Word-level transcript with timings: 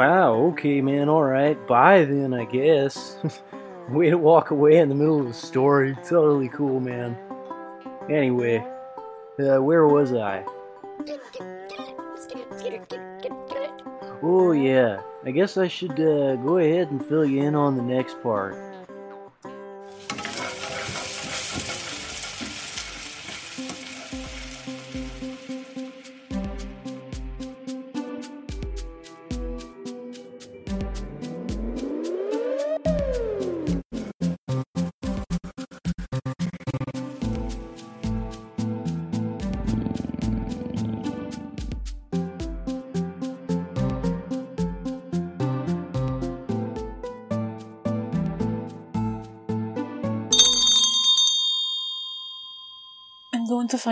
Wow, 0.00 0.32
okay, 0.52 0.80
man, 0.80 1.10
alright. 1.10 1.58
Bye 1.66 2.06
then, 2.06 2.32
I 2.32 2.46
guess. 2.46 3.18
Way 3.90 4.08
to 4.08 4.16
walk 4.16 4.50
away 4.50 4.78
in 4.78 4.88
the 4.88 4.94
middle 4.94 5.20
of 5.20 5.26
the 5.26 5.34
story. 5.34 5.94
Totally 6.08 6.48
cool, 6.48 6.80
man. 6.80 7.18
Anyway, 8.08 8.66
uh, 9.38 9.58
where 9.58 9.86
was 9.86 10.14
I? 10.14 10.42
Oh, 14.22 14.52
yeah. 14.52 15.02
I 15.26 15.32
guess 15.32 15.58
I 15.58 15.68
should 15.68 16.00
uh, 16.00 16.36
go 16.36 16.56
ahead 16.56 16.90
and 16.90 17.04
fill 17.04 17.26
you 17.26 17.42
in 17.42 17.54
on 17.54 17.76
the 17.76 17.82
next 17.82 18.22
part. 18.22 18.69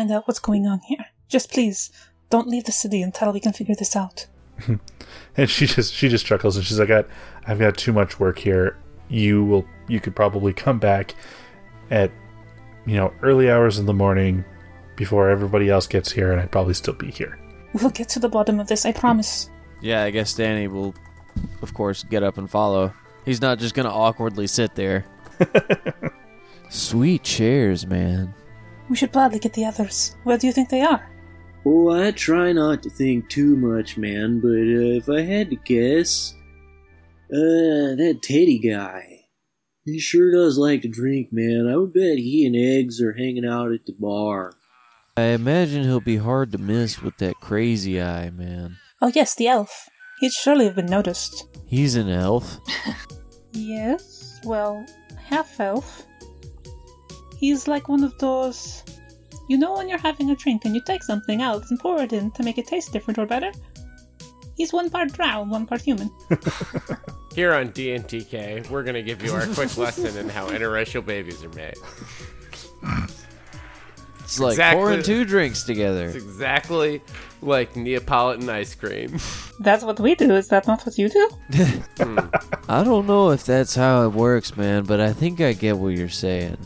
Find 0.09 0.17
out 0.17 0.27
what's 0.27 0.41
going 0.41 0.67
on 0.67 0.81
here. 0.81 1.07
Just 1.29 1.53
please, 1.53 1.91
don't 2.31 2.49
leave 2.49 2.65
the 2.65 2.73
city 2.73 3.03
until 3.03 3.33
we 3.33 3.41
can 3.41 3.53
figure 3.53 3.75
this 3.75 3.95
out. 3.95 4.27
And 5.39 5.49
she 5.49 5.67
just 5.67 5.95
she 5.95 6.09
just 6.09 6.27
chuckles 6.27 6.57
and 6.57 6.67
she's 6.67 6.81
like, 6.81 6.91
I, 6.91 7.05
"I've 7.47 7.61
got 7.61 7.79
too 7.79 7.93
much 7.93 8.19
work 8.19 8.39
here. 8.39 8.77
You 9.09 9.45
will 9.45 9.65
you 9.87 10.01
could 10.01 10.17
probably 10.17 10.53
come 10.53 10.79
back 10.81 11.15
at 11.91 12.11
you 12.85 12.97
know 12.97 13.15
early 13.23 13.49
hours 13.51 13.79
in 13.79 13.87
the 13.87 13.95
morning 13.95 14.45
before 14.97 15.31
everybody 15.31 15.71
else 15.71 15.87
gets 15.87 16.11
here, 16.11 16.33
and 16.33 16.41
I'd 16.41 16.51
probably 16.51 16.75
still 16.75 16.95
be 16.95 17.11
here." 17.11 17.39
We'll 17.73 17.91
get 17.91 18.09
to 18.11 18.19
the 18.19 18.29
bottom 18.29 18.59
of 18.59 18.67
this, 18.67 18.85
I 18.85 18.93
promise. 18.93 19.49
Yeah, 19.81 20.03
I 20.03 20.11
guess 20.11 20.35
Danny 20.35 20.67
will, 20.67 20.93
of 21.63 21.73
course, 21.73 22.03
get 22.03 22.23
up 22.25 22.37
and 22.37 22.51
follow. 22.51 22.93
He's 23.25 23.41
not 23.41 23.61
just 23.61 23.75
gonna 23.75 23.95
awkwardly 23.95 24.49
sit 24.49 24.75
there. 24.75 25.07
Sweet 26.69 27.23
chairs, 27.23 27.87
man. 27.87 28.35
We 28.89 28.97
should 28.97 29.13
probably 29.13 29.39
get 29.39 29.53
the 29.53 29.65
others. 29.65 30.17
Where 30.25 30.39
do 30.39 30.47
you 30.47 30.53
think 30.53 30.69
they 30.69 30.81
are? 30.83 31.09
Oh, 31.67 31.91
I 31.91 32.13
try 32.13 32.53
not 32.53 32.83
to 32.85 32.91
think 32.91 33.29
too 33.29 33.57
much, 33.57 33.99
man, 33.99 34.41
but 34.41 34.49
uh, 34.49 34.97
if 34.97 35.09
I 35.09 35.23
had 35.23 35.51
to 35.51 35.57
guess, 35.57 36.35
uh, 37.31 37.97
that 37.97 38.21
Teddy 38.23 38.59
guy. 38.59 39.27
He 39.85 39.99
sure 39.99 40.31
does 40.31 40.59
like 40.59 40.83
to 40.83 40.89
drink, 40.89 41.29
man. 41.33 41.69
I 41.71 41.77
would 41.77 41.93
bet 41.95 42.19
he 42.19 42.47
and 42.47 42.55
Eggs 42.55 43.01
are 43.01 43.15
hanging 43.15 43.47
out 43.47 43.73
at 43.73 43.87
the 43.87 43.95
bar. 43.99 44.53
I 45.17 45.23
imagine 45.33 45.83
he'll 45.83 46.01
be 46.01 46.19
hard 46.19 46.53
to 46.53 46.59
miss 46.59 47.03
with 47.03 47.17
that 47.19 47.41
crazy 47.41 48.01
eye, 48.01 48.31
man. 48.31 48.77
Oh, 49.01 49.11
yes, 49.15 49.35
the 49.35 49.49
elf. 49.49 49.89
He'd 50.21 50.33
surely 50.33 50.67
have 50.67 50.75
been 50.77 50.87
noticed. 50.87 51.49
He's 51.67 51.97
an 51.97 52.09
elf. 52.09 52.59
Yes, 53.53 54.41
well, 54.45 54.85
half 55.17 55.59
elf. 55.59 56.07
He's 57.39 57.69
like 57.69 57.89
one 57.89 58.05
of 58.05 58.17
those. 58.19 58.83
You 59.49 59.57
know 59.57 59.75
when 59.77 59.89
you're 59.89 59.99
having 59.99 60.31
a 60.31 60.37
drink 60.37 60.65
and 60.67 60.75
you 60.75 60.83
take 60.83 61.03
something 61.03 61.41
else 61.41 61.71
and 61.71 61.79
pour 61.81 62.03
it 62.03 62.13
in 62.13 62.31
to 62.33 62.43
make 62.43 62.59
it 62.59 62.67
taste 62.67 62.93
different 62.93 63.19
or 63.19 63.25
better? 63.27 63.51
He's 64.57 64.73
one 64.73 64.91
part 64.91 65.13
drow, 65.13 65.45
one 65.45 65.67
part 65.67 65.81
human. 65.81 66.11
Here 67.35 67.55
on 67.55 67.71
DNTK, 67.71 68.69
we're 68.69 68.83
going 68.83 68.97
to 68.97 69.03
give 69.03 69.23
you 69.23 69.33
our 69.33 69.47
quick 69.47 69.77
lesson 69.85 70.17
in 70.19 70.29
how 70.29 70.49
interracial 70.51 71.05
babies 71.07 71.43
are 71.45 71.49
made. 71.51 71.77
It's 74.25 74.39
like 74.41 74.53
Exactly. 74.53 74.81
pouring 74.83 75.03
two 75.03 75.25
drinks 75.25 75.63
together. 75.63 76.07
It's 76.07 76.17
exactly 76.17 77.01
like 77.41 77.75
Neapolitan 77.77 78.51
ice 78.51 78.75
cream. 78.75 79.17
That's 79.61 79.85
what 79.85 79.99
we 80.01 80.15
do, 80.15 80.33
is 80.35 80.49
that 80.49 80.67
not 80.67 80.85
what 80.85 80.99
you 80.99 81.09
do? 81.09 81.31
Hmm. 81.99 82.19
I 82.69 82.85
don't 82.85 83.07
know 83.07 83.31
if 83.31 83.45
that's 83.45 83.75
how 83.75 84.05
it 84.05 84.13
works, 84.13 84.57
man, 84.57 84.85
but 84.85 85.01
I 85.01 85.13
think 85.13 85.41
I 85.41 85.53
get 85.55 85.79
what 85.79 85.97
you're 85.97 86.09
saying. 86.09 86.59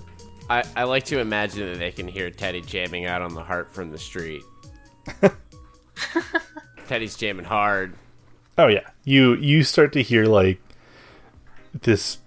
I, 0.50 0.64
I 0.76 0.84
like 0.84 1.04
to 1.06 1.18
imagine 1.18 1.72
that 1.72 1.78
they 1.78 1.92
can 1.92 2.08
hear 2.08 2.30
Teddy 2.30 2.60
jamming 2.60 3.06
out 3.06 3.22
on 3.22 3.34
the 3.34 3.42
heart 3.42 3.72
from 3.72 3.90
the 3.90 3.98
street. 3.98 4.42
Teddy's 6.88 7.16
jamming 7.16 7.44
hard. 7.44 7.94
Oh 8.58 8.66
yeah, 8.66 8.88
you 9.04 9.34
you 9.36 9.64
start 9.64 9.92
to 9.94 10.02
hear 10.02 10.26
like 10.26 10.60
this 11.80 12.18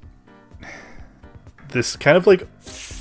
this 1.69 1.95
kind 1.95 2.17
of 2.17 2.25
like 2.25 2.47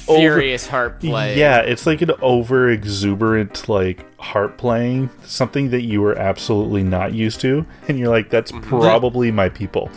over- 0.09 0.19
Furious 0.19 0.67
harp 0.67 1.01
play. 1.01 1.39
Yeah, 1.39 1.61
it's 1.61 1.87
like 1.87 2.03
an 2.03 2.13
over 2.21 2.71
exuberant 2.71 3.69
like 3.69 4.05
harp 4.21 4.59
playing, 4.59 5.11
something 5.25 5.71
that 5.71 5.83
you 5.83 6.03
were 6.03 6.19
absolutely 6.19 6.83
not 6.83 7.15
used 7.15 7.41
to, 7.43 7.65
and 7.89 7.99
you're 7.99 8.09
like, 8.09 8.31
that's 8.31 8.53
mm-hmm. 8.53 8.69
probably 8.69 9.31
my 9.31 9.49
people. 9.49 9.91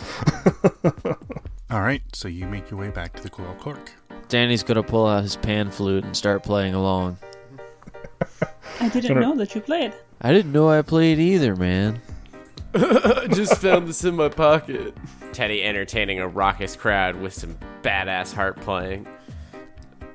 All 1.70 1.82
right, 1.82 2.02
so 2.14 2.28
you 2.28 2.46
make 2.46 2.70
your 2.70 2.80
way 2.80 2.88
back 2.88 3.14
to 3.14 3.22
the 3.22 3.28
Coral 3.28 3.54
Cork. 3.56 3.92
Danny's 4.28 4.62
gonna 4.62 4.82
pull 4.82 5.06
out 5.06 5.22
his 5.22 5.36
pan 5.36 5.70
flute 5.70 6.04
and 6.04 6.16
start 6.16 6.42
playing 6.42 6.74
along. 6.74 7.18
I 8.80 8.88
didn't 8.88 9.08
Gonna- 9.08 9.20
know 9.20 9.36
that 9.36 9.54
you 9.54 9.60
played. 9.60 9.92
I 10.20 10.32
didn't 10.32 10.52
know 10.52 10.68
I 10.68 10.82
played 10.82 11.18
either, 11.18 11.56
man. 11.56 12.00
I 12.74 13.26
just 13.32 13.56
found 13.58 13.88
this 13.88 14.04
in 14.04 14.14
my 14.16 14.28
pocket. 14.28 14.94
Teddy 15.32 15.62
entertaining 15.64 16.20
a 16.20 16.28
raucous 16.28 16.76
crowd 16.76 17.16
with 17.16 17.32
some 17.32 17.56
badass 17.82 18.32
harp 18.34 18.60
playing. 18.60 19.06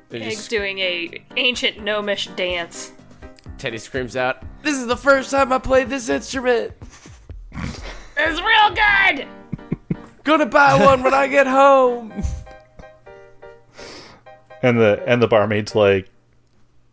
They 0.10 0.22
Eggs 0.22 0.36
just- 0.36 0.50
doing 0.50 0.78
a 0.80 1.24
ancient 1.38 1.84
gnomish 1.84 2.28
dance. 2.36 2.92
Teddy 3.58 3.78
screams 3.78 4.16
out, 4.16 4.44
This 4.62 4.76
is 4.78 4.88
the 4.88 4.98
first 4.98 5.32
time 5.32 5.52
I 5.54 5.58
played 5.58 5.90
this 5.90 6.10
instrument! 6.10 6.74
It's 8.18 8.42
real 8.42 8.76
good! 8.76 9.28
Gonna 10.24 10.46
buy 10.46 10.84
one 10.86 11.02
when 11.04 11.14
I 11.14 11.28
get 11.28 11.48
home! 11.48 12.14
And 14.64 14.80
the 14.80 15.04
and 15.06 15.22
the 15.22 15.28
barmaid's 15.28 15.76
like, 15.76 16.10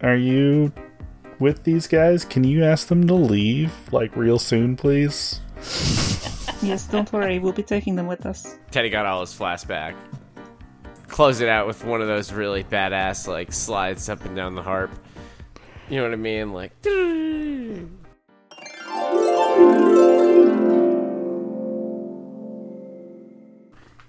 "Are 0.03 0.17
you 0.17 0.73
with 1.39 1.63
these 1.65 1.87
guys? 1.87 2.25
Can 2.25 2.45
you 2.45 2.65
ask 2.65 2.89
them 2.89 3.07
to 3.07 3.15
leave 3.15 3.73
like 3.93 4.15
real 4.17 4.39
soon, 4.39 4.77
please?" 4.77 5.41
Yes, 6.63 6.87
don't 6.87 7.11
worry, 7.11 7.39
we'll 7.39 7.55
be 7.55 7.63
taking 7.63 7.97
them 7.97 8.07
with 8.07 8.27
us. 8.27 8.59
Teddy 8.71 8.91
got 8.91 9.07
all 9.07 9.21
his 9.21 9.33
flasks 9.33 9.65
back. 9.65 9.95
Close 11.09 11.41
it 11.41 11.49
out 11.49 11.67
with 11.67 11.85
one 11.85 12.03
of 12.03 12.07
those 12.07 12.33
really 12.33 12.65
badass, 12.65 13.27
like, 13.27 13.51
slides 13.53 14.11
up 14.11 14.25
and 14.27 14.37
down 14.37 14.55
the 14.55 14.63
harp. 14.63 14.91
You 15.89 15.97
know 15.97 16.05
what 16.05 16.13
I 16.13 16.17
mean? 16.17 16.53
Like, 16.53 16.73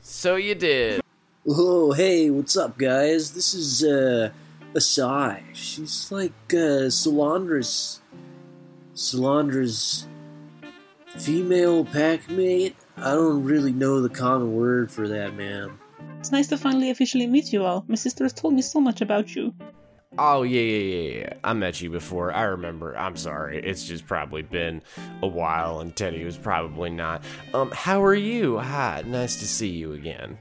so 0.02 0.36
you 0.36 0.56
did. 0.56 1.02
Oh, 1.48 1.92
hey, 1.92 2.30
what's 2.30 2.56
up, 2.56 2.78
guys? 2.78 3.34
This 3.34 3.56
is, 3.56 3.84
uh, 3.84 4.30
Asai. 4.76 5.42
She's 5.54 6.12
like, 6.12 6.54
uh, 6.54 6.88
Solandra's. 6.92 8.00
Solandra's 8.94 10.08
female 11.18 11.84
packmate? 11.84 12.76
I 12.96 13.16
don't 13.16 13.44
really 13.44 13.72
know 13.72 14.02
the 14.02 14.10
common 14.10 14.54
word 14.54 14.92
for 14.92 15.08
that, 15.08 15.34
man. 15.34 15.80
It's 16.20 16.32
nice 16.32 16.48
to 16.50 16.58
finally 16.58 16.92
officially 16.92 17.26
meet 17.26 17.52
you 17.52 17.66
all. 17.66 17.86
My 17.88 17.96
sister 17.96 18.24
has 18.24 18.34
told 18.34 18.54
me 18.54 18.62
so 18.62 18.80
much 18.80 19.02
about 19.02 19.36
you. 19.36 19.56
Oh 20.20 20.44
yeah, 20.44 20.62
yeah, 20.62 20.96
yeah, 20.96 21.20
yeah. 21.22 21.34
I 21.44 21.54
met 21.54 21.82
you 21.82 21.90
before. 21.90 22.32
I 22.32 22.44
remember. 22.44 22.96
I'm 22.96 23.16
sorry. 23.16 23.64
It's 23.64 23.86
just 23.86 24.06
probably 24.06 24.44
been 24.44 24.84
a 25.24 25.28
while, 25.28 25.80
and 25.80 25.96
Teddy 25.96 26.24
was 26.24 26.38
probably 26.38 26.92
not. 26.92 27.24
Um, 27.54 27.72
how 27.72 28.04
are 28.04 28.14
you? 28.14 28.60
Hi, 28.60 29.04
nice 29.08 29.38
to 29.38 29.48
see 29.48 29.70
you 29.70 29.94
again. 29.94 30.38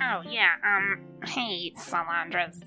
Oh, 0.00 0.22
yeah, 0.28 0.54
um, 0.64 1.00
hey, 1.24 1.72
Solandra's 1.76 2.60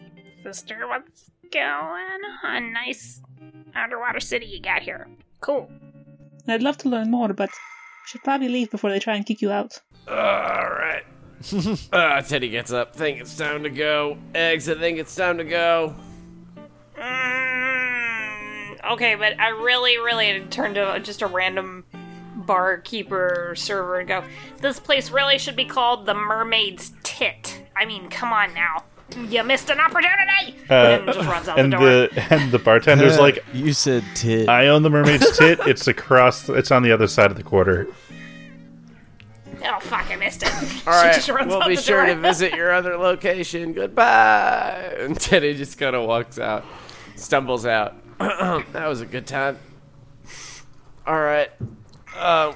sister, 0.43 0.87
what's 0.87 1.29
going 1.51 2.21
on? 2.43 2.73
Nice 2.73 3.21
underwater 3.75 4.19
city 4.19 4.45
you 4.47 4.61
got 4.61 4.81
here. 4.81 5.07
Cool. 5.41 5.69
I'd 6.47 6.63
love 6.63 6.77
to 6.79 6.89
learn 6.89 7.11
more, 7.11 7.33
but 7.33 7.49
should 8.07 8.23
probably 8.23 8.49
leave 8.49 8.71
before 8.71 8.89
they 8.89 8.99
try 8.99 9.15
and 9.15 9.25
kick 9.25 9.41
you 9.41 9.51
out. 9.51 9.79
All 10.07 10.15
right. 10.15 11.03
uh, 11.93 12.21
Teddy 12.27 12.49
gets 12.49 12.71
up. 12.71 12.95
Think 12.95 13.21
it's 13.21 13.37
time 13.37 13.63
to 13.63 13.69
go. 13.69 14.17
Eggs. 14.33 14.67
I 14.67 14.75
think 14.75 14.97
it's 14.97 15.15
time 15.15 15.37
to 15.37 15.43
go. 15.43 15.95
Mm, 16.97 18.91
okay, 18.93 19.15
but 19.15 19.39
I 19.39 19.49
really, 19.49 19.97
really 19.99 20.41
turned 20.49 20.75
to 20.75 20.99
just 21.01 21.21
a 21.21 21.27
random 21.27 21.85
barkeeper 22.49 23.53
server 23.55 23.99
and 23.99 24.07
go, 24.07 24.23
this 24.59 24.79
place 24.79 25.11
really 25.11 25.37
should 25.37 25.55
be 25.55 25.65
called 25.65 26.07
the 26.07 26.15
Mermaid's 26.15 26.91
Tit. 27.03 27.63
I 27.75 27.85
mean, 27.85 28.09
come 28.09 28.33
on 28.33 28.55
now. 28.55 28.85
You 29.15 29.43
missed 29.43 29.69
an 29.69 29.79
opportunity! 29.79 30.55
Uh, 30.67 30.73
and 30.73 31.05
just 31.05 31.29
runs 31.29 31.47
out 31.47 31.59
and 31.59 31.71
the 31.71 31.77
door. 31.77 32.07
the 32.07 32.27
and 32.33 32.51
the 32.51 32.57
bartender's 32.57 33.19
like, 33.19 33.43
you 33.53 33.73
said 33.73 34.03
tit. 34.15 34.49
"I 34.49 34.67
own 34.67 34.81
the 34.83 34.89
mermaid's 34.89 35.35
tit. 35.37 35.59
It's 35.67 35.87
across. 35.87 36.47
It's 36.49 36.69
on 36.71 36.83
the 36.83 36.91
other 36.91 37.07
side 37.07 37.29
of 37.31 37.37
the 37.37 37.43
quarter." 37.43 37.87
Oh 39.63 39.79
fuck! 39.79 40.09
I 40.11 40.15
missed 40.15 40.43
it. 40.43 40.87
All 40.87 40.93
right, 40.93 41.11
she 41.13 41.19
just 41.19 41.29
runs 41.29 41.49
we'll 41.49 41.61
out 41.63 41.69
be 41.69 41.75
the 41.75 41.81
sure 41.81 42.05
door. 42.05 42.15
to 42.15 42.21
visit 42.21 42.53
your 42.53 42.71
other 42.71 42.97
location. 42.97 43.73
Goodbye. 43.73 44.95
And 44.99 45.19
Teddy 45.19 45.55
just 45.55 45.77
kind 45.77 45.95
of 45.95 46.07
walks 46.07 46.37
out, 46.37 46.65
stumbles 47.15 47.65
out. 47.65 47.95
that 48.19 48.87
was 48.87 49.01
a 49.01 49.05
good 49.05 49.25
time. 49.25 49.57
All 51.07 51.19
right. 51.19 51.49
Uh, 52.15 52.53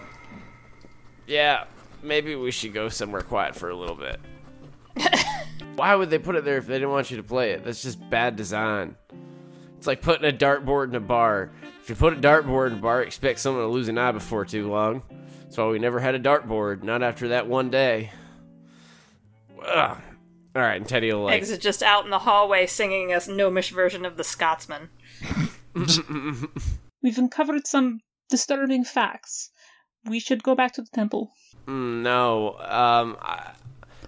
yeah, 1.28 1.66
maybe 2.02 2.36
we 2.36 2.52
should 2.52 2.74
go 2.74 2.90
somewhere 2.90 3.22
quiet 3.22 3.56
for 3.56 3.70
a 3.70 3.76
little 3.76 3.96
bit. 3.96 4.20
Why 5.76 5.96
would 5.96 6.10
they 6.10 6.20
put 6.20 6.36
it 6.36 6.46
there 6.46 6.58
if 6.58 6.68
they 6.68 6.76
didn't 6.76 6.92
want 6.92 7.12
you 7.12 7.18
to 7.18 7.24
play 7.24 7.52
it? 7.52 7.64
That's 7.64 7.82
just 7.82 8.10
bad 8.10 8.36
design. 8.36 8.96
It's 9.78 9.88
like 9.88 10.02
putting 10.02 10.30
a 10.30 10.36
dartboard 10.36 10.90
in 10.90 10.96
a 10.96 11.00
bar. 11.00 11.52
If 11.82 11.90
you 11.90 11.96
put 11.96 12.14
a 12.14 12.18
dartboard 12.18 12.68
in 12.68 12.78
a 12.78 12.82
bar, 12.82 13.02
expect 13.02 13.40
someone 13.40 13.64
to 13.64 13.70
lose 13.70 13.88
an 13.88 13.98
eye 13.98 14.12
before 14.12 14.46
too 14.46 14.70
long. 14.70 15.02
That's 15.44 15.58
why 15.58 15.68
we 15.68 15.80
never 15.80 16.00
had 16.00 16.16
a 16.16 16.20
dartboard, 16.20 16.84
not 16.84 17.04
after 17.04 17.30
that 17.30 17.48
one 17.48 17.70
day. 17.70 18.12
Ugh. 19.66 20.02
All 20.56 20.62
right, 20.62 20.76
and 20.76 20.88
Teddy 20.88 21.12
will 21.12 21.24
like. 21.24 21.36
Eggs 21.36 21.50
is 21.50 21.58
just 21.58 21.82
out 21.82 22.06
in 22.06 22.12
the 22.12 22.20
hallway 22.20 22.68
singing 22.68 23.12
a 23.12 23.20
gnomish 23.28 23.72
version 23.72 24.06
of 24.06 24.18
the 24.18 24.24
Scotsman. 24.24 24.90
We've 25.74 27.18
uncovered 27.18 27.66
some 27.66 28.02
disturbing 28.30 28.84
facts. 28.84 29.50
We 30.06 30.20
should 30.20 30.44
go 30.44 30.56
back 30.56 30.74
to 30.74 30.82
the 30.82 30.90
temple. 30.94 31.32
Mm, 31.68 32.02
no, 32.02 32.56
um, 32.60 33.18
I, 33.22 33.52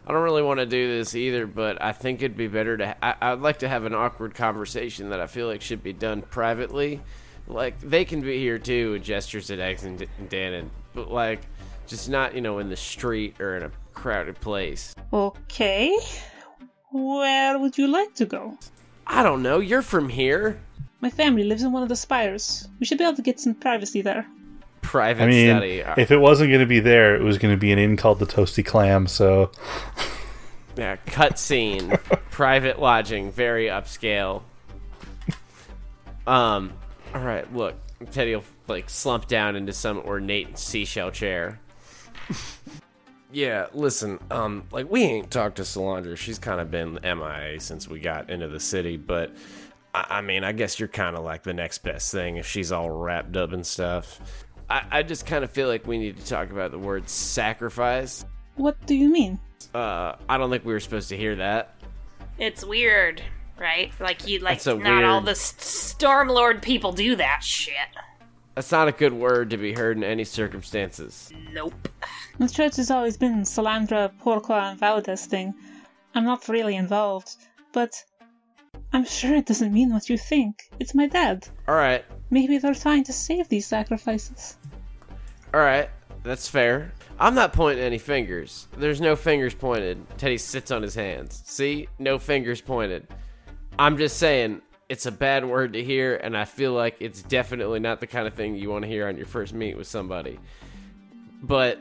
I 0.08 0.12
don't 0.12 0.24
really 0.24 0.44
want 0.44 0.60
to 0.60 0.66
do 0.66 0.88
this 0.88 1.16
either, 1.16 1.48
but 1.48 1.82
I 1.82 1.92
think 1.94 2.22
it'd 2.22 2.38
be 2.38 2.48
better 2.48 2.78
to. 2.78 3.06
I, 3.06 3.16
I'd 3.22 3.40
like 3.40 3.60
to 3.60 3.70
have 3.70 3.86
an 3.86 3.96
awkward 3.96 4.36
conversation 4.36 5.10
that 5.10 5.20
I 5.20 5.28
feel 5.28 5.48
like 5.48 5.62
should 5.62 5.82
be 5.82 5.94
done 5.94 6.22
privately. 6.22 7.02
Like 7.48 7.80
they 7.80 8.06
can 8.06 8.22
be 8.22 8.40
here 8.40 8.60
too, 8.60 8.96
and 8.96 9.04
gestures 9.04 9.50
at 9.52 9.60
Eggs 9.60 9.84
and, 9.84 10.00
D- 10.00 10.08
and 10.20 10.30
Dan, 10.30 10.70
but 10.94 11.12
like 11.12 11.42
just 11.88 12.10
not 12.10 12.36
you 12.36 12.42
know 12.42 12.60
in 12.60 12.70
the 12.70 12.76
street 12.76 13.40
or 13.40 13.56
in 13.56 13.64
a 13.64 13.72
crowded 13.94 14.40
place. 14.42 14.94
Okay. 15.14 15.96
Where 16.92 17.58
would 17.60 17.78
you 17.78 17.88
like 17.88 18.16
to 18.16 18.26
go? 18.26 18.58
I 19.08 19.24
don't 19.24 19.44
know. 19.44 19.60
You're 19.60 19.82
from 19.82 20.10
here. 20.10 20.60
My 21.06 21.12
family 21.12 21.44
lives 21.44 21.62
in 21.62 21.72
one 21.72 21.84
of 21.84 21.90
the 21.90 21.96
spires. 21.96 22.68
We 22.80 22.88
should 22.88 22.98
be 22.98 23.04
able 23.04 23.16
to 23.16 23.22
get 23.22 23.40
some 23.40 23.54
privacy 23.54 24.02
there. 24.02 24.26
Private 24.82 25.26
I 25.26 25.28
mean, 25.28 25.56
study. 25.56 25.84
If 26.02 26.10
it 26.10 26.18
wasn't 26.18 26.50
going 26.50 26.62
to 26.62 26.66
be 26.66 26.80
there, 26.80 27.16
it 27.16 27.22
was 27.22 27.38
going 27.38 27.54
to 27.54 27.60
be 27.60 27.72
an 27.72 27.78
inn 27.78 27.96
called 27.96 28.18
the 28.18 28.26
Toasty 28.26 28.66
Clam. 28.66 29.06
So 29.06 29.52
Yeah, 30.76 30.96
cutscene, 31.06 31.96
private 32.32 32.80
lodging, 32.80 33.32
very 33.32 33.68
upscale. 33.68 34.42
Um, 36.26 36.74
all 37.14 37.22
right, 37.22 37.54
look, 37.54 37.76
Teddy 38.10 38.36
will 38.36 38.44
like 38.68 38.90
slump 38.90 39.28
down 39.28 39.56
into 39.56 39.74
some 39.74 40.00
ornate 40.00 40.58
seashell 40.58 41.12
chair. 41.12 41.60
yeah, 43.32 43.68
listen, 43.76 44.18
um, 44.32 44.64
like 44.72 44.90
we 44.90 45.04
ain't 45.04 45.30
talked 45.30 45.58
to 45.58 45.62
Solandra. 45.62 46.18
She's 46.18 46.40
kind 46.40 46.60
of 46.60 46.72
been 46.72 46.98
MIA 47.04 47.60
since 47.60 47.88
we 47.88 48.00
got 48.00 48.32
into 48.32 48.48
the 48.48 48.60
city, 48.60 48.98
but 48.98 49.36
I, 49.96 50.18
I 50.18 50.22
mean, 50.22 50.44
I 50.44 50.52
guess 50.52 50.78
you're 50.78 50.90
kind 50.90 51.16
of 51.16 51.24
like 51.24 51.44
the 51.44 51.54
next 51.54 51.80
best 51.80 52.12
thing 52.12 52.36
if 52.36 52.46
she's 52.46 52.72
all 52.72 52.90
wrapped 52.90 53.38
up 53.38 53.54
and 53.54 53.66
stuff. 53.66 54.20
I, 54.70 54.84
I 54.92 55.04
just 55.04 55.26
kind 55.26 55.44
of 55.44 55.52
feel 55.52 55.70
like 55.70 55.88
we 55.88 55.98
need 55.98 56.18
to 56.18 56.26
talk 56.26 56.52
about 56.52 56.72
the 56.72 56.80
word 56.80 57.08
sacrifice. 57.08 58.26
What 58.56 58.84
do 58.86 58.96
you 58.96 59.10
mean? 59.10 59.40
Uh, 59.74 60.16
I 60.28 60.38
don't 60.38 60.50
think 60.50 60.66
we 60.66 60.74
were 60.74 60.80
supposed 60.82 61.10
to 61.10 61.18
hear 61.18 61.36
that. 61.38 61.76
It's 62.38 62.66
weird, 62.66 63.22
right? 63.58 63.94
Like 64.02 64.28
you, 64.28 64.40
like 64.40 64.62
That's 64.62 64.68
a 64.68 64.76
not 64.76 65.06
all 65.06 65.22
the 65.22 65.32
S- 65.32 65.54
Stormlord 65.54 66.62
people 66.62 66.92
do 66.92 67.16
that 67.16 67.42
shit. 67.42 67.74
That's 68.56 68.72
not 68.72 68.88
a 68.88 68.92
good 68.92 69.14
word 69.14 69.50
to 69.52 69.58
be 69.58 69.74
heard 69.74 69.98
in 69.98 70.04
any 70.04 70.24
circumstances. 70.24 71.32
Nope. 71.54 71.90
The 72.40 72.50
church 72.50 72.76
has 72.78 72.92
always 72.92 73.18
been 73.18 73.44
Solandra, 73.44 74.12
Porqua, 74.22 74.72
and 74.72 74.80
Valdez 74.80 75.26
thing. 75.26 75.54
I'm 76.16 76.26
not 76.26 76.48
really 76.50 76.76
involved, 76.76 77.36
but 77.72 78.04
I'm 78.94 79.06
sure 79.06 79.36
it 79.36 79.46
doesn't 79.46 79.74
mean 79.74 79.92
what 79.92 80.10
you 80.10 80.18
think. 80.18 80.64
It's 80.80 80.96
my 80.96 81.08
dad. 81.08 81.48
All 81.68 81.76
right, 81.76 82.06
Maybe 82.32 82.58
they're 82.58 82.74
trying 82.74 83.04
to 83.06 83.14
save 83.14 83.50
these 83.50 83.68
sacrifices. 83.68 84.58
all 85.54 85.60
right, 85.60 85.90
that's 86.24 86.48
fair. 86.48 86.92
I'm 87.20 87.36
not 87.36 87.54
pointing 87.54 87.84
any 87.84 87.98
fingers. 87.98 88.68
There's 88.78 89.00
no 89.00 89.16
fingers 89.16 89.54
pointed. 89.54 90.06
Teddy 90.18 90.38
sits 90.38 90.72
on 90.72 90.82
his 90.82 90.96
hands. 90.96 91.42
See? 91.46 91.88
No 92.00 92.20
fingers 92.20 92.60
pointed. 92.62 93.08
I'm 93.80 93.98
just 93.98 94.18
saying, 94.18 94.62
it's 94.90 95.06
a 95.06 95.12
bad 95.12 95.46
word 95.46 95.74
to 95.74 95.84
hear, 95.84 96.16
and 96.18 96.36
I 96.36 96.46
feel 96.46 96.74
like 96.74 96.98
it's 97.00 97.22
definitely 97.22 97.80
not 97.80 98.00
the 98.00 98.08
kind 98.08 98.28
of 98.28 98.34
thing 98.34 98.56
you 98.56 98.70
want 98.70 98.84
to 98.84 98.90
hear 98.90 99.08
on 99.08 99.18
your 99.18 99.26
first 99.28 99.54
meet 99.54 99.78
with 99.78 99.88
somebody. 99.88 100.40
But 101.42 101.80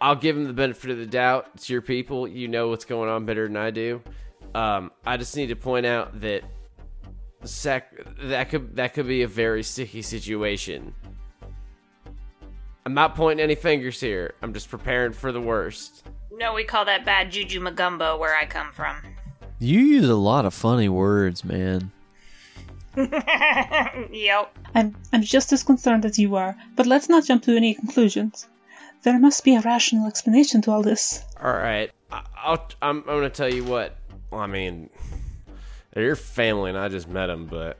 I'll 0.00 0.16
give 0.16 0.36
him 0.36 0.44
the 0.46 0.52
benefit 0.52 0.90
of 0.90 0.98
the 0.98 1.06
doubt. 1.06 1.48
It's 1.54 1.70
your 1.70 1.80
people. 1.80 2.26
You 2.28 2.48
know 2.48 2.68
what's 2.68 2.84
going 2.84 3.08
on 3.08 3.24
better 3.24 3.46
than 3.46 3.56
I 3.56 3.70
do. 3.70 4.02
Um, 4.54 4.90
I 5.06 5.16
just 5.16 5.36
need 5.36 5.48
to 5.48 5.56
point 5.56 5.86
out 5.86 6.20
that 6.20 6.42
sac- 7.44 7.92
that 8.22 8.50
could 8.50 8.76
that 8.76 8.94
could 8.94 9.06
be 9.08 9.22
a 9.22 9.28
very 9.28 9.62
sticky 9.62 10.02
situation. 10.02 10.94
I'm 12.84 12.94
not 12.94 13.14
pointing 13.14 13.42
any 13.42 13.54
fingers 13.54 14.00
here. 14.00 14.34
I'm 14.42 14.52
just 14.52 14.68
preparing 14.68 15.12
for 15.12 15.30
the 15.32 15.40
worst. 15.40 16.04
No, 16.32 16.52
we 16.54 16.64
call 16.64 16.84
that 16.86 17.04
bad 17.04 17.30
juju 17.30 17.60
magumbo 17.60 18.18
where 18.18 18.34
I 18.36 18.46
come 18.46 18.72
from. 18.72 18.96
You 19.58 19.78
use 19.78 20.08
a 20.08 20.16
lot 20.16 20.44
of 20.44 20.52
funny 20.52 20.88
words, 20.88 21.44
man. 21.44 21.92
yep. 22.96 24.56
I'm 24.74 24.94
I'm 25.12 25.22
just 25.22 25.52
as 25.52 25.62
concerned 25.62 26.04
as 26.04 26.18
you 26.18 26.34
are, 26.36 26.56
but 26.76 26.86
let's 26.86 27.08
not 27.08 27.24
jump 27.24 27.44
to 27.44 27.56
any 27.56 27.74
conclusions. 27.74 28.46
There 29.02 29.18
must 29.18 29.44
be 29.44 29.56
a 29.56 29.60
rational 29.60 30.06
explanation 30.06 30.62
to 30.62 30.70
all 30.72 30.82
this. 30.82 31.24
All 31.42 31.52
right, 31.52 31.90
I- 32.10 32.24
I'll. 32.36 32.68
I'm, 32.82 32.98
I'm 32.98 33.04
gonna 33.04 33.30
tell 33.30 33.52
you 33.52 33.64
what. 33.64 33.96
Well, 34.32 34.40
I 34.40 34.46
mean, 34.46 34.88
they're 35.92 36.04
your 36.04 36.16
family, 36.16 36.70
and 36.70 36.78
I 36.78 36.88
just 36.88 37.06
met 37.06 37.26
them, 37.26 37.44
but 37.44 37.78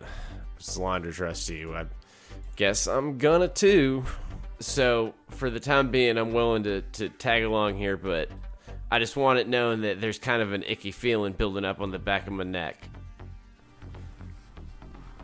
Solandra 0.60 1.10
trusts 1.12 1.48
you. 1.48 1.74
I 1.74 1.86
guess 2.56 2.86
I'm 2.86 3.16
gonna 3.16 3.48
too. 3.48 4.04
So 4.60 5.14
for 5.30 5.48
the 5.48 5.58
time 5.58 5.90
being, 5.90 6.18
I'm 6.18 6.34
willing 6.34 6.62
to 6.64 6.82
to 6.82 7.08
tag 7.08 7.42
along 7.42 7.78
here, 7.78 7.96
but 7.96 8.28
I 8.90 8.98
just 8.98 9.16
want 9.16 9.38
it 9.38 9.48
known 9.48 9.80
that 9.80 10.02
there's 10.02 10.18
kind 10.18 10.42
of 10.42 10.52
an 10.52 10.62
icky 10.64 10.92
feeling 10.92 11.32
building 11.32 11.64
up 11.64 11.80
on 11.80 11.90
the 11.90 11.98
back 11.98 12.26
of 12.26 12.34
my 12.34 12.44
neck. 12.44 12.86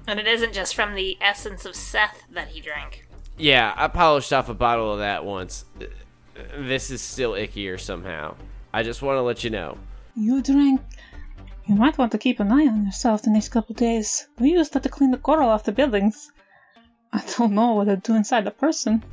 And 0.06 0.18
it 0.18 0.26
isn't 0.26 0.54
just 0.54 0.74
from 0.74 0.94
the 0.94 1.18
essence 1.20 1.66
of 1.66 1.76
Seth 1.76 2.22
that 2.32 2.48
he 2.48 2.62
drank. 2.62 3.06
Yeah, 3.36 3.74
I 3.76 3.88
polished 3.88 4.32
off 4.32 4.48
a 4.48 4.54
bottle 4.54 4.94
of 4.94 5.00
that 5.00 5.26
once. 5.26 5.66
This 6.56 6.90
is 6.90 7.02
still 7.02 7.32
ickier 7.32 7.78
somehow. 7.78 8.34
I 8.72 8.82
just 8.82 9.02
want 9.02 9.18
to 9.18 9.22
let 9.22 9.44
you 9.44 9.50
know. 9.50 9.76
You 10.16 10.42
drank. 10.42 10.80
You 11.68 11.74
might 11.74 11.98
want 11.98 12.12
to 12.12 12.18
keep 12.18 12.40
an 12.40 12.50
eye 12.50 12.66
on 12.66 12.86
yourself 12.86 13.22
the 13.22 13.30
next 13.30 13.50
couple 13.50 13.74
days. 13.74 14.26
We 14.38 14.52
used 14.52 14.72
that 14.72 14.82
to 14.84 14.88
clean 14.88 15.10
the 15.10 15.18
coral 15.18 15.50
off 15.50 15.64
the 15.64 15.72
buildings. 15.72 16.32
I 17.12 17.22
don't 17.36 17.52
know 17.52 17.74
what 17.74 17.88
it'd 17.88 18.02
do 18.02 18.14
inside 18.14 18.46
a 18.46 18.50
person. 18.50 19.04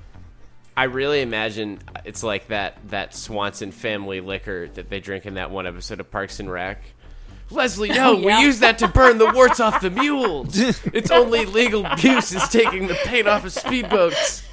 I 0.77 0.85
really 0.85 1.21
imagine 1.21 1.79
it's 2.05 2.23
like 2.23 2.47
that 2.47 2.77
that 2.89 3.13
Swanson 3.13 3.71
family 3.71 4.21
liquor 4.21 4.69
that 4.73 4.89
they 4.89 5.01
drink 5.01 5.25
in 5.25 5.33
that 5.33 5.51
one 5.51 5.67
episode 5.67 5.99
of 5.99 6.09
Parks 6.09 6.39
and 6.39 6.49
Rec. 6.49 6.81
Leslie, 7.51 7.89
no, 7.93 8.17
yeah. 8.17 8.39
we 8.39 8.45
use 8.45 8.59
that 8.59 8.77
to 8.79 8.87
burn 8.87 9.17
the 9.17 9.31
warts 9.31 9.59
off 9.59 9.81
the 9.81 9.89
mules. 9.89 10.57
It's 10.93 11.11
only 11.11 11.45
legal 11.45 11.85
use 11.97 12.33
is 12.33 12.47
taking 12.47 12.87
the 12.87 12.95
paint 13.03 13.27
off 13.27 13.43
of 13.43 13.51
speedboats. 13.51 14.43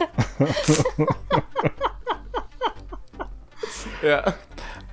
yeah. 4.03 4.35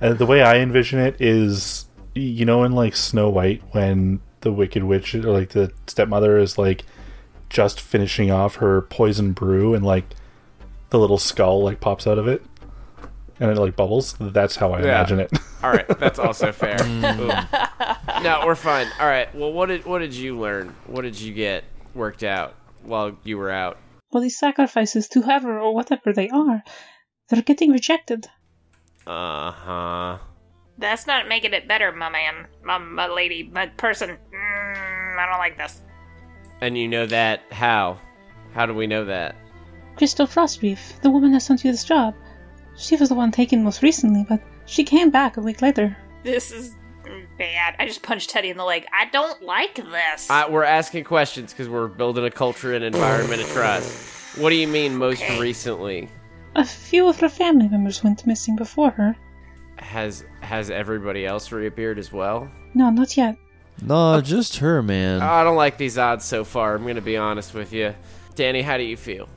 Uh, 0.00 0.14
the 0.14 0.26
way 0.26 0.42
I 0.42 0.58
envision 0.58 0.98
it 1.00 1.20
is, 1.20 1.86
you 2.14 2.44
know, 2.44 2.64
in 2.64 2.72
like 2.72 2.96
Snow 2.96 3.28
White, 3.30 3.62
when 3.72 4.20
the 4.42 4.52
Wicked 4.52 4.84
Witch 4.84 5.14
or 5.14 5.22
like 5.32 5.50
the 5.50 5.72
stepmother 5.86 6.38
is 6.38 6.56
like 6.58 6.84
just 7.48 7.80
finishing 7.80 8.30
off 8.30 8.56
her 8.56 8.82
poison 8.82 9.32
brew, 9.32 9.74
and 9.74 9.84
like 9.84 10.04
the 10.90 10.98
little 10.98 11.18
skull 11.18 11.62
like 11.62 11.80
pops 11.80 12.06
out 12.06 12.18
of 12.18 12.26
it, 12.28 12.42
and 13.38 13.50
it 13.50 13.56
like 13.58 13.76
bubbles. 13.76 14.14
That's 14.20 14.56
how 14.56 14.72
I 14.72 14.78
Yeah. 14.78 14.84
imagine 14.84 15.20
it. 15.20 15.32
All 15.62 15.70
right, 15.70 15.86
that's 15.98 16.18
also 16.18 16.52
fair. 16.52 16.78
No, 18.22 18.42
we're 18.44 18.54
fine. 18.54 18.86
All 19.00 19.06
right. 19.06 19.34
Well, 19.34 19.50
what 19.52 19.66
did 19.66 19.86
what 19.86 20.00
did 20.00 20.12
you 20.14 20.38
learn? 20.38 20.74
What 20.86 21.02
did 21.02 21.18
you 21.18 21.32
get 21.32 21.64
worked 21.94 22.22
out 22.22 22.54
while 22.82 23.16
you 23.24 23.38
were 23.38 23.50
out? 23.50 23.78
Well, 24.12 24.22
these 24.22 24.38
sacrifices 24.38 25.08
to 25.08 25.22
whoever 25.22 25.58
or 25.58 25.72
whatever 25.74 26.12
they 26.12 26.28
are, 26.28 26.62
they're 27.28 27.40
getting 27.42 27.70
rejected. 27.70 28.26
Uh 29.06 29.50
huh. 29.52 30.18
That's 30.80 31.06
not 31.06 31.28
making 31.28 31.52
it 31.52 31.68
better, 31.68 31.92
my 31.92 32.08
man, 32.08 32.46
my, 32.64 32.78
my 32.78 33.06
lady, 33.06 33.44
my 33.52 33.66
person. 33.66 34.10
Mm, 34.34 35.18
I 35.18 35.26
don't 35.30 35.38
like 35.38 35.56
this. 35.58 35.82
And 36.60 36.76
you 36.76 36.88
know 36.88 37.06
that 37.06 37.42
how? 37.52 37.98
How 38.54 38.66
do 38.66 38.74
we 38.74 38.86
know 38.86 39.04
that? 39.04 39.36
Crystal 39.96 40.26
Frostreef, 40.26 41.00
the 41.02 41.10
woman 41.10 41.32
that 41.32 41.40
sent 41.42 41.64
you 41.64 41.70
this 41.70 41.84
job, 41.84 42.14
she 42.76 42.96
was 42.96 43.10
the 43.10 43.14
one 43.14 43.30
taken 43.30 43.62
most 43.62 43.82
recently, 43.82 44.24
but 44.28 44.40
she 44.66 44.82
came 44.82 45.10
back 45.10 45.36
a 45.36 45.40
week 45.42 45.60
later. 45.62 45.96
This 46.22 46.50
is 46.50 46.74
bad. 47.38 47.76
I 47.78 47.86
just 47.86 48.02
punched 48.02 48.30
Teddy 48.30 48.48
in 48.50 48.56
the 48.56 48.64
leg. 48.64 48.86
I 48.92 49.06
don't 49.06 49.42
like 49.42 49.74
this. 49.74 50.30
Uh, 50.30 50.46
we're 50.50 50.64
asking 50.64 51.04
questions 51.04 51.52
because 51.52 51.68
we're 51.68 51.88
building 51.88 52.24
a 52.24 52.30
culture 52.30 52.74
and 52.74 52.84
environment 52.84 53.42
of 53.42 53.48
trust. 53.48 54.38
What 54.38 54.50
do 54.50 54.56
you 54.56 54.68
mean 54.68 54.96
most 54.96 55.22
Okay. 55.22 55.38
recently? 55.40 56.08
A 56.56 56.64
few 56.64 57.08
of 57.08 57.20
her 57.20 57.28
family 57.28 57.68
members 57.68 58.02
went 58.02 58.26
missing 58.26 58.56
before 58.56 58.90
her. 58.90 59.16
Has 59.80 60.24
has 60.40 60.70
everybody 60.70 61.26
else 61.26 61.50
reappeared 61.50 61.98
as 61.98 62.12
well? 62.12 62.50
No, 62.74 62.90
not 62.90 63.16
yet. 63.16 63.36
No, 63.82 64.20
just 64.20 64.58
her, 64.58 64.82
man. 64.82 65.22
I 65.22 65.42
don't 65.42 65.56
like 65.56 65.78
these 65.78 65.98
odds 65.98 66.24
so 66.24 66.44
far. 66.44 66.76
I'm 66.76 66.86
gonna 66.86 67.00
be 67.00 67.16
honest 67.16 67.54
with 67.54 67.72
you. 67.72 67.94
Danny, 68.34 68.62
how 68.62 68.76
do 68.76 68.84
you 68.84 68.96
feel? 68.96 69.28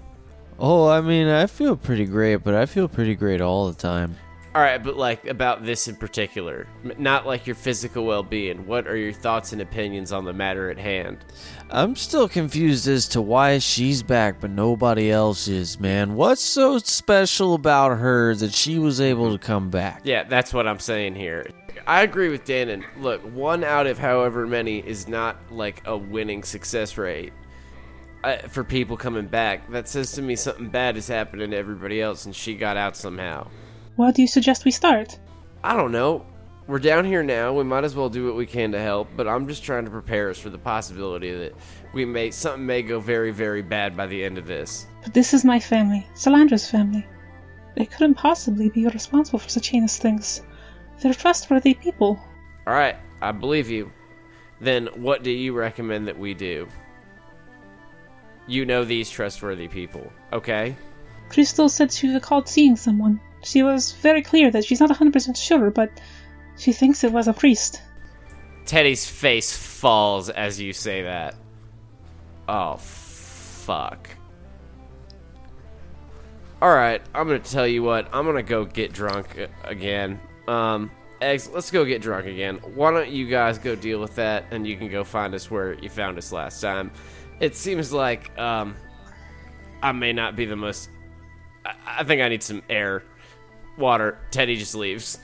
Oh, 0.59 0.87
I 0.87 1.01
mean, 1.01 1.27
I 1.27 1.47
feel 1.47 1.75
pretty 1.75 2.05
great, 2.05 2.37
but 2.37 2.53
I 2.53 2.65
feel 2.65 2.87
pretty 2.87 3.15
great 3.15 3.41
all 3.41 3.67
the 3.67 3.73
time. 3.73 4.15
All 4.55 4.61
right, 4.61 4.83
but 4.83 4.95
like 4.95 5.25
about 5.25 5.65
this 5.65 5.87
in 5.87 5.95
particular, 5.95 6.67
not 6.99 7.25
like 7.25 7.47
your 7.47 7.55
physical 7.55 8.05
well-being. 8.05 8.67
What 8.67 8.87
are 8.87 8.95
your 8.95 9.11
thoughts 9.11 9.51
and 9.51 9.59
opinions 9.63 10.11
on 10.11 10.25
the 10.25 10.33
matter 10.33 10.69
at 10.69 10.77
hand? 10.77 11.25
I'm 11.71 11.95
still 11.95 12.29
confused 12.29 12.87
as 12.87 13.07
to 13.09 13.21
why 13.21 13.57
she's 13.57 14.03
back, 14.03 14.39
but 14.39 14.51
nobody 14.51 15.09
else 15.09 15.47
is, 15.47 15.79
man. 15.79 16.13
What's 16.13 16.43
so 16.43 16.77
special 16.77 17.55
about 17.55 17.97
her 17.97 18.35
that 18.35 18.53
she 18.53 18.77
was 18.77 19.01
able 19.01 19.31
to 19.31 19.43
come 19.43 19.71
back? 19.71 20.01
Yeah, 20.03 20.23
that's 20.23 20.53
what 20.53 20.67
I'm 20.67 20.79
saying 20.79 21.15
here. 21.15 21.49
I 21.87 22.03
agree 22.03 22.29
with 22.29 22.45
Dan. 22.45 22.69
And 22.69 22.85
look, 22.99 23.21
one 23.21 23.63
out 23.63 23.87
of 23.87 23.97
however 23.97 24.45
many 24.45 24.79
is 24.79 25.07
not 25.07 25.37
like 25.51 25.81
a 25.85 25.97
winning 25.97 26.43
success 26.43 26.95
rate 26.95 27.33
uh, 28.23 28.37
for 28.49 28.63
people 28.63 28.97
coming 28.97 29.25
back. 29.25 29.67
That 29.71 29.87
says 29.87 30.11
to 30.11 30.21
me 30.21 30.35
something 30.35 30.69
bad 30.69 30.95
is 30.95 31.07
happening 31.07 31.49
to 31.51 31.57
everybody 31.57 32.03
else, 32.03 32.25
and 32.25 32.35
she 32.35 32.53
got 32.53 32.77
out 32.77 32.95
somehow. 32.95 33.49
Where 33.95 34.11
do 34.11 34.21
you 34.21 34.27
suggest 34.27 34.65
we 34.65 34.71
start? 34.71 35.19
I 35.63 35.75
don't 35.75 35.91
know. 35.91 36.25
We're 36.65 36.79
down 36.79 37.05
here 37.05 37.23
now. 37.23 37.53
We 37.53 37.63
might 37.63 37.83
as 37.83 37.95
well 37.95 38.09
do 38.09 38.25
what 38.25 38.35
we 38.35 38.45
can 38.45 38.71
to 38.71 38.79
help. 38.79 39.09
But 39.15 39.27
I'm 39.27 39.47
just 39.47 39.63
trying 39.63 39.85
to 39.85 39.91
prepare 39.91 40.29
us 40.29 40.39
for 40.39 40.49
the 40.49 40.57
possibility 40.57 41.31
that 41.31 41.53
we 41.93 42.05
may 42.05 42.31
something 42.31 42.65
may 42.65 42.81
go 42.81 42.99
very, 42.99 43.31
very 43.31 43.61
bad 43.61 43.95
by 43.97 44.07
the 44.07 44.23
end 44.23 44.37
of 44.37 44.47
this. 44.47 44.87
But 45.03 45.13
this 45.13 45.33
is 45.33 45.43
my 45.43 45.59
family, 45.59 46.07
Solandra's 46.15 46.69
family. 46.69 47.05
They 47.75 47.85
couldn't 47.85 48.15
possibly 48.15 48.69
be 48.69 48.87
responsible 48.87 49.39
for 49.39 49.49
such 49.49 49.67
heinous 49.67 49.97
things. 49.97 50.41
They're 51.01 51.13
trustworthy 51.13 51.73
people. 51.73 52.19
All 52.65 52.73
right, 52.73 52.95
I 53.21 53.31
believe 53.31 53.69
you. 53.69 53.91
Then 54.61 54.87
what 54.95 55.23
do 55.23 55.31
you 55.31 55.53
recommend 55.53 56.07
that 56.07 56.17
we 56.17 56.33
do? 56.33 56.67
You 58.47 58.65
know 58.65 58.85
these 58.85 59.09
trustworthy 59.09 59.67
people, 59.67 60.11
okay? 60.31 60.75
Crystal 61.29 61.67
said 61.67 61.91
she 61.91 62.13
recalled 62.13 62.47
seeing 62.47 62.75
someone. 62.75 63.19
She 63.43 63.63
was 63.63 63.91
very 63.93 64.21
clear 64.21 64.49
that 64.51 64.65
she's 64.65 64.79
not 64.79 64.89
100% 64.89 65.35
sure, 65.37 65.69
but 65.71 65.91
she 66.57 66.71
thinks 66.71 67.03
it 67.03 67.11
was 67.11 67.27
a 67.27 67.33
priest. 67.33 67.81
Teddy's 68.65 69.05
face 69.05 69.55
falls 69.55 70.29
as 70.29 70.59
you 70.59 70.73
say 70.73 71.03
that. 71.03 71.35
Oh, 72.47 72.77
fuck. 72.77 74.09
Alright, 76.61 77.01
I'm 77.13 77.27
gonna 77.27 77.39
tell 77.39 77.67
you 77.67 77.83
what, 77.83 78.07
I'm 78.13 78.25
gonna 78.25 78.41
go 78.41 78.63
get 78.63 78.93
drunk 78.93 79.37
again. 79.65 80.21
Um, 80.47 80.91
Eggs, 81.23 81.49
let's 81.53 81.71
go 81.71 81.85
get 81.85 82.01
drunk 82.01 82.25
again. 82.25 82.57
Why 82.75 82.91
don't 82.91 83.09
you 83.09 83.27
guys 83.27 83.57
go 83.57 83.75
deal 83.75 83.99
with 83.99 84.15
that, 84.15 84.45
and 84.51 84.67
you 84.67 84.75
can 84.75 84.89
go 84.89 85.03
find 85.03 85.33
us 85.33 85.49
where 85.49 85.73
you 85.73 85.89
found 85.89 86.17
us 86.17 86.31
last 86.31 86.59
time. 86.59 86.91
It 87.39 87.55
seems 87.55 87.93
like, 87.93 88.37
um, 88.37 88.75
I 89.81 89.93
may 89.93 90.11
not 90.11 90.35
be 90.35 90.45
the 90.45 90.55
most. 90.57 90.89
I, 91.65 91.75
I 91.99 92.03
think 92.03 92.21
I 92.21 92.27
need 92.27 92.43
some 92.43 92.61
air. 92.69 93.03
Water. 93.77 94.17
Teddy 94.31 94.55
just 94.55 94.75
leaves. 94.75 95.19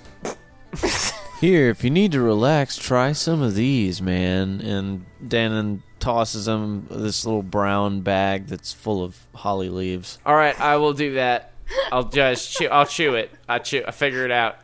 Here, 1.40 1.70
if 1.70 1.84
you 1.84 1.90
need 1.90 2.12
to 2.12 2.22
relax, 2.22 2.78
try 2.78 3.14
some 3.14 3.42
of 3.42 3.56
these, 3.56 4.02
man. 4.02 4.60
And 4.62 5.06
Danon 5.26 5.82
tosses 6.00 6.48
him 6.48 6.88
this 6.90 7.26
little 7.26 7.44
brown 7.44 8.02
bag 8.02 8.48
that's 8.48 8.74
full 8.74 9.04
of 9.04 9.16
holly 9.34 9.70
leaves. 9.70 10.20
All 10.26 10.36
right, 10.36 10.60
I 10.60 10.78
will 10.78 10.94
do 10.94 11.14
that. 11.14 11.54
I'll 11.92 12.04
just 12.04 12.54
chew. 12.58 12.68
I'll 12.68 12.86
chew 12.86 13.16
it. 13.16 13.32
I 13.48 13.60
chew. 13.60 13.84
I 13.88 13.92
figure 13.92 14.26
it 14.26 14.32
out. 14.32 14.58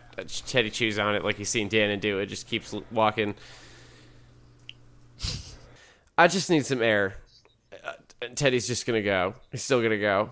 Teddy 0.48 0.70
chews 0.70 0.98
on 0.98 1.15
it 1.15 1.24
like 1.24 1.36
he's 1.38 1.50
seen 1.50 1.70
Dannon 1.70 2.00
do. 2.00 2.20
It 2.20 2.27
just 2.27 2.48
keeps 2.48 2.74
walking. 2.92 3.36
I 6.18 6.27
just 6.27 6.50
need 6.50 6.65
some 6.65 6.82
air. 6.82 7.15
Uh, 7.84 7.94
Teddy's 8.36 8.68
just 8.68 8.86
gonna 8.86 9.01
go. 9.01 9.36
He's 9.51 9.62
still 9.63 9.82
gonna 9.82 10.00
go. 10.00 10.32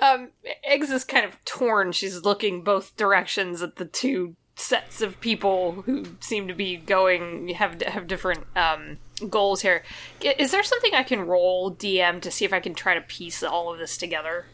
Um, 0.00 0.30
Eggs 0.64 0.90
is 0.90 1.04
kind 1.04 1.24
of 1.24 1.42
torn. 1.44 1.92
She's 1.92 2.22
looking 2.24 2.62
both 2.62 2.96
directions 2.96 3.62
at 3.62 3.76
the 3.76 3.84
two 3.84 4.36
sets 4.56 5.00
of 5.02 5.20
people 5.20 5.82
who 5.82 6.04
seem 6.20 6.48
to 6.48 6.54
be 6.54 6.76
going 6.76 7.48
have 7.50 7.80
have 7.82 8.06
different 8.08 8.44
um 8.56 8.98
goals 9.28 9.62
here. 9.62 9.82
Is 10.20 10.50
there 10.50 10.62
something 10.64 10.94
I 10.94 11.02
can 11.04 11.20
roll 11.22 11.72
DM 11.74 12.20
to 12.22 12.30
see 12.30 12.44
if 12.44 12.52
I 12.52 12.60
can 12.60 12.74
try 12.74 12.94
to 12.94 13.00
piece 13.00 13.42
all 13.42 13.72
of 13.72 13.78
this 13.78 13.96
together? 13.96 14.46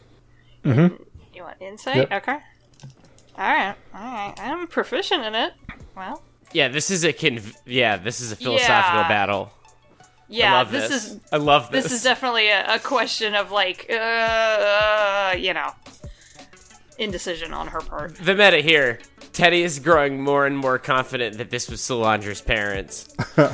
Mm-hmm. 0.63 1.01
You 1.33 1.43
want 1.43 1.57
insight? 1.61 1.95
Yep. 1.97 2.11
Okay. 2.11 2.37
All 3.37 3.43
right. 3.53 3.75
All 3.93 4.01
right. 4.01 4.33
I'm 4.39 4.67
proficient 4.67 5.25
in 5.25 5.35
it. 5.35 5.53
Well, 5.95 6.21
Yeah, 6.53 6.67
this 6.69 6.89
is 6.89 7.03
a 7.03 7.11
conv- 7.11 7.55
yeah, 7.65 7.97
this 7.97 8.21
is 8.21 8.31
a 8.31 8.35
philosophical 8.35 9.01
Yeah. 9.01 9.07
battle. 9.07 9.51
Yeah. 10.27 10.53
I 10.53 10.57
love 10.57 10.71
this, 10.71 10.89
this. 10.89 11.05
is 11.05 11.19
I 11.31 11.37
love 11.37 11.71
this. 11.71 11.83
this 11.83 11.93
is 11.93 12.03
definitely 12.03 12.49
a, 12.49 12.75
a 12.75 12.79
question 12.79 13.35
of 13.35 13.51
like, 13.51 13.87
uh, 13.89 15.35
you 15.37 15.53
know, 15.53 15.71
indecision 16.97 17.53
on 17.53 17.67
her 17.67 17.81
part. 17.81 18.15
the 18.15 18.35
meta 18.35 18.57
here. 18.57 18.99
Teddy 19.33 19.63
is 19.63 19.79
growing 19.79 20.21
more 20.21 20.45
and 20.45 20.57
more 20.57 20.79
confident 20.79 21.37
that 21.39 21.49
this 21.49 21.69
was 21.69 21.81
Solandra's 21.81 22.41
parents. 22.41 23.13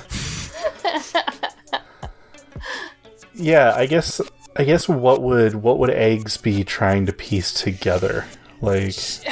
Yeah, 3.34 3.74
I 3.76 3.86
guess 3.86 4.22
I 4.56 4.64
guess 4.64 4.88
what 4.88 5.22
would 5.22 5.56
what 5.56 5.80
would 5.80 5.90
eggs 5.90 6.38
be 6.38 6.64
trying 6.64 7.06
to 7.08 7.14
piece 7.14 7.52
together? 7.54 8.26
Like 8.62 8.96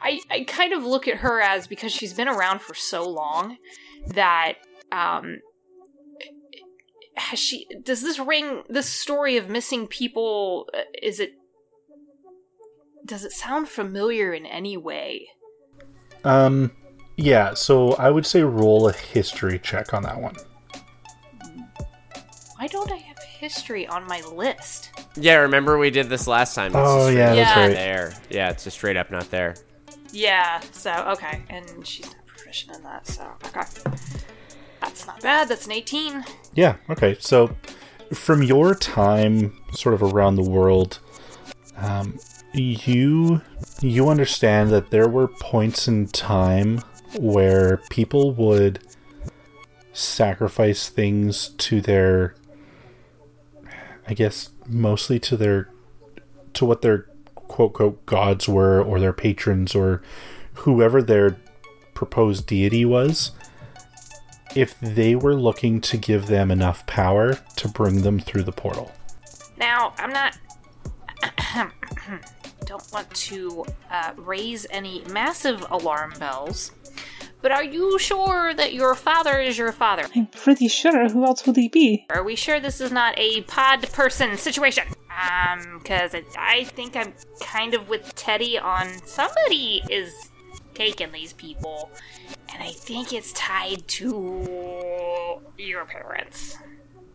I, 0.00 0.20
I 0.30 0.44
kind 0.46 0.72
of 0.72 0.84
look 0.84 1.08
at 1.08 1.18
her 1.18 1.40
as 1.40 1.66
because 1.66 1.92
she's 1.92 2.14
been 2.14 2.28
around 2.28 2.60
for 2.60 2.74
so 2.74 3.08
long 3.08 3.58
that 4.08 4.54
um 4.92 5.40
has 7.18 7.38
she 7.38 7.66
does 7.82 8.02
this 8.02 8.18
ring 8.18 8.62
this 8.68 8.88
story 8.88 9.36
of 9.36 9.48
missing 9.48 9.86
people 9.86 10.68
uh, 10.74 10.80
is 11.02 11.20
it 11.20 11.32
does 13.06 13.24
it 13.24 13.32
sound 13.32 13.68
familiar 13.68 14.32
in 14.32 14.44
any 14.46 14.76
way 14.76 15.28
um 16.24 16.70
yeah, 17.20 17.54
so 17.54 17.94
I 17.94 18.10
would 18.10 18.24
say 18.24 18.42
roll 18.44 18.88
a 18.88 18.92
history 18.92 19.58
check 19.58 19.92
on 19.92 20.04
that 20.04 20.20
one. 20.20 20.36
why 22.56 22.68
don't 22.68 22.92
i 22.92 22.96
have 22.96 23.18
history 23.24 23.86
on 23.88 24.06
my 24.06 24.20
list 24.32 24.90
Yeah, 25.16 25.34
remember 25.36 25.78
we 25.78 25.90
did 25.90 26.08
this 26.08 26.26
last 26.28 26.54
time. 26.54 26.66
It's 26.66 26.76
Oh, 26.76 27.06
just 27.06 27.16
yeah, 27.16 27.34
that's 27.34 27.50
up 27.50 27.56
right. 27.56 27.74
There. 27.74 28.12
Yeah, 28.30 28.50
it's 28.50 28.64
just 28.64 28.76
straight 28.76 28.96
up 28.96 29.10
not 29.10 29.30
there. 29.30 29.54
yeah 30.12 30.60
so 30.72 30.92
okay 31.08 31.42
and 31.50 31.84
she's 31.86 32.06
not 32.06 32.26
proficient 32.26 32.76
in 32.76 32.82
that 32.84 33.06
so 33.06 33.28
okay 33.46 33.62
that's 34.98 35.06
not 35.06 35.22
bad 35.22 35.48
that's 35.48 35.66
an 35.66 35.72
18 35.72 36.24
Yeah, 36.54 36.76
okay. 36.90 37.16
So 37.20 37.56
from 38.12 38.42
your 38.42 38.74
time 38.74 39.56
sort 39.72 39.94
of 39.94 40.02
around 40.02 40.36
the 40.36 40.42
world, 40.42 40.98
um, 41.76 42.18
you 42.52 43.40
you 43.80 44.08
understand 44.08 44.70
that 44.70 44.90
there 44.90 45.08
were 45.08 45.28
points 45.28 45.86
in 45.86 46.08
time 46.08 46.80
where 47.16 47.76
people 47.90 48.32
would 48.32 48.80
sacrifice 49.92 50.88
things 50.88 51.50
to 51.58 51.80
their 51.80 52.34
I 54.08 54.14
guess 54.14 54.50
mostly 54.66 55.20
to 55.20 55.36
their 55.36 55.70
to 56.54 56.64
what 56.64 56.82
their 56.82 57.06
quote 57.34 57.74
quote 57.74 58.04
gods 58.04 58.48
were 58.48 58.82
or 58.82 58.98
their 58.98 59.12
patrons 59.12 59.76
or 59.76 60.02
whoever 60.54 61.00
their 61.02 61.36
proposed 61.94 62.46
deity 62.46 62.84
was 62.84 63.32
if 64.54 64.78
they 64.80 65.14
were 65.14 65.34
looking 65.34 65.80
to 65.82 65.96
give 65.96 66.26
them 66.26 66.50
enough 66.50 66.86
power 66.86 67.34
to 67.56 67.68
bring 67.68 68.02
them 68.02 68.18
through 68.18 68.42
the 68.42 68.52
portal. 68.52 68.92
Now, 69.56 69.94
I'm 69.98 70.12
not. 70.12 70.38
don't 72.68 72.92
want 72.92 73.10
to 73.14 73.64
uh, 73.90 74.12
raise 74.16 74.66
any 74.70 75.02
massive 75.10 75.64
alarm 75.70 76.12
bells, 76.20 76.72
but 77.40 77.50
are 77.50 77.64
you 77.64 77.98
sure 77.98 78.52
that 78.52 78.74
your 78.74 78.94
father 78.94 79.38
is 79.38 79.56
your 79.56 79.72
father? 79.72 80.04
I'm 80.14 80.26
pretty 80.26 80.68
sure 80.68 81.08
who 81.08 81.24
else 81.24 81.46
would 81.46 81.56
he 81.56 81.68
be? 81.68 82.06
Are 82.10 82.22
we 82.22 82.36
sure 82.36 82.60
this 82.60 82.80
is 82.80 82.92
not 82.92 83.14
a 83.16 83.40
pod 83.42 83.90
person 83.92 84.36
situation? 84.36 84.84
Um, 85.18 85.78
because 85.78 86.14
I, 86.14 86.22
I 86.38 86.64
think 86.64 86.94
I'm 86.94 87.14
kind 87.40 87.74
of 87.74 87.88
with 87.88 88.14
Teddy 88.14 88.58
on 88.58 88.88
somebody 89.06 89.82
is 89.90 90.12
taking 90.78 91.10
these 91.10 91.32
people, 91.32 91.90
and 92.52 92.62
I 92.62 92.70
think 92.70 93.12
it's 93.12 93.32
tied 93.32 93.86
to 93.88 95.40
your 95.58 95.84
parents. 95.84 96.56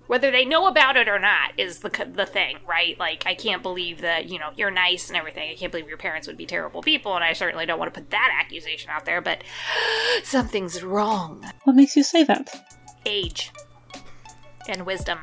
Whether 0.07 0.31
they 0.31 0.43
know 0.43 0.67
about 0.67 0.97
it 0.97 1.07
or 1.07 1.17
not 1.17 1.53
is 1.57 1.79
the 1.79 1.89
the 2.13 2.25
thing, 2.25 2.57
right? 2.67 2.99
Like, 2.99 3.23
I 3.25 3.35
can't 3.35 3.63
believe 3.63 4.01
that 4.01 4.27
you 4.29 4.37
know 4.37 4.49
you're 4.55 4.69
nice 4.69 5.07
and 5.07 5.17
everything. 5.17 5.49
I 5.49 5.55
can't 5.55 5.71
believe 5.71 5.87
your 5.87 5.97
parents 5.97 6.27
would 6.27 6.35
be 6.37 6.45
terrible 6.45 6.81
people, 6.81 7.15
and 7.15 7.23
I 7.23 7.31
certainly 7.31 7.65
don't 7.65 7.79
want 7.79 7.93
to 7.93 7.99
put 7.99 8.09
that 8.11 8.37
accusation 8.41 8.89
out 8.91 9.05
there. 9.05 9.21
But 9.21 9.43
something's 10.23 10.83
wrong. 10.83 11.45
What 11.63 11.77
makes 11.77 11.95
you 11.95 12.03
say 12.03 12.23
that? 12.25 12.67
Age 13.05 13.51
and 14.67 14.85
wisdom. 14.85 15.19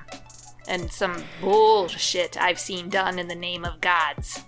and 0.68 0.90
some 0.92 1.24
bullshit 1.40 2.40
I've 2.40 2.58
seen 2.60 2.88
done 2.88 3.18
in 3.18 3.28
the 3.28 3.34
name 3.34 3.64
of 3.64 3.80
gods. 3.80 4.44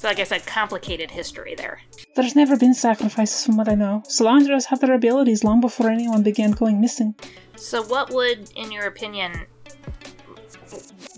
So, 0.00 0.08
like 0.08 0.18
I 0.18 0.24
said, 0.24 0.46
complicated 0.46 1.10
history 1.10 1.54
there. 1.54 1.78
There's 2.16 2.34
never 2.34 2.56
been 2.56 2.72
sacrifices 2.72 3.44
from 3.44 3.58
what 3.58 3.68
I 3.68 3.74
know. 3.74 4.02
Solandras 4.08 4.64
had 4.64 4.80
their 4.80 4.94
abilities 4.94 5.44
long 5.44 5.60
before 5.60 5.90
anyone 5.90 6.22
began 6.22 6.52
going 6.52 6.80
missing. 6.80 7.14
So, 7.56 7.82
what 7.82 8.08
would, 8.08 8.50
in 8.56 8.72
your 8.72 8.86
opinion, 8.86 9.44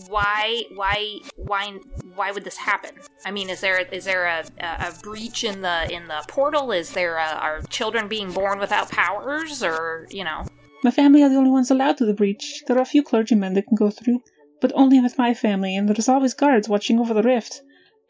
why, 0.09 0.65
why, 0.75 1.21
why, 1.37 1.79
why 2.17 2.33
would 2.33 2.43
this 2.43 2.57
happen? 2.57 2.97
I 3.25 3.31
mean, 3.31 3.51
is 3.51 3.61
there 3.61 3.79
is 3.79 4.05
there 4.05 4.27
a, 4.27 4.45
a, 4.59 4.89
a 4.89 4.93
breach 5.01 5.45
in 5.45 5.61
the 5.61 5.89
in 5.89 6.09
the 6.09 6.25
portal? 6.27 6.73
Is 6.73 6.91
there 6.91 7.19
a, 7.19 7.39
are 7.47 7.63
children 7.71 8.09
being 8.09 8.33
born 8.33 8.59
without 8.59 8.91
powers, 8.91 9.63
or 9.63 10.09
you 10.11 10.25
know? 10.25 10.45
My 10.83 10.91
family 10.91 11.23
are 11.23 11.29
the 11.29 11.37
only 11.37 11.53
ones 11.53 11.71
allowed 11.71 11.99
to 11.99 12.05
the 12.05 12.15
breach. 12.15 12.65
There 12.67 12.77
are 12.77 12.83
a 12.83 12.85
few 12.85 13.05
clergymen 13.05 13.55
that 13.55 13.69
can 13.69 13.77
go 13.77 13.91
through, 13.91 14.25
but 14.61 14.73
only 14.75 14.99
with 14.99 15.19
my 15.19 15.35
family, 15.35 15.77
and 15.77 15.89
there's 15.89 16.09
always 16.09 16.35
guards 16.35 16.69
watching 16.69 16.99
over 16.99 17.15
the 17.15 17.23
rift. 17.23 17.63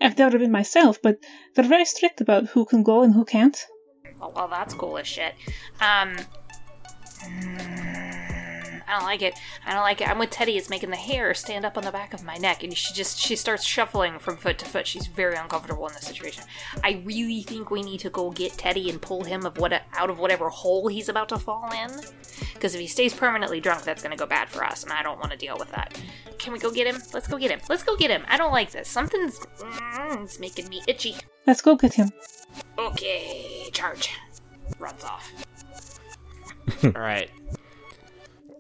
I've 0.02 0.18
never 0.18 0.38
been 0.38 0.50
myself, 0.50 1.00
but 1.02 1.18
they're 1.54 1.64
very 1.64 1.84
strict 1.84 2.20
about 2.20 2.46
who 2.46 2.64
can 2.64 2.82
go 2.82 3.02
and 3.02 3.14
who 3.14 3.24
can't. 3.24 3.56
Well, 4.20 4.32
well 4.34 4.48
that's 4.48 4.74
cool 4.74 4.98
as 4.98 5.06
shit. 5.06 5.34
Um, 5.80 6.16
I 8.88 8.92
don't 8.92 9.04
like 9.04 9.22
it. 9.22 9.38
I 9.66 9.72
don't 9.72 9.82
like 9.82 10.00
it. 10.00 10.08
I'm 10.08 10.18
with 10.18 10.30
Teddy. 10.30 10.56
It's 10.56 10.70
making 10.70 10.90
the 10.90 10.96
hair 10.96 11.34
stand 11.34 11.64
up 11.64 11.76
on 11.76 11.84
the 11.84 11.92
back 11.92 12.14
of 12.14 12.24
my 12.24 12.36
neck, 12.36 12.62
and 12.62 12.76
she 12.76 12.94
just 12.94 13.18
she 13.18 13.36
starts 13.36 13.64
shuffling 13.64 14.18
from 14.18 14.36
foot 14.36 14.58
to 14.58 14.64
foot. 14.64 14.86
She's 14.86 15.06
very 15.06 15.36
uncomfortable 15.36 15.86
in 15.86 15.94
this 15.94 16.06
situation. 16.06 16.44
I 16.82 17.02
really 17.04 17.42
think 17.42 17.70
we 17.70 17.82
need 17.82 18.00
to 18.00 18.10
go 18.10 18.30
get 18.30 18.52
Teddy 18.52 18.90
and 18.90 19.00
pull 19.00 19.24
him 19.24 19.46
of 19.46 19.58
what 19.58 19.72
out 19.94 20.10
of 20.10 20.18
whatever 20.18 20.48
hole 20.48 20.88
he's 20.88 21.08
about 21.08 21.28
to 21.30 21.38
fall 21.38 21.70
in. 21.72 21.90
Because 22.54 22.74
if 22.74 22.80
he 22.80 22.86
stays 22.86 23.14
permanently 23.14 23.60
drunk, 23.60 23.84
that's 23.84 24.02
going 24.02 24.16
to 24.16 24.18
go 24.18 24.26
bad 24.26 24.48
for 24.48 24.64
us, 24.64 24.84
and 24.84 24.92
I 24.92 25.02
don't 25.02 25.18
want 25.18 25.32
to 25.32 25.36
deal 25.36 25.56
with 25.58 25.70
that. 25.72 26.00
Can 26.38 26.52
we 26.52 26.58
go 26.58 26.70
get 26.70 26.86
him? 26.86 27.00
Let's 27.12 27.28
go 27.28 27.38
get 27.38 27.50
him. 27.50 27.60
Let's 27.68 27.82
go 27.82 27.96
get 27.96 28.10
him. 28.10 28.24
I 28.28 28.36
don't 28.36 28.52
like 28.52 28.70
this. 28.70 28.88
Something's 28.88 29.38
mm, 29.38 30.22
it's 30.22 30.40
making 30.40 30.68
me 30.68 30.82
itchy. 30.88 31.16
Let's 31.46 31.60
go 31.60 31.76
get 31.76 31.94
him. 31.94 32.10
Okay, 32.78 33.68
charge. 33.72 34.10
Runs 34.78 35.04
off. 35.04 35.30
All 36.84 36.90
right. 36.92 37.30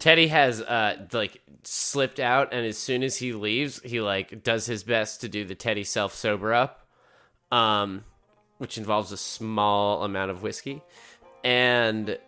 Teddy 0.02 0.26
has 0.26 0.60
uh 0.60 1.06
like 1.12 1.40
slipped 1.62 2.18
out, 2.18 2.52
and 2.52 2.66
as 2.66 2.76
soon 2.76 3.04
as 3.04 3.16
he 3.18 3.32
leaves, 3.32 3.80
he 3.84 4.00
like 4.00 4.42
does 4.42 4.66
his 4.66 4.82
best 4.82 5.20
to 5.20 5.28
do 5.28 5.44
the 5.44 5.54
Teddy 5.54 5.84
self 5.84 6.12
sober 6.12 6.52
up, 6.52 6.88
um, 7.52 8.02
which 8.58 8.78
involves 8.78 9.12
a 9.12 9.16
small 9.16 10.02
amount 10.02 10.32
of 10.32 10.42
whiskey, 10.42 10.82
and 11.44 12.18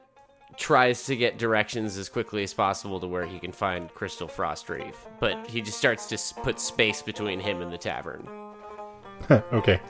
tries 0.57 1.07
to 1.07 1.17
get 1.17 1.37
directions 1.37 1.97
as 1.97 2.09
quickly 2.09 2.45
as 2.45 2.55
possible 2.55 3.01
to 3.01 3.09
where 3.09 3.27
he 3.27 3.41
can 3.41 3.51
find 3.51 3.93
Crystal 3.93 4.29
Frostreef. 4.29 4.95
But 5.19 5.45
he 5.51 5.61
just 5.61 5.77
starts 5.77 6.07
to 6.07 6.43
put 6.43 6.61
space 6.61 7.03
between 7.03 7.41
him 7.41 7.61
and 7.61 7.73
the 7.73 7.79
tavern, 7.79 8.29
okay. 9.53 9.81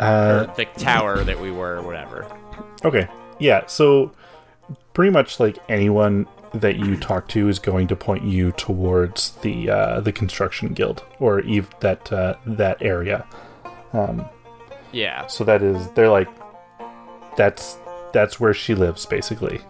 Uh, 0.00 0.48
or 0.48 0.54
the 0.56 0.64
tower 0.78 1.22
that 1.22 1.40
we 1.40 1.52
were, 1.52 1.76
or 1.76 1.82
whatever. 1.82 2.26
Okay. 2.84 3.06
Yeah, 3.38 3.66
so 3.66 4.10
pretty 4.94 5.12
much 5.12 5.38
like 5.38 5.58
anyone 5.68 6.26
that 6.54 6.76
you 6.76 6.96
talk 6.96 7.28
to 7.28 7.48
is 7.48 7.58
going 7.58 7.88
to 7.88 7.96
point 7.96 8.24
you 8.24 8.52
towards 8.52 9.32
the 9.42 9.68
uh, 9.70 10.00
the 10.00 10.12
construction 10.12 10.72
guild 10.72 11.04
or 11.18 11.40
eve 11.40 11.68
that 11.80 12.12
uh, 12.12 12.36
that 12.46 12.80
area. 12.82 13.26
Um, 13.92 14.24
Yeah. 14.92 15.26
So 15.26 15.44
that 15.44 15.62
is 15.62 15.90
they're 15.92 16.10
like 16.10 16.28
that's 17.36 17.76
that's 18.12 18.38
where 18.38 18.54
she 18.54 18.74
lives 18.74 19.06
basically. 19.06 19.60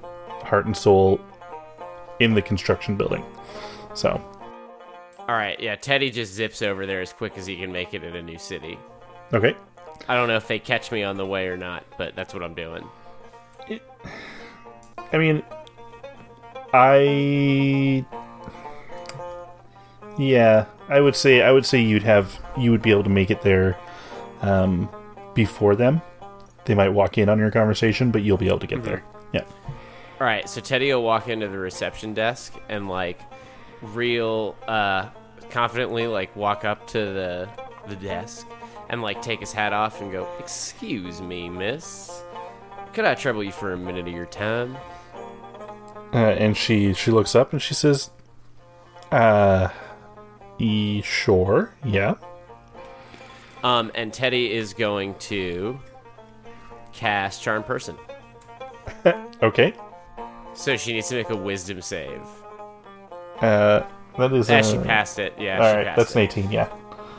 Heart 0.42 0.66
and 0.66 0.76
soul 0.76 1.20
in 2.20 2.34
the 2.34 2.42
construction 2.42 2.96
building. 2.96 3.24
So, 3.94 4.20
All 5.20 5.34
right. 5.34 5.58
Yeah. 5.58 5.76
Teddy 5.76 6.10
just 6.10 6.34
zips 6.34 6.60
over 6.60 6.84
there 6.84 7.00
as 7.00 7.12
quick 7.12 7.38
as 7.38 7.46
he 7.46 7.56
can 7.56 7.72
make 7.72 7.94
it 7.94 8.04
in 8.04 8.14
a 8.14 8.22
new 8.22 8.38
city. 8.38 8.78
okay. 9.32 9.56
I 10.08 10.16
don't 10.16 10.28
know 10.28 10.36
if 10.36 10.48
they 10.48 10.58
catch 10.58 10.92
me 10.92 11.02
on 11.02 11.16
the 11.16 11.24
way 11.24 11.46
or 11.46 11.56
not, 11.56 11.84
but 11.96 12.14
that's 12.14 12.34
what 12.34 12.42
I'm 12.42 12.54
doing. 12.54 12.84
I 15.12 15.18
mean, 15.18 15.42
I 16.76 18.04
yeah, 20.18 20.66
I 20.88 21.00
would 21.00 21.14
say 21.14 21.40
I 21.40 21.52
would 21.52 21.64
say 21.64 21.80
you'd 21.80 22.02
have 22.02 22.36
you 22.58 22.72
would 22.72 22.82
be 22.82 22.90
able 22.90 23.04
to 23.04 23.10
make 23.10 23.30
it 23.30 23.42
there 23.42 23.78
um, 24.42 24.88
before 25.34 25.76
them. 25.76 26.02
They 26.64 26.74
might 26.74 26.88
walk 26.88 27.16
in 27.16 27.28
on 27.28 27.38
your 27.38 27.52
conversation, 27.52 28.10
but 28.10 28.22
you'll 28.22 28.38
be 28.38 28.48
able 28.48 28.58
to 28.58 28.66
get 28.66 28.82
there. 28.82 29.04
Yeah. 29.32 29.44
All 30.20 30.26
right, 30.26 30.48
so 30.48 30.60
Teddy 30.60 30.92
will 30.92 31.04
walk 31.04 31.28
into 31.28 31.46
the 31.46 31.58
reception 31.58 32.12
desk 32.12 32.54
and 32.68 32.88
like 32.88 33.20
real 33.80 34.56
uh 34.66 35.10
confidently 35.50 36.08
like 36.08 36.34
walk 36.34 36.64
up 36.64 36.88
to 36.88 36.98
the 36.98 37.48
the 37.86 37.94
desk 37.96 38.48
and 38.88 39.00
like 39.00 39.22
take 39.22 39.38
his 39.38 39.52
hat 39.52 39.72
off 39.72 40.00
and 40.00 40.10
go, 40.10 40.26
"Excuse 40.40 41.22
me, 41.22 41.48
miss. 41.48 42.20
Could 42.94 43.04
I 43.04 43.14
trouble 43.14 43.44
you 43.44 43.52
for 43.52 43.74
a 43.74 43.76
minute 43.76 44.08
of 44.08 44.12
your 44.12 44.26
time?" 44.26 44.76
Uh, 46.12 46.16
and 46.16 46.56
she 46.56 46.92
she 46.94 47.10
looks 47.10 47.34
up 47.34 47.52
and 47.52 47.60
she 47.60 47.74
says, 47.74 48.10
"Uh, 49.10 49.68
e 50.58 51.02
sure, 51.02 51.72
yeah." 51.84 52.14
Um 53.64 53.90
and 53.94 54.12
Teddy 54.12 54.52
is 54.52 54.74
going 54.74 55.14
to 55.20 55.78
cast 56.92 57.42
charm 57.42 57.62
person. 57.62 57.96
Okay. 59.42 59.74
So 60.54 60.76
she 60.76 60.92
needs 60.94 61.08
to 61.08 61.16
make 61.16 61.28
a 61.30 61.36
wisdom 61.36 61.82
save. 61.82 62.22
Uh, 63.40 63.82
that 64.16 64.32
is. 64.32 64.48
Yeah, 64.48 64.58
uh, 64.58 64.62
she 64.62 64.78
passed 64.78 65.18
it. 65.18 65.34
Yeah, 65.38 65.58
All 65.58 65.74
right, 65.76 65.96
that's 65.96 66.12
it. 66.12 66.16
an 66.16 66.22
eighteen. 66.22 66.50
Yeah. 66.50 66.68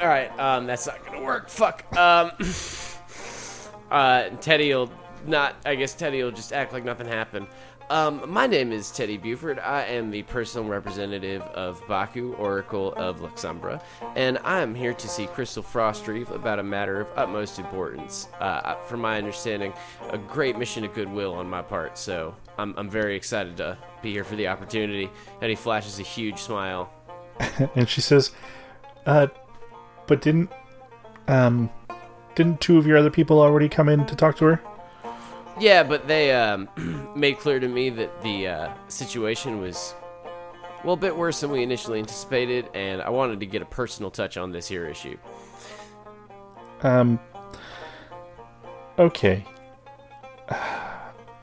All 0.02 0.08
right, 0.08 0.32
um, 0.39 0.65
that's 0.65 0.88
not 0.88 1.06
gonna 1.06 1.21
work. 1.21 1.50
Fuck. 1.50 1.86
Um, 1.95 2.32
uh, 3.91 4.30
Teddy 4.41 4.74
will 4.74 4.89
not. 5.28 5.56
I 5.65 5.76
guess 5.76 5.93
Teddy 5.93 6.24
will 6.24 6.32
just 6.32 6.54
act 6.54 6.74
like 6.74 6.86
nothing 6.86 7.08
happened. 7.08 7.48
Um, 7.91 8.24
my 8.28 8.48
name 8.48 8.71
is 8.71 8.89
Teddy 8.89 9.17
Buford. 9.17 9.60
I 9.60 9.84
am 9.84 10.10
the 10.10 10.24
personal 10.24 10.67
representative 10.67 11.43
of 11.43 11.86
Baku, 11.88 12.34
Oracle 12.34 12.93
of 12.93 13.19
Luxumbra, 13.21 13.80
and 14.15 14.39
I 14.43 14.62
am 14.62 14.74
here 14.74 14.95
to 14.95 15.08
see 15.08 15.28
Crystal 15.28 15.62
Frostreef 15.62 16.32
about 16.32 16.58
a 16.58 16.63
matter 16.63 17.00
of 17.00 17.10
utmost 17.15 17.60
importance. 17.60 18.28
Uh, 18.39 18.76
from 18.86 19.02
my 19.02 19.19
understanding, 19.19 19.71
a 20.10 20.17
great 20.17 20.58
mission 20.58 20.84
of 20.84 20.95
goodwill 20.95 21.36
on 21.36 21.48
my 21.48 21.62
part. 21.62 21.95
So 22.00 22.36
I'm, 22.58 22.74
I'm 22.76 22.89
very 22.89 23.15
excited 23.15 23.56
to 23.58 23.78
be 24.02 24.12
here 24.12 24.24
for 24.24 24.36
the 24.36 24.48
opportunity. 24.48 25.12
And 25.41 25.50
he 25.52 25.56
flashes 25.56 26.00
a 26.00 26.04
huge 26.04 26.39
smile. 26.39 26.91
and 27.76 27.88
she 27.88 28.02
says, 28.02 28.32
"Uh, 29.06 29.28
but 30.08 30.21
didn't 30.21 30.52
um, 31.28 31.69
didn't 32.34 32.62
two 32.62 32.80
of 32.80 32.88
your 32.88 32.98
other 32.98 33.12
people 33.12 33.39
already 33.39 33.69
come 33.69 33.89
in 33.89 34.08
to 34.08 34.15
talk 34.15 34.38
to 34.38 34.45
her?" 34.45 34.75
Yeah, 35.60 35.84
but 35.84 36.08
they 36.08 36.34
um, 36.34 36.68
made 37.15 37.39
clear 37.39 37.60
to 37.60 37.68
me 37.68 37.89
that 37.91 38.22
the 38.22 38.48
uh, 38.48 38.74
situation 38.88 39.62
was, 39.62 39.94
well, 40.84 40.94
a 40.94 40.98
bit 40.98 41.15
worse 41.15 41.41
than 41.41 41.52
we 41.52 41.63
initially 41.63 42.00
anticipated, 42.00 42.70
and 42.74 43.02
I 43.02 43.10
wanted 43.10 43.39
to 43.39 43.46
get 43.46 43.62
a 43.62 43.65
personal 43.65 44.12
touch 44.12 44.38
on 44.38 44.52
this 44.52 44.68
here 44.68 44.88
issue. 44.88 45.18
Um. 46.82 47.20
Okay. 49.00 49.46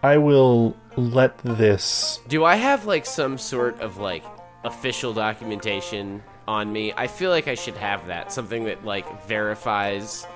I 0.04 0.16
will 0.16 0.76
let 0.96 1.38
this. 1.38 2.20
Do 2.28 2.44
I 2.44 2.56
have 2.56 2.86
like 2.86 3.06
some 3.06 3.38
sort 3.38 3.80
of 3.80 3.98
like 3.98 4.24
official 4.64 5.12
documentation 5.12 6.22
on 6.48 6.72
me? 6.72 6.92
I 6.96 7.06
feel 7.06 7.30
like 7.30 7.48
I 7.48 7.54
should 7.54 7.76
have 7.76 8.06
that, 8.08 8.32
something 8.32 8.64
that 8.64 8.84
like 8.84 9.26
verifies. 9.26 10.26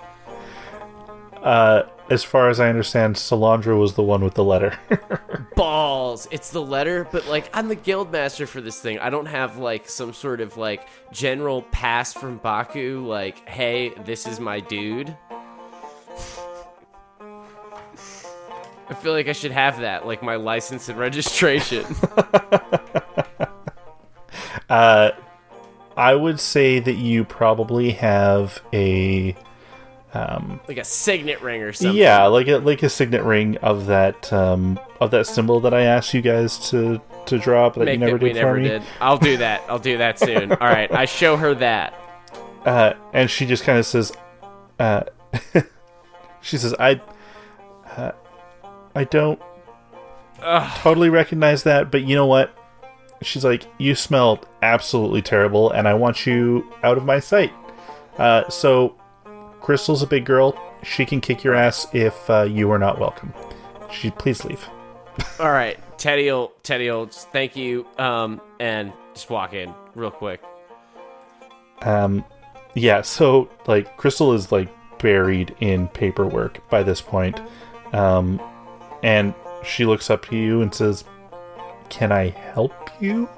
Uh, 1.47 1.89
as 2.11 2.25
far 2.25 2.51
as 2.51 2.59
I 2.59 2.69
understand, 2.69 3.15
Solandra 3.15 3.79
was 3.79 3.95
the 3.95 4.03
one 4.03 4.25
with 4.25 4.35
the 4.35 4.43
letter. 4.43 4.77
balls. 5.55 6.27
It's 6.33 6.51
the 6.51 6.61
letter, 6.61 7.07
but 7.13 7.29
like 7.29 7.49
I'm 7.55 7.69
the 7.69 7.77
guild 7.77 8.11
master 8.11 8.49
for 8.49 8.61
this 8.61 8.81
thing. 8.81 8.99
I 8.99 9.11
don't 9.11 9.27
have 9.27 9.57
like 9.57 9.89
some 9.89 10.13
sort 10.13 10.41
of 10.41 10.57
like 10.57 10.89
general 11.13 11.63
pass 11.63 12.13
from 12.13 12.39
Baku 12.39 13.07
like, 13.07 13.49
"Hey, 13.49 13.91
this 14.05 14.27
is 14.27 14.41
my 14.41 14.59
dude." 14.59 15.17
I 18.89 18.95
feel 18.95 19.13
like 19.13 19.29
I 19.29 19.33
should 19.33 19.53
have 19.53 19.79
that, 19.81 20.05
like 20.05 20.25
my 20.25 20.35
license 20.35 20.89
and 20.89 20.99
registration. 20.99 21.85
uh, 24.69 25.13
I 25.97 26.15
would 26.15 26.41
say 26.41 26.81
that 26.81 26.95
you 26.95 27.25
probably 27.25 27.93
have 27.93 28.61
a 28.73 29.37
like 30.69 30.79
a 30.79 30.85
signet 30.85 31.41
ring 31.41 31.63
or 31.63 31.73
something. 31.73 31.97
yeah, 31.97 32.27
like 32.27 32.49
a 32.49 32.59
like 32.59 32.83
a 32.83 32.89
signet 32.89 33.23
ring 33.23 33.57
of 33.59 33.87
that 33.87 34.33
um 34.33 34.79
of 35.01 35.11
that 35.11 35.27
symbol 35.27 35.61
that 35.61 35.75
I 35.75 35.83
asked 35.83 36.15
you 36.15 36.23
guys 36.23 36.71
to 36.71 37.01
to 37.27 37.39
draw, 37.39 37.71
but 37.71 37.81
that 37.81 37.85
Make 37.87 38.01
you 38.01 38.07
never 38.07 38.19
that 38.19 38.23
we 38.23 38.33
did 38.33 38.41
for 38.41 38.47
never 38.47 38.59
me. 38.59 38.69
did. 38.69 38.83
I'll 39.01 39.19
do 39.19 39.37
that. 39.39 39.63
I'll 39.69 39.79
do 39.79 39.99
that 39.99 40.19
soon. 40.19 40.53
All 40.61 40.69
right, 40.69 40.91
I 40.93 41.05
show 41.05 41.37
her 41.37 41.55
that. 41.55 41.95
Uh, 42.65 42.95
and 43.13 43.31
she 43.31 43.47
just 43.47 43.63
kind 43.65 43.79
of 43.79 43.87
says, 43.87 44.13
uh, 44.81 45.05
she 46.41 46.59
says, 46.59 46.75
I, 46.81 47.01
uh, 47.97 48.11
I 48.95 49.05
don't 49.05 49.41
totally 50.41 51.09
recognize 51.09 51.63
that, 51.63 51.93
but 51.93 52.03
you 52.03 52.17
know 52.17 52.27
what? 52.27 52.57
she's 53.23 53.45
like, 53.45 53.67
"You 53.79 53.95
smell 53.95 54.45
absolutely 54.63 55.23
terrible, 55.23 55.71
and 55.71 55.89
I 55.89 55.95
want 55.95 56.27
you 56.27 56.71
out 56.83 56.97
of 56.97 57.05
my 57.05 57.19
sight." 57.21 57.53
Uh, 58.19 58.49
so, 58.49 58.95
Crystal's 59.61 60.03
a 60.03 60.07
big 60.07 60.25
girl. 60.25 60.59
She 60.83 61.05
can 61.05 61.21
kick 61.21 61.43
your 61.43 61.55
ass 61.55 61.87
if 61.93 62.29
uh, 62.31 62.43
you 62.43 62.71
are 62.71 62.79
not 62.79 62.99
welcome. 62.99 63.33
She 63.91 64.11
please 64.11 64.45
leave. 64.45 64.67
All 65.41 65.51
right, 65.51 65.79
Teddy 65.99 66.31
will 66.31 66.53
Teddy 66.63 66.91
old, 66.91 67.13
thank 67.13 67.57
you, 67.57 67.87
um, 67.99 68.41
and 68.61 68.93
just 69.15 69.31
walk 69.31 69.55
in 69.55 69.73
real 69.95 70.11
quick. 70.11 70.43
Um, 71.83 72.25
yeah. 72.75 73.03
So 73.03 73.49
like, 73.67 73.97
Crystal 73.97 74.33
is 74.33 74.53
like 74.53 74.69
buried 74.99 75.55
in 75.61 75.89
paperwork 75.89 76.69
by 76.69 76.83
this 76.83 77.01
point, 77.01 77.41
um, 77.93 78.41
and 79.03 79.35
she 79.65 79.85
looks 79.85 80.11
up 80.11 80.27
to 80.27 80.37
you 80.37 80.63
and 80.63 80.75
says, 80.75 81.05
"Can 81.89 82.13
I 82.13 82.29
help 82.29 82.91
you?" 83.01 83.29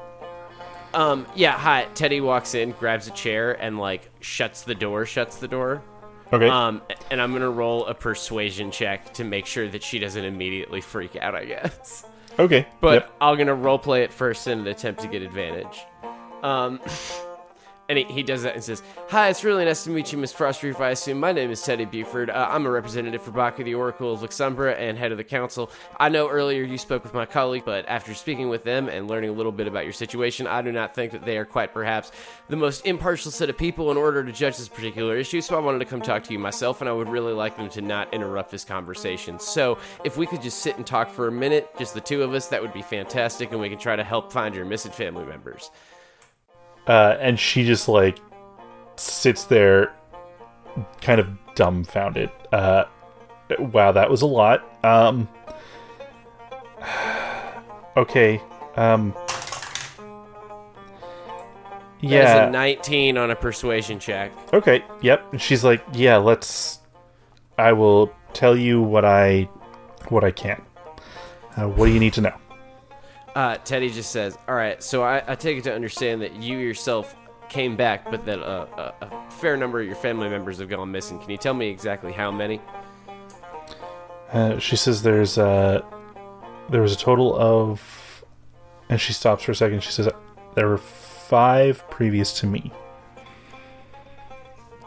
Um, 0.94 1.26
yeah, 1.34 1.52
hi. 1.52 1.86
Teddy 1.94 2.20
walks 2.20 2.54
in, 2.54 2.72
grabs 2.72 3.06
a 3.06 3.12
chair, 3.12 3.52
and 3.52 3.78
like 3.78 4.10
shuts 4.20 4.62
the 4.62 4.74
door. 4.74 5.06
Shuts 5.06 5.36
the 5.36 5.48
door. 5.48 5.82
Okay. 6.32 6.48
Um, 6.48 6.82
and 7.10 7.20
I'm 7.22 7.32
gonna 7.32 7.50
roll 7.50 7.86
a 7.86 7.94
persuasion 7.94 8.70
check 8.70 9.14
to 9.14 9.24
make 9.24 9.46
sure 9.46 9.68
that 9.68 9.82
she 9.82 9.98
doesn't 9.98 10.24
immediately 10.24 10.80
freak 10.80 11.16
out. 11.16 11.34
I 11.34 11.44
guess. 11.44 12.04
okay. 12.38 12.66
But 12.80 12.94
Yep. 12.94 13.12
I'm 13.20 13.38
gonna 13.38 13.56
roleplay 13.56 14.02
it 14.02 14.12
first 14.12 14.46
in 14.46 14.60
an 14.60 14.66
attempt 14.66 15.00
to 15.02 15.08
get 15.08 15.22
advantage. 15.22 15.80
Um, 16.42 16.80
and 17.88 17.98
he, 17.98 18.04
he 18.04 18.22
does 18.22 18.42
that 18.42 18.54
and 18.54 18.62
says, 18.62 18.82
"Hi, 19.08 19.28
it's 19.28 19.44
really 19.44 19.64
nice 19.64 19.84
to 19.84 19.90
meet 19.90 20.12
you, 20.12 20.18
Miss 20.18 20.32
Frostreef. 20.32 20.80
I 20.80 20.90
assume 20.90 21.18
my 21.18 21.32
name 21.32 21.50
is 21.50 21.62
Teddy 21.62 21.84
Buford. 21.84 22.30
Uh, 22.30 22.48
I'm 22.50 22.66
a 22.66 22.70
representative 22.70 23.22
for 23.22 23.30
Baka, 23.30 23.64
the 23.64 23.74
Oracle 23.74 24.12
of 24.12 24.20
Luxumbra, 24.20 24.76
and 24.78 24.98
head 24.98 25.12
of 25.12 25.18
the 25.18 25.24
council. 25.24 25.70
I 25.98 26.08
know 26.08 26.28
earlier 26.28 26.62
you 26.62 26.78
spoke 26.78 27.02
with 27.02 27.14
my 27.14 27.26
colleague, 27.26 27.64
but 27.64 27.88
after 27.88 28.12
speaking 28.14 28.48
with 28.48 28.64
them 28.64 28.88
and 28.88 29.08
learning 29.08 29.30
a 29.30 29.32
little 29.32 29.52
bit 29.52 29.66
about 29.66 29.84
your 29.84 29.92
situation, 29.92 30.46
I 30.46 30.62
do 30.62 30.72
not 30.72 30.94
think 30.94 31.12
that 31.12 31.24
they 31.24 31.38
are 31.38 31.44
quite 31.44 31.72
perhaps 31.72 32.12
the 32.48 32.56
most 32.56 32.84
impartial 32.86 33.30
set 33.30 33.48
of 33.48 33.56
people 33.56 33.90
in 33.90 33.96
order 33.96 34.22
to 34.22 34.32
judge 34.32 34.58
this 34.58 34.68
particular 34.68 35.16
issue. 35.16 35.40
So 35.40 35.56
I 35.56 35.60
wanted 35.60 35.78
to 35.78 35.86
come 35.86 36.02
talk 36.02 36.24
to 36.24 36.32
you 36.32 36.38
myself, 36.38 36.80
and 36.80 36.88
I 36.88 36.92
would 36.92 37.08
really 37.08 37.32
like 37.32 37.56
them 37.56 37.70
to 37.70 37.80
not 37.80 38.12
interrupt 38.12 38.50
this 38.50 38.64
conversation. 38.64 39.38
So 39.38 39.78
if 40.04 40.16
we 40.16 40.26
could 40.26 40.42
just 40.42 40.58
sit 40.58 40.76
and 40.76 40.86
talk 40.86 41.10
for 41.10 41.28
a 41.28 41.32
minute, 41.32 41.70
just 41.78 41.94
the 41.94 42.00
two 42.00 42.22
of 42.22 42.34
us, 42.34 42.48
that 42.48 42.60
would 42.60 42.72
be 42.72 42.82
fantastic, 42.82 43.52
and 43.52 43.60
we 43.60 43.70
can 43.70 43.78
try 43.78 43.96
to 43.96 44.04
help 44.04 44.32
find 44.32 44.54
your 44.54 44.64
missing 44.64 44.92
family 44.92 45.24
members." 45.24 45.70
Uh, 46.88 47.16
and 47.20 47.38
she 47.38 47.64
just 47.64 47.88
like 47.88 48.18
sits 48.96 49.44
there 49.44 49.94
kind 51.00 51.20
of 51.20 51.28
dumbfounded. 51.54 52.30
Uh, 52.52 52.84
wow 53.58 53.92
that 53.92 54.10
was 54.10 54.22
a 54.22 54.26
lot. 54.26 54.64
Um, 54.84 55.28
okay 57.96 58.40
um, 58.76 59.12
yeah 62.00 62.46
a 62.46 62.50
19 62.50 63.18
on 63.18 63.32
a 63.32 63.36
persuasion 63.36 63.98
check. 63.98 64.32
okay 64.52 64.84
yep 65.00 65.26
and 65.32 65.42
she's 65.42 65.64
like 65.64 65.84
yeah 65.92 66.16
let's 66.16 66.78
i 67.58 67.72
will 67.72 68.14
tell 68.32 68.56
you 68.56 68.80
what 68.80 69.04
i 69.04 69.42
what 70.10 70.22
i 70.22 70.30
can. 70.30 70.62
Uh, 71.56 71.66
what 71.66 71.86
do 71.86 71.92
you 71.92 71.98
need 71.98 72.12
to 72.12 72.20
know 72.20 72.34
Uh, 73.38 73.56
Teddy 73.58 73.88
just 73.88 74.10
says, 74.10 74.36
"All 74.48 74.56
right, 74.56 74.82
so 74.82 75.04
I, 75.04 75.22
I 75.24 75.36
take 75.36 75.58
it 75.58 75.64
to 75.64 75.72
understand 75.72 76.22
that 76.22 76.34
you 76.42 76.58
yourself 76.58 77.14
came 77.48 77.76
back, 77.76 78.10
but 78.10 78.24
that 78.26 78.40
uh, 78.40 78.66
a, 79.00 79.06
a 79.06 79.30
fair 79.30 79.56
number 79.56 79.78
of 79.80 79.86
your 79.86 79.94
family 79.94 80.28
members 80.28 80.58
have 80.58 80.68
gone 80.68 80.90
missing. 80.90 81.20
Can 81.20 81.30
you 81.30 81.36
tell 81.36 81.54
me 81.54 81.68
exactly 81.68 82.10
how 82.10 82.32
many?" 82.32 82.60
Uh, 84.32 84.58
she 84.58 84.74
says 84.74 85.02
there's 85.02 85.38
uh 85.38 85.82
there 86.68 86.82
was 86.82 86.92
a 86.92 86.96
total 86.96 87.38
of 87.38 88.24
and 88.88 89.00
she 89.00 89.12
stops 89.12 89.44
for 89.44 89.52
a 89.52 89.54
second 89.54 89.84
she 89.84 89.92
says 89.92 90.08
there 90.54 90.66
were 90.66 90.76
five 90.76 91.88
previous 91.88 92.40
to 92.40 92.46
me 92.46 92.72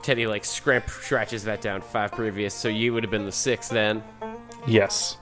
Teddy 0.03 0.27
like 0.27 0.43
scrimp 0.43 0.89
scratches 0.89 1.45
that 1.45 1.61
down. 1.61 1.79
Five 1.79 2.11
previous, 2.11 2.53
so 2.53 2.67
you 2.67 2.93
would 2.93 3.03
have 3.03 3.11
been 3.11 3.25
the 3.25 3.31
sixth 3.31 3.71
then. 3.71 4.03
yes 4.67 5.17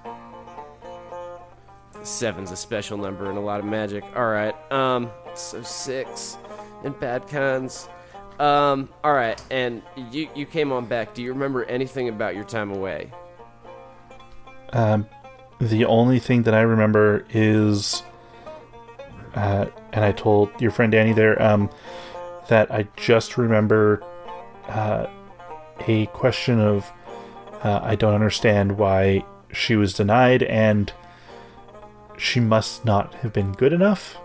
Seven's 2.04 2.52
a 2.52 2.56
special 2.56 2.98
number 2.98 3.30
and 3.30 3.38
a 3.38 3.42
lot 3.42 3.60
of 3.60 3.66
magic. 3.66 4.04
All 4.16 4.28
right, 4.30 4.56
um, 4.72 5.10
so 5.36 5.62
six 5.62 6.38
and 6.84 6.98
bad 7.00 7.28
cons. 7.28 7.90
Um, 8.40 8.90
all 9.04 9.14
right, 9.14 9.42
and 9.52 9.82
you 10.12 10.30
you 10.36 10.46
came 10.46 10.72
on 10.72 10.86
back. 10.86 11.14
Do 11.14 11.22
you 11.22 11.34
remember 11.34 11.66
anything 11.66 12.10
about 12.10 12.36
your 12.36 12.46
time 12.46 12.72
away? 12.72 13.12
um 14.74 15.08
the 15.60 15.86
only 15.86 16.20
thing 16.20 16.44
that 16.44 16.54
i 16.54 16.62
remember 16.62 17.26
is 17.32 18.04
uh 19.36 19.66
and 19.94 20.06
i 20.06 20.12
told 20.12 20.50
your 20.62 20.72
friend 20.72 20.92
danny 20.92 21.14
there 21.14 21.42
um 21.42 21.70
that 22.48 22.72
i 22.72 22.88
just 22.96 23.38
remember 23.38 24.04
uh 24.68 25.08
a 25.88 26.06
question 26.08 26.60
of 26.60 26.92
uh, 27.64 27.80
i 27.84 27.96
don't 27.96 28.14
understand 28.14 28.78
why 28.78 29.24
she 29.52 29.76
was 29.76 29.94
denied 29.94 30.44
and 30.44 30.94
she 32.20 32.40
must 32.40 32.86
not 32.86 33.14
have 33.16 33.34
been 33.34 33.52
good 33.54 33.74
enough 33.74 34.18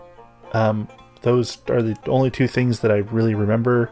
um 0.53 0.87
those 1.21 1.57
are 1.69 1.81
the 1.81 1.97
only 2.07 2.29
two 2.29 2.47
things 2.47 2.81
that 2.81 2.91
i 2.91 2.97
really 2.97 3.33
remember 3.33 3.89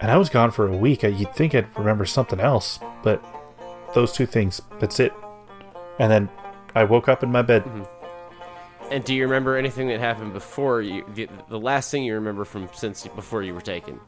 and 0.00 0.10
i 0.10 0.16
was 0.16 0.28
gone 0.28 0.50
for 0.50 0.66
a 0.68 0.76
week 0.76 1.04
I, 1.04 1.08
you'd 1.08 1.34
think 1.34 1.54
i'd 1.54 1.66
remember 1.78 2.04
something 2.04 2.40
else 2.40 2.78
but 3.02 3.24
those 3.94 4.12
two 4.12 4.26
things 4.26 4.60
that's 4.78 5.00
it 5.00 5.12
and 5.98 6.10
then 6.10 6.28
i 6.74 6.84
woke 6.84 7.08
up 7.08 7.22
in 7.22 7.30
my 7.32 7.42
bed 7.42 7.64
And 8.90 9.04
do 9.04 9.14
you 9.14 9.22
remember 9.22 9.56
anything 9.56 9.86
that 9.88 10.00
happened 10.00 10.32
before 10.32 10.82
you? 10.82 11.04
The, 11.14 11.28
the 11.48 11.60
last 11.60 11.92
thing 11.92 12.02
you 12.02 12.14
remember 12.14 12.44
from 12.44 12.68
since 12.72 13.06
before 13.06 13.44
you 13.44 13.54
were 13.54 13.60
taken? 13.60 14.00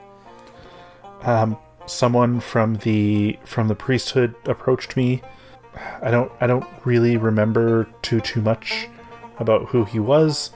um, 1.22 1.56
someone 1.86 2.40
from 2.40 2.76
the 2.76 3.38
from 3.44 3.68
the 3.68 3.74
priesthood 3.74 4.34
approached 4.46 4.96
me. 4.96 5.22
I 5.74 6.10
don't 6.10 6.30
I 6.40 6.46
don't 6.46 6.66
really 6.84 7.16
remember 7.16 7.88
too 8.02 8.20
too 8.20 8.40
much 8.40 8.88
about 9.38 9.68
who 9.68 9.84
he 9.84 9.98
was 9.98 10.50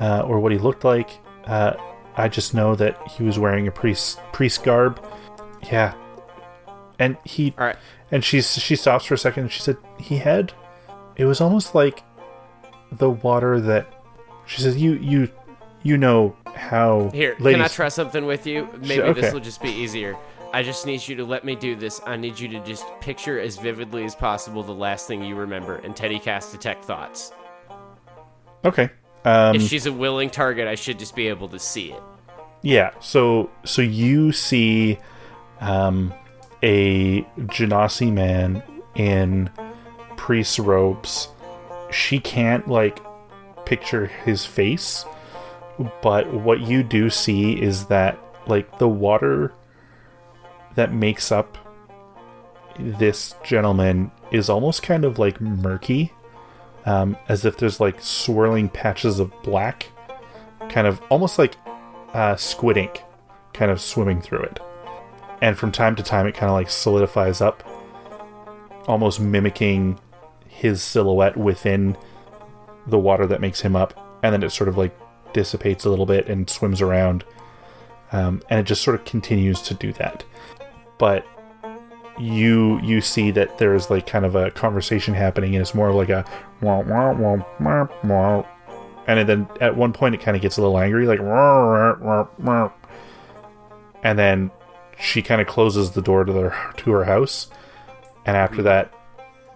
uh, 0.00 0.20
or 0.20 0.40
what 0.40 0.52
he 0.52 0.58
looked 0.58 0.84
like. 0.84 1.10
Uh, 1.44 1.74
I 2.16 2.28
just 2.28 2.54
know 2.54 2.74
that 2.76 2.96
he 3.08 3.24
was 3.24 3.38
wearing 3.38 3.66
a 3.66 3.72
priest 3.72 4.20
priest 4.32 4.62
garb. 4.62 5.04
Yeah, 5.70 5.94
and 6.98 7.16
he 7.24 7.54
right. 7.56 7.76
and 8.10 8.24
she's 8.24 8.54
she 8.54 8.76
stops 8.76 9.04
for 9.04 9.14
a 9.14 9.18
second. 9.18 9.44
and 9.44 9.52
She 9.52 9.60
said 9.60 9.76
he 9.98 10.18
had. 10.18 10.52
It 11.16 11.26
was 11.26 11.40
almost 11.40 11.74
like 11.74 12.02
the 12.92 13.10
water 13.10 13.60
that 13.60 13.86
she 14.46 14.62
says 14.62 14.76
you 14.76 14.94
you 14.94 15.28
you 15.82 15.96
know 15.96 16.36
how 16.54 17.10
Here, 17.12 17.36
ladies 17.38 17.56
can 17.56 17.64
I 17.64 17.68
try 17.68 17.88
something 17.88 18.26
with 18.26 18.46
you? 18.46 18.68
Maybe 18.80 19.02
okay. 19.02 19.20
this 19.20 19.32
will 19.32 19.40
just 19.40 19.60
be 19.60 19.70
easier. 19.70 20.16
I 20.54 20.62
just 20.62 20.86
need 20.86 21.06
you 21.08 21.16
to 21.16 21.24
let 21.24 21.44
me 21.44 21.56
do 21.56 21.74
this. 21.74 22.00
I 22.06 22.16
need 22.16 22.38
you 22.38 22.46
to 22.50 22.60
just 22.60 22.86
picture 23.00 23.40
as 23.40 23.58
vividly 23.58 24.04
as 24.04 24.14
possible 24.14 24.62
the 24.62 24.72
last 24.72 25.08
thing 25.08 25.24
you 25.24 25.34
remember. 25.34 25.78
And 25.78 25.96
Teddy 25.96 26.20
cast 26.20 26.52
detect 26.52 26.84
thoughts. 26.84 27.32
okay. 28.64 28.88
Um, 29.24 29.56
if 29.56 29.62
she's 29.62 29.86
a 29.86 29.92
willing 29.92 30.30
target, 30.30 30.68
I 30.68 30.76
should 30.76 31.00
just 31.00 31.16
be 31.16 31.26
able 31.26 31.48
to 31.48 31.58
see 31.58 31.90
it. 31.90 32.00
Yeah, 32.62 32.92
so 33.00 33.50
so 33.64 33.82
you 33.82 34.30
see 34.30 34.98
um, 35.60 36.14
a 36.62 37.22
Genasi 37.38 38.12
man 38.12 38.62
in 38.94 39.50
priest 40.16 40.60
robes. 40.60 41.28
She 41.90 42.20
can't 42.20 42.68
like 42.68 43.00
picture 43.64 44.06
his 44.06 44.44
face, 44.44 45.04
but 46.00 46.32
what 46.32 46.60
you 46.60 46.84
do 46.84 47.10
see 47.10 47.60
is 47.60 47.86
that 47.86 48.18
like 48.46 48.78
the 48.78 48.88
water 48.88 49.52
that 50.74 50.92
makes 50.92 51.30
up 51.32 51.58
this 52.78 53.34
gentleman 53.44 54.10
is 54.30 54.48
almost 54.48 54.82
kind 54.82 55.04
of 55.04 55.18
like 55.18 55.40
murky, 55.40 56.12
um, 56.86 57.16
as 57.28 57.44
if 57.44 57.56
there's 57.56 57.80
like 57.80 58.00
swirling 58.00 58.68
patches 58.68 59.20
of 59.20 59.32
black, 59.42 59.86
kind 60.68 60.86
of 60.86 61.00
almost 61.10 61.38
like 61.38 61.56
uh, 62.12 62.36
squid 62.36 62.76
ink 62.76 63.02
kind 63.52 63.70
of 63.70 63.80
swimming 63.80 64.20
through 64.20 64.42
it. 64.42 64.60
And 65.40 65.56
from 65.56 65.72
time 65.72 65.96
to 65.96 66.02
time, 66.02 66.26
it 66.26 66.34
kind 66.34 66.50
of 66.50 66.54
like 66.54 66.68
solidifies 66.68 67.40
up, 67.40 67.62
almost 68.86 69.20
mimicking 69.20 69.98
his 70.48 70.82
silhouette 70.82 71.36
within 71.36 71.96
the 72.86 72.98
water 72.98 73.26
that 73.26 73.40
makes 73.40 73.60
him 73.60 73.76
up. 73.76 74.18
And 74.22 74.32
then 74.32 74.42
it 74.42 74.50
sort 74.50 74.68
of 74.68 74.76
like 74.76 74.96
dissipates 75.32 75.84
a 75.84 75.90
little 75.90 76.06
bit 76.06 76.28
and 76.28 76.48
swims 76.48 76.80
around. 76.82 77.24
Um, 78.12 78.42
and 78.48 78.60
it 78.60 78.64
just 78.64 78.82
sort 78.82 78.98
of 78.98 79.04
continues 79.04 79.60
to 79.62 79.74
do 79.74 79.92
that. 79.94 80.24
But 81.04 81.26
you 82.18 82.80
you 82.80 83.02
see 83.02 83.30
that 83.32 83.58
there's 83.58 83.90
like 83.90 84.06
kind 84.06 84.24
of 84.24 84.34
a 84.34 84.50
conversation 84.52 85.12
happening 85.12 85.54
and 85.54 85.60
it's 85.60 85.74
more 85.74 85.90
of 85.90 85.94
like 85.94 86.08
a 86.08 86.24
wah, 86.62 86.80
wah, 86.80 87.12
wah, 87.12 87.44
wah, 87.60 87.86
wah. 88.02 88.42
and 89.06 89.28
then 89.28 89.46
at 89.60 89.76
one 89.76 89.92
point 89.92 90.14
it 90.14 90.22
kind 90.22 90.34
of 90.34 90.40
gets 90.40 90.56
a 90.56 90.62
little 90.62 90.78
angry 90.78 91.06
like 91.06 91.20
"Wah, 91.20 91.94
wah, 92.00 92.26
wah." 92.38 92.72
and 94.02 94.18
then 94.18 94.50
she 94.98 95.20
kind 95.20 95.42
of 95.42 95.46
closes 95.46 95.90
the 95.90 96.00
door 96.00 96.24
to 96.24 96.32
their 96.32 96.72
to 96.78 96.90
her 96.92 97.04
house 97.04 97.48
and 98.24 98.34
after 98.34 98.62
that 98.62 98.90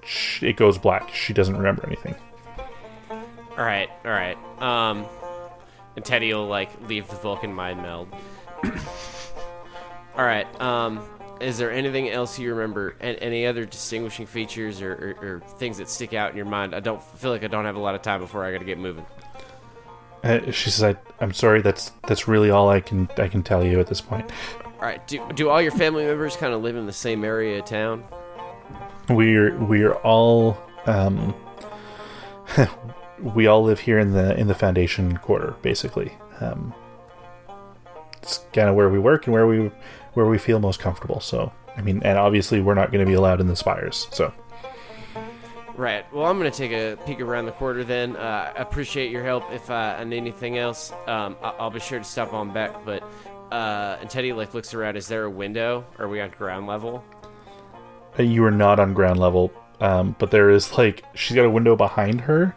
sh- 0.04 0.42
it 0.42 0.58
goes 0.58 0.76
black 0.76 1.08
she 1.14 1.32
doesn't 1.32 1.56
remember 1.56 1.86
anything 1.86 2.14
All 3.10 3.64
right, 3.64 3.88
all 4.04 4.10
right. 4.10 4.36
Um, 4.60 5.06
and 5.96 6.04
Teddy 6.04 6.34
will 6.34 6.46
like 6.46 6.68
leave 6.90 7.08
the 7.08 7.16
Vulcan 7.16 7.54
mind 7.54 7.80
meld. 7.80 8.08
All 10.16 10.24
right. 10.24 10.46
Um, 10.60 11.00
is 11.40 11.58
there 11.58 11.70
anything 11.70 12.10
else 12.10 12.38
you 12.38 12.52
remember? 12.54 12.96
And 13.00 13.16
any 13.20 13.46
other 13.46 13.64
distinguishing 13.64 14.26
features 14.26 14.80
or, 14.80 15.16
or, 15.20 15.26
or 15.26 15.40
things 15.58 15.78
that 15.78 15.88
stick 15.88 16.14
out 16.14 16.30
in 16.30 16.36
your 16.36 16.46
mind? 16.46 16.74
I 16.74 16.80
don't 16.80 17.02
feel 17.02 17.30
like 17.30 17.44
I 17.44 17.46
don't 17.46 17.64
have 17.64 17.76
a 17.76 17.80
lot 17.80 17.94
of 17.94 18.02
time 18.02 18.20
before 18.20 18.44
I 18.44 18.52
got 18.52 18.58
to 18.58 18.64
get 18.64 18.78
moving. 18.78 19.06
Uh, 20.24 20.50
she 20.50 20.70
says, 20.70 20.82
I, 20.82 20.96
"I'm 21.22 21.32
sorry. 21.32 21.62
That's 21.62 21.92
that's 22.08 22.26
really 22.26 22.50
all 22.50 22.68
I 22.68 22.80
can 22.80 23.08
I 23.18 23.28
can 23.28 23.42
tell 23.42 23.64
you 23.64 23.78
at 23.78 23.86
this 23.86 24.00
point. 24.00 24.30
All 24.64 24.82
right. 24.82 25.06
Do 25.06 25.24
do 25.34 25.48
all 25.48 25.62
your 25.62 25.72
family 25.72 26.04
members 26.04 26.36
kind 26.36 26.52
of 26.52 26.62
live 26.62 26.76
in 26.76 26.86
the 26.86 26.92
same 26.92 27.24
area 27.24 27.60
of 27.60 27.66
town? 27.66 28.04
We're 29.08 29.56
we're 29.58 29.94
all 29.94 30.58
um, 30.86 31.34
we 33.22 33.46
all 33.46 33.62
live 33.62 33.78
here 33.78 33.98
in 33.98 34.12
the 34.12 34.36
in 34.36 34.48
the 34.48 34.54
Foundation 34.54 35.16
quarter, 35.18 35.54
basically. 35.62 36.12
Um, 36.40 36.74
it's 38.22 38.44
kind 38.52 38.68
of 38.68 38.74
where 38.74 38.88
we 38.88 38.98
work 38.98 39.26
and 39.26 39.34
where 39.34 39.46
we 39.46 39.70
where 40.14 40.26
we 40.26 40.38
feel 40.38 40.58
most 40.60 40.80
comfortable. 40.80 41.20
So, 41.20 41.52
I 41.76 41.82
mean, 41.82 42.02
and 42.04 42.18
obviously, 42.18 42.60
we're 42.60 42.74
not 42.74 42.90
going 42.92 43.04
to 43.04 43.08
be 43.10 43.14
allowed 43.14 43.40
in 43.40 43.46
the 43.46 43.56
spires. 43.56 44.08
So, 44.10 44.32
Right. 45.76 46.12
Well, 46.12 46.26
I'm 46.26 46.38
gonna 46.38 46.50
take 46.50 46.72
a 46.72 46.98
peek 47.06 47.20
around 47.20 47.46
the 47.46 47.52
quarter 47.52 47.84
then. 47.84 48.16
Uh, 48.16 48.52
I 48.56 48.60
appreciate 48.60 49.12
your 49.12 49.22
help. 49.22 49.44
If 49.52 49.70
uh, 49.70 49.94
I 49.96 50.02
need 50.02 50.16
anything 50.16 50.58
else, 50.58 50.90
um, 51.06 51.36
I- 51.40 51.54
I'll 51.60 51.70
be 51.70 51.78
sure 51.78 52.00
to 52.00 52.04
stop 52.04 52.32
on 52.34 52.52
back. 52.52 52.84
But 52.84 53.04
uh, 53.52 53.98
and 54.00 54.10
Teddy 54.10 54.32
like 54.32 54.54
looks 54.54 54.74
around. 54.74 54.96
Is 54.96 55.06
there 55.06 55.22
a 55.22 55.30
window? 55.30 55.84
Are 56.00 56.08
we 56.08 56.20
on 56.20 56.30
ground 56.30 56.66
level? 56.66 57.04
uh, 58.18 58.24
you 58.24 58.44
are 58.44 58.50
not 58.50 58.80
on 58.80 58.92
ground 58.92 59.20
level, 59.20 59.52
um, 59.80 60.16
but 60.18 60.32
there 60.32 60.50
is 60.50 60.76
like 60.76 61.04
she's 61.14 61.36
got 61.36 61.44
a 61.44 61.50
window 61.50 61.76
behind 61.76 62.22
her. 62.22 62.56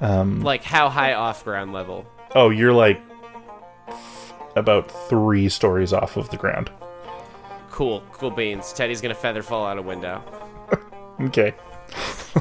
Like 0.00 0.64
how 0.64 0.88
high 0.88 1.12
off 1.12 1.44
ground 1.44 1.72
level? 1.72 2.04
Oh, 2.34 2.50
you're 2.50 2.72
like 2.72 3.00
about 4.56 4.90
three 5.08 5.48
stories 5.48 5.92
off 5.92 6.16
of 6.16 6.28
the 6.30 6.36
ground. 6.36 6.70
Cool, 7.70 8.02
cool 8.12 8.30
beans. 8.30 8.72
Teddy's 8.72 9.00
gonna 9.00 9.14
feather 9.14 9.42
fall 9.42 9.66
out 9.66 9.78
a 9.78 9.82
window. 9.82 10.22
Okay. 11.20 11.54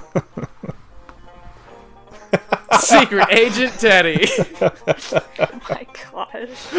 Secret 2.79 3.27
Agent 3.29 3.73
Teddy. 3.79 4.27
Oh 4.61 4.71
my 5.69 5.85
gosh. 6.11 6.73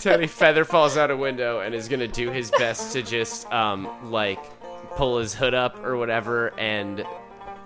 Teddy 0.00 0.26
feather 0.26 0.64
falls 0.64 0.96
out 0.96 1.10
a 1.10 1.16
window 1.16 1.60
and 1.60 1.74
is 1.74 1.88
gonna 1.88 2.08
do 2.08 2.30
his 2.30 2.50
best 2.52 2.92
to 2.92 3.02
just 3.02 3.52
um 3.52 4.10
like 4.10 4.38
pull 4.96 5.18
his 5.18 5.34
hood 5.34 5.54
up 5.54 5.84
or 5.84 5.96
whatever 5.98 6.58
and 6.58 7.04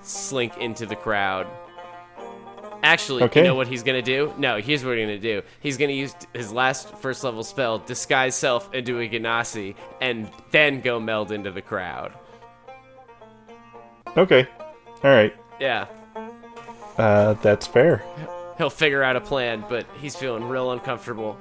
slink 0.02 0.56
into 0.56 0.86
the 0.86 0.96
crowd. 0.96 1.46
Actually, 2.82 3.22
Okay. 3.24 3.40
you 3.40 3.46
know 3.46 3.54
what 3.54 3.66
he's 3.66 3.82
gonna 3.82 4.00
do? 4.02 4.32
No, 4.38 4.58
here's 4.60 4.84
what 4.84 4.96
he's 4.96 5.04
gonna 5.06 5.18
do. 5.18 5.42
He's 5.60 5.76
gonna 5.76 5.92
use 5.92 6.14
his 6.32 6.52
last 6.52 6.94
first 6.96 7.22
level 7.24 7.44
spell, 7.44 7.78
disguise 7.78 8.34
self 8.34 8.72
into 8.74 8.98
a 9.00 9.08
Genasi, 9.08 9.74
and 10.00 10.30
then 10.50 10.80
go 10.80 10.98
meld 10.98 11.30
into 11.32 11.50
the 11.50 11.62
crowd. 11.62 12.12
Okay. 14.16 14.46
All 15.04 15.10
right. 15.10 15.34
Yeah. 15.60 15.86
Uh, 16.98 17.34
that's 17.34 17.66
fair. 17.66 18.02
He'll 18.58 18.70
figure 18.70 19.02
out 19.02 19.16
a 19.16 19.20
plan, 19.20 19.64
but 19.68 19.86
he's 20.00 20.16
feeling 20.16 20.44
real 20.48 20.72
uncomfortable. 20.72 21.38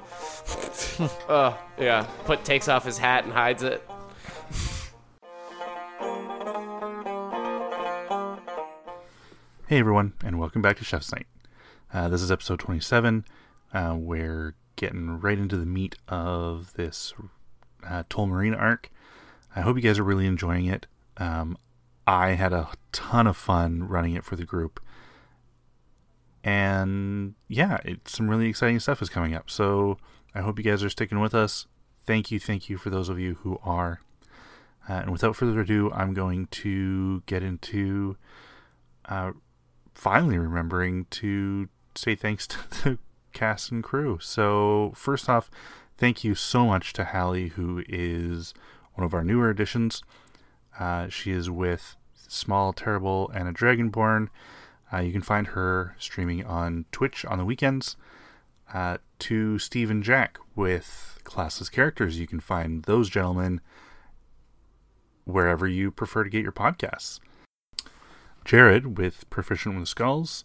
oh, 1.27 1.57
yeah. 1.79 2.03
Put 2.25 2.45
takes 2.45 2.67
off 2.67 2.85
his 2.85 2.97
hat 2.97 3.23
and 3.25 3.33
hides 3.33 3.63
it. 3.63 3.83
Hey 9.69 9.77
everyone, 9.77 10.13
and 10.25 10.39
welcome 10.39 10.63
back 10.63 10.77
to 10.77 10.83
Chef's 10.83 11.11
Night. 11.11 11.27
Uh, 11.93 12.09
this 12.09 12.23
is 12.23 12.31
episode 12.31 12.59
27. 12.59 13.23
Uh, 13.71 13.95
we're 13.99 14.55
getting 14.75 15.19
right 15.19 15.37
into 15.37 15.57
the 15.57 15.65
meat 15.67 15.95
of 16.07 16.73
this 16.73 17.13
uh, 17.87 18.01
arc. 18.17 18.89
I 19.55 19.61
hope 19.61 19.75
you 19.75 19.83
guys 19.83 19.99
are 19.99 20.03
really 20.03 20.25
enjoying 20.25 20.65
it. 20.65 20.87
Um, 21.17 21.55
I 22.07 22.29
had 22.29 22.51
a 22.51 22.69
ton 22.91 23.27
of 23.27 23.37
fun 23.37 23.83
running 23.83 24.15
it 24.15 24.23
for 24.23 24.35
the 24.35 24.43
group. 24.43 24.79
And 26.43 27.35
yeah, 27.47 27.77
some 28.05 28.27
really 28.27 28.47
exciting 28.47 28.79
stuff 28.79 29.03
is 29.03 29.09
coming 29.09 29.35
up. 29.35 29.51
So 29.51 29.99
I 30.33 30.41
hope 30.41 30.57
you 30.57 30.63
guys 30.63 30.83
are 30.83 30.89
sticking 30.89 31.19
with 31.19 31.35
us. 31.35 31.67
Thank 32.07 32.31
you, 32.31 32.39
thank 32.39 32.69
you 32.69 32.79
for 32.79 32.89
those 32.89 33.07
of 33.07 33.19
you 33.19 33.35
who 33.43 33.59
are. 33.63 34.01
Uh, 34.89 34.93
and 34.93 35.11
without 35.11 35.35
further 35.35 35.59
ado, 35.59 35.91
I'm 35.91 36.15
going 36.15 36.47
to 36.47 37.21
get 37.27 37.43
into 37.43 38.17
uh, 39.07 39.33
finally 39.99 40.37
remembering 40.37 41.05
to 41.09 41.67
say 41.93 42.15
thanks 42.15 42.47
to 42.47 42.57
the 42.83 42.97
cast 43.33 43.69
and 43.71 43.83
crew. 43.83 44.17
So, 44.21 44.93
first 44.95 45.29
off, 45.29 45.51
thank 45.97 46.23
you 46.23 46.35
so 46.35 46.65
much 46.65 46.93
to 46.93 47.03
Hallie, 47.03 47.49
who 47.49 47.83
is 47.89 48.53
one 48.93 49.05
of 49.05 49.13
our 49.13 49.23
newer 49.23 49.49
additions. 49.49 50.01
Uh, 50.79 51.09
she 51.09 51.31
is 51.31 51.49
with 51.49 51.97
Small, 52.13 52.71
Terrible, 52.71 53.29
and 53.33 53.49
a 53.49 53.51
Dragonborn. 53.51 54.29
Uh, 54.91 54.99
you 54.99 55.11
can 55.11 55.21
find 55.21 55.47
her 55.47 55.95
streaming 55.99 56.45
on 56.45 56.85
Twitch 56.91 57.25
on 57.25 57.37
the 57.37 57.45
weekends. 57.45 57.97
Uh, 58.73 58.97
to 59.17 59.57
Steve 59.57 59.89
and 59.89 60.03
Jack 60.03 60.37
with 60.55 61.19
classless 61.23 61.71
characters. 61.71 62.19
You 62.19 62.27
can 62.27 62.39
find 62.39 62.83
those 62.83 63.09
gentlemen 63.09 63.61
wherever 65.25 65.67
you 65.67 65.91
prefer 65.91 66.23
to 66.23 66.29
get 66.29 66.43
your 66.43 66.51
podcasts. 66.51 67.19
Jared 68.49 68.97
with 68.97 69.29
Proficient 69.29 69.77
with 69.77 69.87
Skulls. 69.87 70.43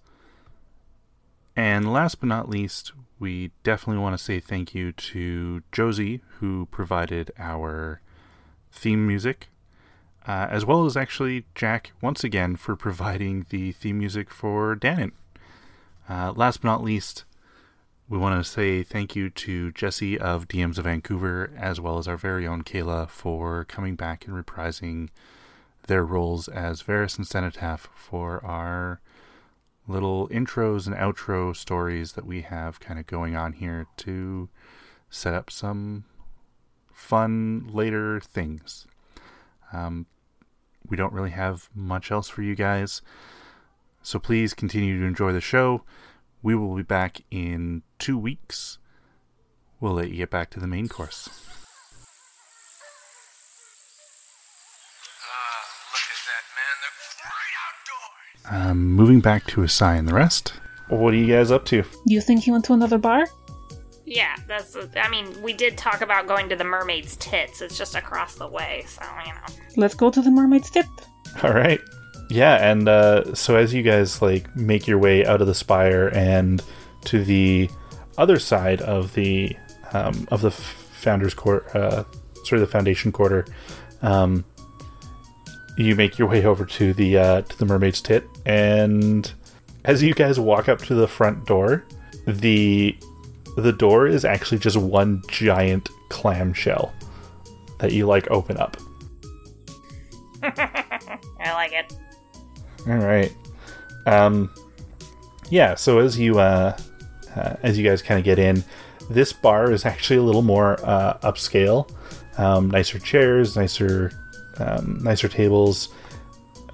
And 1.56 1.90
last 1.90 2.20
but 2.20 2.28
not 2.28 2.50
least, 2.50 2.92
we 3.18 3.50
definitely 3.62 4.02
want 4.02 4.12
to 4.12 4.22
say 4.22 4.40
thank 4.40 4.74
you 4.74 4.92
to 4.92 5.62
Josie, 5.72 6.20
who 6.38 6.68
provided 6.70 7.30
our 7.38 8.02
theme 8.70 9.06
music, 9.06 9.48
uh, 10.28 10.48
as 10.50 10.66
well 10.66 10.84
as 10.84 10.98
actually 10.98 11.46
Jack, 11.54 11.92
once 12.02 12.22
again, 12.22 12.56
for 12.56 12.76
providing 12.86 13.46
the 13.48 13.72
theme 13.72 14.00
music 14.00 14.28
for 14.28 14.76
Danon. 14.76 15.12
Uh, 16.06 16.34
last 16.36 16.60
but 16.60 16.68
not 16.68 16.84
least, 16.84 17.24
we 18.06 18.18
want 18.18 18.38
to 18.38 18.46
say 18.46 18.82
thank 18.82 19.16
you 19.16 19.30
to 19.30 19.72
Jesse 19.72 20.18
of 20.18 20.46
DMs 20.46 20.76
of 20.76 20.84
Vancouver, 20.84 21.50
as 21.56 21.80
well 21.80 21.96
as 21.96 22.06
our 22.06 22.18
very 22.18 22.46
own 22.46 22.64
Kayla, 22.64 23.08
for 23.08 23.64
coming 23.64 23.96
back 23.96 24.26
and 24.26 24.36
reprising 24.36 25.08
their 25.86 26.04
roles 26.04 26.48
as 26.48 26.82
Varys 26.82 27.16
and 27.18 27.26
Cenotaph 27.26 27.88
for 27.94 28.44
our 28.44 29.00
little 29.86 30.28
intros 30.28 30.86
and 30.86 30.96
outro 30.96 31.54
stories 31.54 32.12
that 32.12 32.26
we 32.26 32.42
have 32.42 32.80
kind 32.80 32.98
of 32.98 33.06
going 33.06 33.36
on 33.36 33.52
here 33.52 33.86
to 33.98 34.48
set 35.10 35.34
up 35.34 35.50
some 35.50 36.04
fun 36.92 37.68
later 37.72 38.20
things. 38.20 38.86
Um, 39.72 40.06
we 40.88 40.96
don't 40.96 41.12
really 41.12 41.30
have 41.30 41.68
much 41.74 42.10
else 42.10 42.28
for 42.28 42.42
you 42.42 42.54
guys, 42.54 43.02
so 44.02 44.18
please 44.18 44.54
continue 44.54 44.98
to 45.00 45.06
enjoy 45.06 45.32
the 45.32 45.40
show. 45.40 45.82
We 46.42 46.54
will 46.54 46.74
be 46.74 46.82
back 46.82 47.22
in 47.30 47.82
two 47.98 48.18
weeks. 48.18 48.78
We'll 49.80 49.94
let 49.94 50.10
you 50.10 50.16
get 50.16 50.30
back 50.30 50.50
to 50.50 50.60
the 50.60 50.66
main 50.66 50.88
course. 50.88 51.28
Um, 58.50 58.92
moving 58.92 59.20
back 59.20 59.46
to 59.48 59.62
Asai 59.62 59.98
and 59.98 60.08
the 60.08 60.14
rest. 60.14 60.54
What 60.88 61.14
are 61.14 61.16
you 61.16 61.32
guys 61.32 61.50
up 61.50 61.64
to? 61.66 61.82
Do 61.82 62.14
you 62.14 62.20
think 62.20 62.42
he 62.42 62.50
went 62.50 62.64
to 62.66 62.74
another 62.74 62.98
bar? 62.98 63.26
Yeah, 64.04 64.36
that's. 64.46 64.76
I 64.96 65.08
mean, 65.08 65.40
we 65.42 65.54
did 65.54 65.78
talk 65.78 66.02
about 66.02 66.26
going 66.26 66.48
to 66.50 66.56
the 66.56 66.64
mermaid's 66.64 67.16
tits. 67.16 67.62
It's 67.62 67.78
just 67.78 67.94
across 67.94 68.34
the 68.34 68.46
way, 68.46 68.84
so 68.86 69.02
you 69.26 69.32
know. 69.32 69.64
Let's 69.76 69.94
go 69.94 70.10
to 70.10 70.20
the 70.20 70.30
mermaid's 70.30 70.70
tip. 70.70 70.86
All 71.42 71.52
right. 71.52 71.80
Yeah, 72.28 72.70
and 72.70 72.88
uh, 72.88 73.34
so 73.34 73.56
as 73.56 73.72
you 73.72 73.82
guys 73.82 74.20
like 74.20 74.54
make 74.54 74.86
your 74.86 74.98
way 74.98 75.24
out 75.24 75.40
of 75.40 75.46
the 75.46 75.54
spire 75.54 76.08
and 76.14 76.62
to 77.06 77.24
the 77.24 77.70
other 78.18 78.38
side 78.38 78.82
of 78.82 79.14
the 79.14 79.56
um, 79.92 80.28
of 80.30 80.42
the 80.42 80.50
founders 80.50 81.34
court, 81.34 81.74
uh, 81.74 82.04
sort 82.44 82.60
of 82.60 82.60
the 82.60 82.66
foundation 82.66 83.10
quarter, 83.12 83.46
um, 84.02 84.44
you 85.76 85.96
make 85.96 86.18
your 86.18 86.28
way 86.28 86.44
over 86.44 86.64
to 86.64 86.92
the 86.92 87.18
uh, 87.18 87.42
to 87.42 87.58
the 87.58 87.64
mermaid's 87.64 88.00
tit, 88.00 88.24
and 88.46 89.32
as 89.84 90.02
you 90.02 90.14
guys 90.14 90.38
walk 90.40 90.68
up 90.68 90.78
to 90.80 90.94
the 90.94 91.08
front 91.08 91.46
door, 91.46 91.84
the 92.26 92.96
the 93.56 93.72
door 93.72 94.06
is 94.06 94.24
actually 94.24 94.58
just 94.58 94.76
one 94.76 95.22
giant 95.28 95.88
clamshell 96.08 96.92
that 97.78 97.92
you 97.92 98.06
like 98.06 98.30
open 98.30 98.56
up. 98.56 98.76
I 100.42 101.52
like 101.52 101.72
it. 101.72 101.92
All 102.86 102.96
right. 102.96 103.32
Um, 104.06 104.52
yeah. 105.50 105.74
So 105.74 105.98
as 105.98 106.18
you 106.18 106.38
uh, 106.38 106.76
uh, 107.36 107.56
as 107.62 107.78
you 107.78 107.84
guys 107.84 108.02
kind 108.02 108.18
of 108.18 108.24
get 108.24 108.38
in, 108.38 108.64
this 109.10 109.32
bar 109.32 109.70
is 109.70 109.84
actually 109.84 110.16
a 110.16 110.22
little 110.22 110.42
more 110.42 110.78
uh, 110.84 111.18
upscale. 111.18 111.90
Um, 112.36 112.70
nicer 112.70 112.98
chairs, 112.98 113.56
nicer 113.56 114.10
um, 114.58 114.98
nicer 115.02 115.28
tables. 115.28 115.88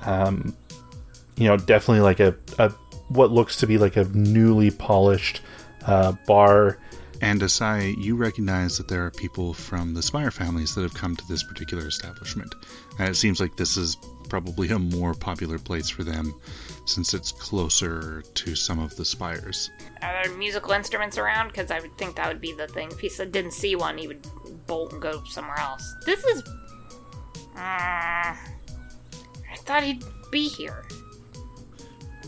Um, 0.01 0.57
you 1.37 1.49
know, 1.49 1.57
definitely 1.57 2.01
like 2.01 2.21
a, 2.21 2.35
a 2.59 2.71
what 3.09 3.31
looks 3.31 3.57
to 3.57 3.67
be 3.67 3.79
like 3.79 3.97
a 3.97 4.05
newly 4.05 4.71
polished 4.71 5.43
uh, 5.87 6.13
bar. 6.27 6.79
And 7.23 7.41
Asai, 7.43 7.97
you 7.99 8.17
recognize 8.17 8.79
that 8.79 8.89
there 8.89 9.05
are 9.05 9.11
people 9.11 9.53
from 9.53 9.93
the 9.93 10.03
Spire 10.03 10.31
families 10.31 10.75
that 10.75 10.83
have 10.83 10.95
come 10.95 11.17
to 11.17 11.29
this 11.29 11.43
particular 11.43 11.87
establishment. 11.87 12.55
And 12.99 13.11
it 13.11 13.15
seems 13.15 13.41
like 13.41 13.57
this 13.57 13.77
is 13.77 13.99
probably 14.31 14.71
a 14.71 14.79
more 14.79 15.13
popular 15.13 15.59
place 15.59 15.91
for 15.91 16.03
them 16.03 16.33
since 16.87 17.13
it's 17.13 17.33
closer 17.33 18.23
to 18.35 18.55
some 18.55 18.79
of 18.79 18.97
the 18.97 19.05
spires. 19.05 19.71
Are 20.03 20.23
there 20.23 20.33
musical 20.37 20.73
instruments 20.73 21.19
around? 21.19 21.49
Because 21.49 21.71
I 21.71 21.81
would 21.81 21.99
think 21.99 22.17
that 22.17 22.29
would 22.29 22.41
be 22.41 22.55
the 22.55 22.69
thing. 22.69 22.91
If 22.91 23.01
he 23.01 23.09
didn't 23.09 23.53
see 23.53 23.77
one, 23.77 23.99
he 23.99 24.07
would 24.07 24.27
bolt 24.67 24.93
and 24.93 25.03
go 25.03 25.23
somewhere 25.25 25.59
else. 25.59 25.95
This 26.07 26.25
is. 26.25 26.43
Uh, 27.61 28.35
I 28.35 29.57
thought 29.57 29.83
he'd 29.83 30.03
be 30.31 30.49
here. 30.49 30.85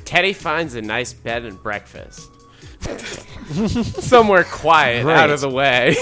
Teddy 0.04 0.34
finds 0.34 0.74
a 0.74 0.82
nice 0.82 1.14
bed 1.14 1.46
and 1.46 1.60
breakfast. 1.62 2.30
Somewhere 4.02 4.44
quiet, 4.44 5.06
out 5.06 5.30
of 5.30 5.40
the 5.40 5.48
way. 5.48 5.96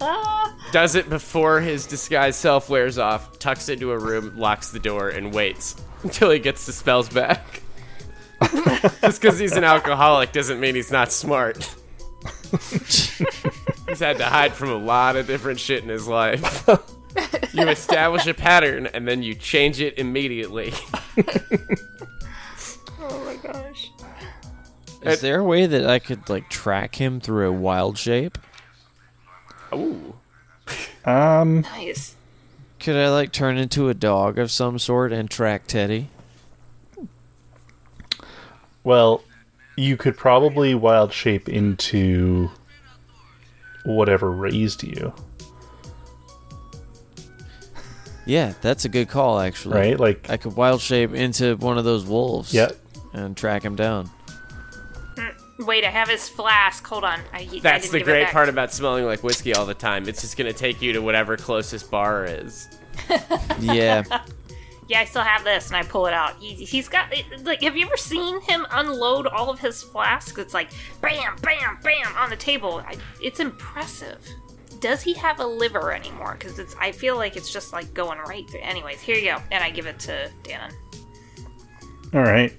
Does 0.72 0.94
it 0.94 1.10
before 1.10 1.60
his 1.60 1.86
disguised 1.86 2.38
self 2.38 2.70
wears 2.70 2.98
off, 2.98 3.40
tucks 3.40 3.68
into 3.68 3.90
a 3.90 3.98
room, 3.98 4.38
locks 4.38 4.70
the 4.70 4.78
door, 4.78 5.08
and 5.08 5.34
waits 5.34 5.74
until 6.04 6.30
he 6.30 6.38
gets 6.38 6.66
the 6.66 6.72
spells 6.72 7.08
back. 7.08 7.62
Just 9.00 9.20
because 9.20 9.40
he's 9.40 9.56
an 9.56 9.64
alcoholic 9.64 10.30
doesn't 10.30 10.60
mean 10.60 10.76
he's 10.76 10.92
not 10.92 11.10
smart. 11.10 11.68
he's 12.50 13.98
had 13.98 14.18
to 14.18 14.24
hide 14.24 14.52
from 14.52 14.70
a 14.70 14.76
lot 14.76 15.16
of 15.16 15.26
different 15.26 15.58
shit 15.58 15.82
in 15.82 15.88
his 15.88 16.06
life. 16.06 16.68
You 17.52 17.68
establish 17.68 18.26
a 18.26 18.34
pattern 18.34 18.86
and 18.86 19.06
then 19.06 19.22
you 19.22 19.34
change 19.34 19.80
it 19.80 19.98
immediately. 19.98 20.72
Oh 23.04 23.24
my 23.24 23.34
gosh. 23.52 23.90
Is 25.02 25.20
there 25.20 25.40
a 25.40 25.44
way 25.44 25.66
that 25.66 25.84
I 25.84 25.98
could 25.98 26.28
like 26.28 26.48
track 26.48 26.94
him 27.00 27.18
through 27.20 27.48
a 27.48 27.52
wild 27.52 27.98
shape? 27.98 28.38
Ooh. 29.74 30.14
Um, 31.04 31.62
Nice. 31.62 32.14
Could 32.78 32.94
I 32.94 33.10
like 33.10 33.32
turn 33.32 33.58
into 33.58 33.88
a 33.88 33.94
dog 33.94 34.38
of 34.38 34.52
some 34.52 34.78
sort 34.78 35.12
and 35.12 35.28
track 35.28 35.66
Teddy? 35.66 36.08
well, 38.84 39.22
you 39.76 39.96
could 39.96 40.16
probably 40.16 40.74
wild 40.74 41.12
shape 41.12 41.48
into 41.48 42.50
whatever 43.84 44.30
raised 44.30 44.82
you, 44.84 45.12
Yeah, 48.26 48.54
that's 48.60 48.84
a 48.84 48.88
good 48.88 49.08
call 49.08 49.40
actually. 49.40 49.74
right? 49.76 49.98
Like, 50.00 50.30
I 50.30 50.36
could 50.36 50.54
wild 50.56 50.80
shape 50.80 51.12
into 51.14 51.56
one 51.56 51.78
of 51.78 51.84
those 51.84 52.04
wolves. 52.04 52.52
yeah, 52.54 52.70
And 53.12 53.36
track 53.36 53.64
him 53.64 53.74
down. 53.76 54.06
Hmm, 55.18 55.64
wait, 55.66 55.84
I 55.84 55.90
have 55.90 56.08
his 56.08 56.28
flask. 56.28 56.86
Hold 56.86 57.04
on. 57.04 57.20
I, 57.32 57.40
I 57.52 57.58
That's 57.60 57.84
didn't 57.84 57.92
the 57.92 57.98
give 57.98 58.08
it 58.08 58.10
great 58.12 58.22
back. 58.24 58.32
part 58.32 58.48
about 58.48 58.72
smelling 58.72 59.04
like 59.04 59.22
whiskey 59.24 59.54
all 59.54 59.66
the 59.66 59.74
time. 59.74 60.08
It's 60.08 60.20
just 60.20 60.36
gonna 60.36 60.52
take 60.52 60.80
you 60.80 60.92
to 60.92 61.00
whatever 61.02 61.36
closest 61.36 61.90
bar 61.90 62.24
is. 62.26 62.68
Yeah. 63.60 64.04
Yeah, 64.88 65.00
I 65.00 65.04
still 65.06 65.22
have 65.22 65.44
this, 65.44 65.68
and 65.68 65.76
I 65.76 65.84
pull 65.84 66.06
it 66.06 66.12
out. 66.12 66.34
He, 66.38 66.54
he's 66.54 66.88
got 66.88 67.10
like. 67.44 67.62
Have 67.62 67.76
you 67.76 67.86
ever 67.86 67.96
seen 67.96 68.40
him 68.42 68.66
unload 68.72 69.26
all 69.28 69.48
of 69.48 69.58
his 69.60 69.82
flasks? 69.82 70.36
It's 70.38 70.52
like 70.52 70.70
bam, 71.00 71.36
bam, 71.40 71.78
bam 71.82 72.14
on 72.16 72.28
the 72.30 72.36
table. 72.36 72.82
I, 72.86 72.96
it's 73.22 73.40
impressive. 73.40 74.18
Does 74.82 75.00
he 75.00 75.14
have 75.14 75.38
a 75.38 75.46
liver 75.46 75.92
anymore? 75.92 76.34
Because 76.36 76.58
it's. 76.58 76.74
I 76.78 76.90
feel 76.90 77.16
like 77.16 77.36
it's 77.36 77.52
just 77.52 77.72
like 77.72 77.94
going 77.94 78.18
right. 78.18 78.50
Through. 78.50 78.62
Anyways, 78.62 79.00
here 79.00 79.16
you 79.16 79.26
go, 79.26 79.38
and 79.52 79.62
I 79.62 79.70
give 79.70 79.86
it 79.86 79.98
to 80.00 80.28
Danon. 80.42 80.72
all 82.12 82.20
right. 82.20 82.52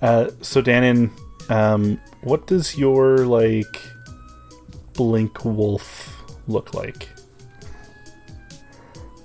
Uh, 0.00 0.30
so, 0.40 0.62
Danon, 0.62 1.10
um, 1.50 2.00
what 2.20 2.46
does 2.46 2.78
your 2.78 3.26
like 3.26 3.82
blink 4.92 5.44
wolf 5.44 6.22
look 6.46 6.74
like? 6.74 7.08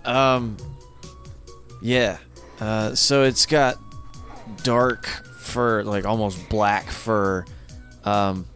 Um. 0.03 0.57
Yeah. 1.83 2.17
Uh, 2.59 2.95
so 2.95 3.23
it's 3.23 3.45
got 3.45 3.77
dark 4.63 5.05
fur, 5.05 5.83
like 5.83 6.05
almost 6.05 6.49
black 6.49 6.89
fur, 6.89 7.45
um, 8.05 8.47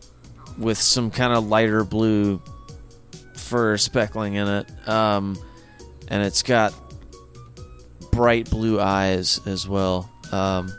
with 0.57 0.79
some 0.79 1.11
kind 1.11 1.31
of 1.31 1.47
lighter 1.47 1.83
blue 1.83 2.41
fur 3.53 3.77
speckling 3.77 4.33
in 4.33 4.47
it. 4.47 4.89
Um, 4.89 5.37
and 6.07 6.23
it's 6.23 6.41
got 6.41 6.73
bright 8.11 8.49
blue 8.49 8.81
eyes 8.81 9.39
as 9.45 9.67
well. 9.67 10.09
Um, 10.31 10.73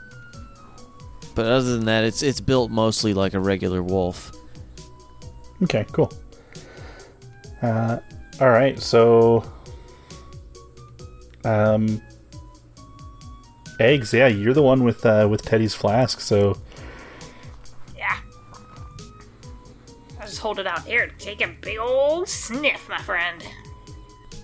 but 1.37 1.47
other 1.47 1.77
than 1.77 1.85
that, 1.85 2.03
it's 2.03 2.21
it's 2.25 2.41
built 2.41 2.73
mostly 2.73 3.15
like 3.15 3.35
a 3.35 3.39
regular 3.39 3.81
wolf. 3.81 4.33
Okay, 5.63 5.87
cool. 5.93 6.13
Uh, 7.63 8.01
all 8.41 8.51
right, 8.51 8.81
so, 8.81 9.45
um, 11.45 12.03
eggs. 13.79 14.13
Yeah, 14.13 14.27
you're 14.27 14.53
the 14.53 14.63
one 14.63 14.83
with 14.83 15.07
uh, 15.07 15.29
with 15.31 15.43
Teddy's 15.43 15.75
flask. 15.75 16.21
So, 16.21 16.59
hold 20.44 20.59
it 20.59 20.66
out 20.66 20.85
here. 20.85 21.09
Take 21.18 21.40
a 21.40 21.48
big 21.62 21.78
old 21.78 22.28
sniff, 22.28 22.87
my 22.87 22.98
friend. 22.98 23.42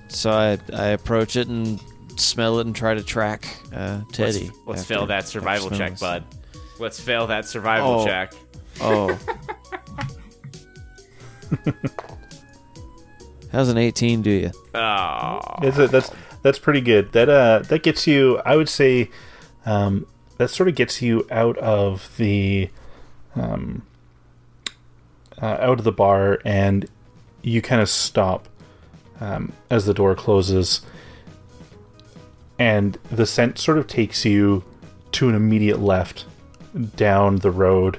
So 0.08 0.30
I 0.30 0.58
I 0.72 0.86
approach 0.88 1.36
it 1.36 1.46
and 1.48 1.78
smell 2.16 2.58
it 2.58 2.66
and 2.66 2.74
try 2.74 2.94
to 2.94 3.02
track 3.02 3.46
uh, 3.74 4.00
Teddy. 4.10 4.46
Let's, 4.46 4.58
let's 4.66 4.80
after- 4.80 4.94
fail 4.94 5.06
that 5.06 5.28
survival 5.28 5.68
check, 5.70 5.90
this. 5.92 6.00
bud. 6.00 6.24
Let's 6.78 6.98
fail 6.98 7.26
that 7.26 7.44
survival 7.44 8.00
Oh. 8.00 8.06
check. 8.06 8.32
Oh. 8.80 9.18
How's 13.52 13.68
an 13.68 13.76
18 13.76 14.22
do 14.22 14.30
you? 14.30 14.50
Oh. 14.74 15.40
It's 15.62 15.76
a, 15.76 15.86
that's 15.88 16.10
that's 16.42 16.58
pretty 16.58 16.80
good. 16.80 17.12
That 17.12 17.28
uh 17.28 17.58
that 17.68 17.82
gets 17.82 18.06
you. 18.06 18.38
I 18.46 18.56
would 18.56 18.70
say, 18.70 19.10
um, 19.66 20.06
that 20.38 20.48
sort 20.48 20.68
of 20.70 20.74
gets 20.76 21.02
you 21.02 21.26
out 21.30 21.58
of 21.58 22.10
the, 22.16 22.70
um, 23.36 23.82
uh, 25.42 25.58
out 25.60 25.78
of 25.78 25.84
the 25.84 25.92
bar, 25.92 26.40
and 26.44 26.86
you 27.42 27.62
kind 27.62 27.80
of 27.80 27.88
stop, 27.88 28.48
um, 29.20 29.52
as 29.70 29.86
the 29.86 29.94
door 29.94 30.14
closes, 30.14 30.82
and 32.58 32.98
the 33.10 33.26
scent 33.26 33.58
sort 33.58 33.78
of 33.78 33.86
takes 33.86 34.24
you 34.24 34.64
to 35.12 35.28
an 35.28 35.34
immediate 35.34 35.80
left 35.80 36.26
down 36.96 37.36
the 37.36 37.50
road, 37.50 37.98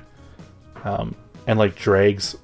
um, 0.84 1.15
and 1.47 1.58
like 1.58 1.75
drags 1.75 2.36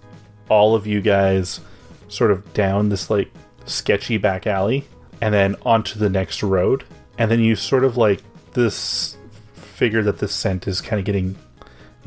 all 0.49 0.75
of 0.75 0.87
you 0.87 1.01
guys 1.01 1.59
sort 2.07 2.31
of 2.31 2.53
down 2.53 2.89
this 2.89 3.09
like 3.09 3.31
sketchy 3.65 4.17
back 4.17 4.47
alley 4.47 4.87
and 5.21 5.33
then 5.33 5.55
onto 5.63 5.99
the 5.99 6.09
next 6.09 6.41
road. 6.41 6.83
And 7.17 7.29
then 7.29 7.39
you 7.39 7.55
sort 7.55 7.83
of 7.83 7.97
like 7.97 8.21
this 8.53 9.17
figure 9.53 10.03
that 10.03 10.19
the 10.19 10.27
scent 10.27 10.67
is 10.67 10.81
kind 10.81 10.99
of 10.99 11.05
getting 11.05 11.35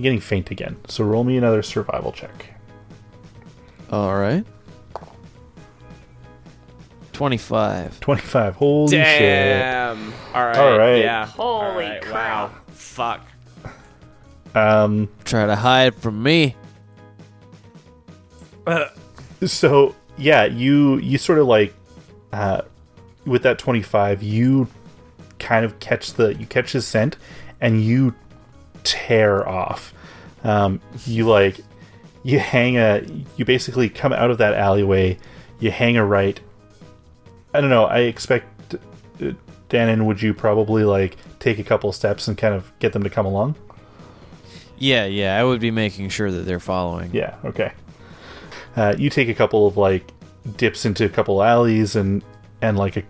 getting 0.00 0.20
faint 0.20 0.50
again. 0.50 0.76
So 0.88 1.05
roll 1.05 1.24
me 1.24 1.37
another 1.37 1.62
survival 1.62 2.12
check 2.12 2.55
All 3.90 4.14
right. 4.14 4.44
25. 7.12 8.00
25 8.00 8.55
holy 8.55 8.90
shit 8.92 9.03
Damn. 9.05 10.12
All 10.35 10.46
right. 10.46 10.57
All 10.57 10.79
right. 10.79 10.98
Yeah. 11.00 11.26
Holy 11.26 11.44
All 11.44 11.74
right, 11.74 12.00
crap. 12.03 12.50
Wow. 12.50 12.57
Fuck. 12.68 13.26
um 14.55 15.09
Try 15.24 15.46
to 15.46 15.57
hide 15.57 15.94
from 15.94 16.22
me. 16.22 16.57
so 19.46 19.94
yeah 20.16 20.44
you 20.44 20.98
you 20.98 21.18
sort 21.18 21.38
of 21.38 21.46
like 21.46 21.74
uh 22.33 22.62
with 23.24 23.42
that 23.42 23.59
25 23.59 24.22
you 24.22 24.68
kind 25.38 25.64
of 25.64 25.79
catch 25.81 26.12
the 26.14 26.35
you 26.35 26.47
catch 26.47 26.72
his 26.72 26.86
scent 26.86 27.16
and 27.61 27.82
you 27.82 28.14
tear 28.84 29.47
off 29.49 29.93
um 30.45 30.80
you 31.07 31.26
like 31.26 31.61
you 32.23 32.39
hang 32.39 32.77
a 32.77 33.03
you 33.37 33.45
basically 33.45 33.89
come 33.89 34.12
out 34.12 34.31
of 34.31 34.39
that 34.39 34.55
alleyway 34.55 35.16
you 35.59 35.71
hang 35.71 35.97
a 35.97 36.05
right 36.05 36.41
i 37.55 37.61
don't 37.61 37.71
know 37.71 37.85
i 37.85 38.01
expect 38.01 38.75
uh, 38.75 39.33
danon 39.68 40.05
would 40.07 40.21
you 40.21 40.35
probably 40.35 40.85
like 40.85 41.16
take 41.39 41.59
a 41.59 41.64
couple 41.64 41.91
steps 41.93 42.29
and 42.29 42.37
kind 42.37 42.55
of 42.55 42.71
get 42.79 42.93
them 42.93 43.03
to 43.03 43.11
come 43.11 43.27
along 43.27 43.55
Yeah, 44.79 45.05
yeah. 45.05 45.39
I 45.39 45.45
would 45.45 45.61
be 45.61 45.71
making 45.71 46.09
sure 46.09 46.31
that 46.31 46.47
they're 46.47 46.59
following. 46.59 47.11
Yeah, 47.12 47.37
okay. 47.45 47.73
Uh, 48.75 48.95
you 48.97 49.11
take 49.11 49.29
a 49.29 49.35
couple 49.35 49.66
of 49.66 49.77
like 49.77 50.11
dips 50.57 50.87
into 50.87 51.05
a 51.05 51.09
couple 51.11 51.43
alleys 51.43 51.97
and 51.97 52.25
and 52.62 52.79
like 52.79 52.97
a, 52.97 53.03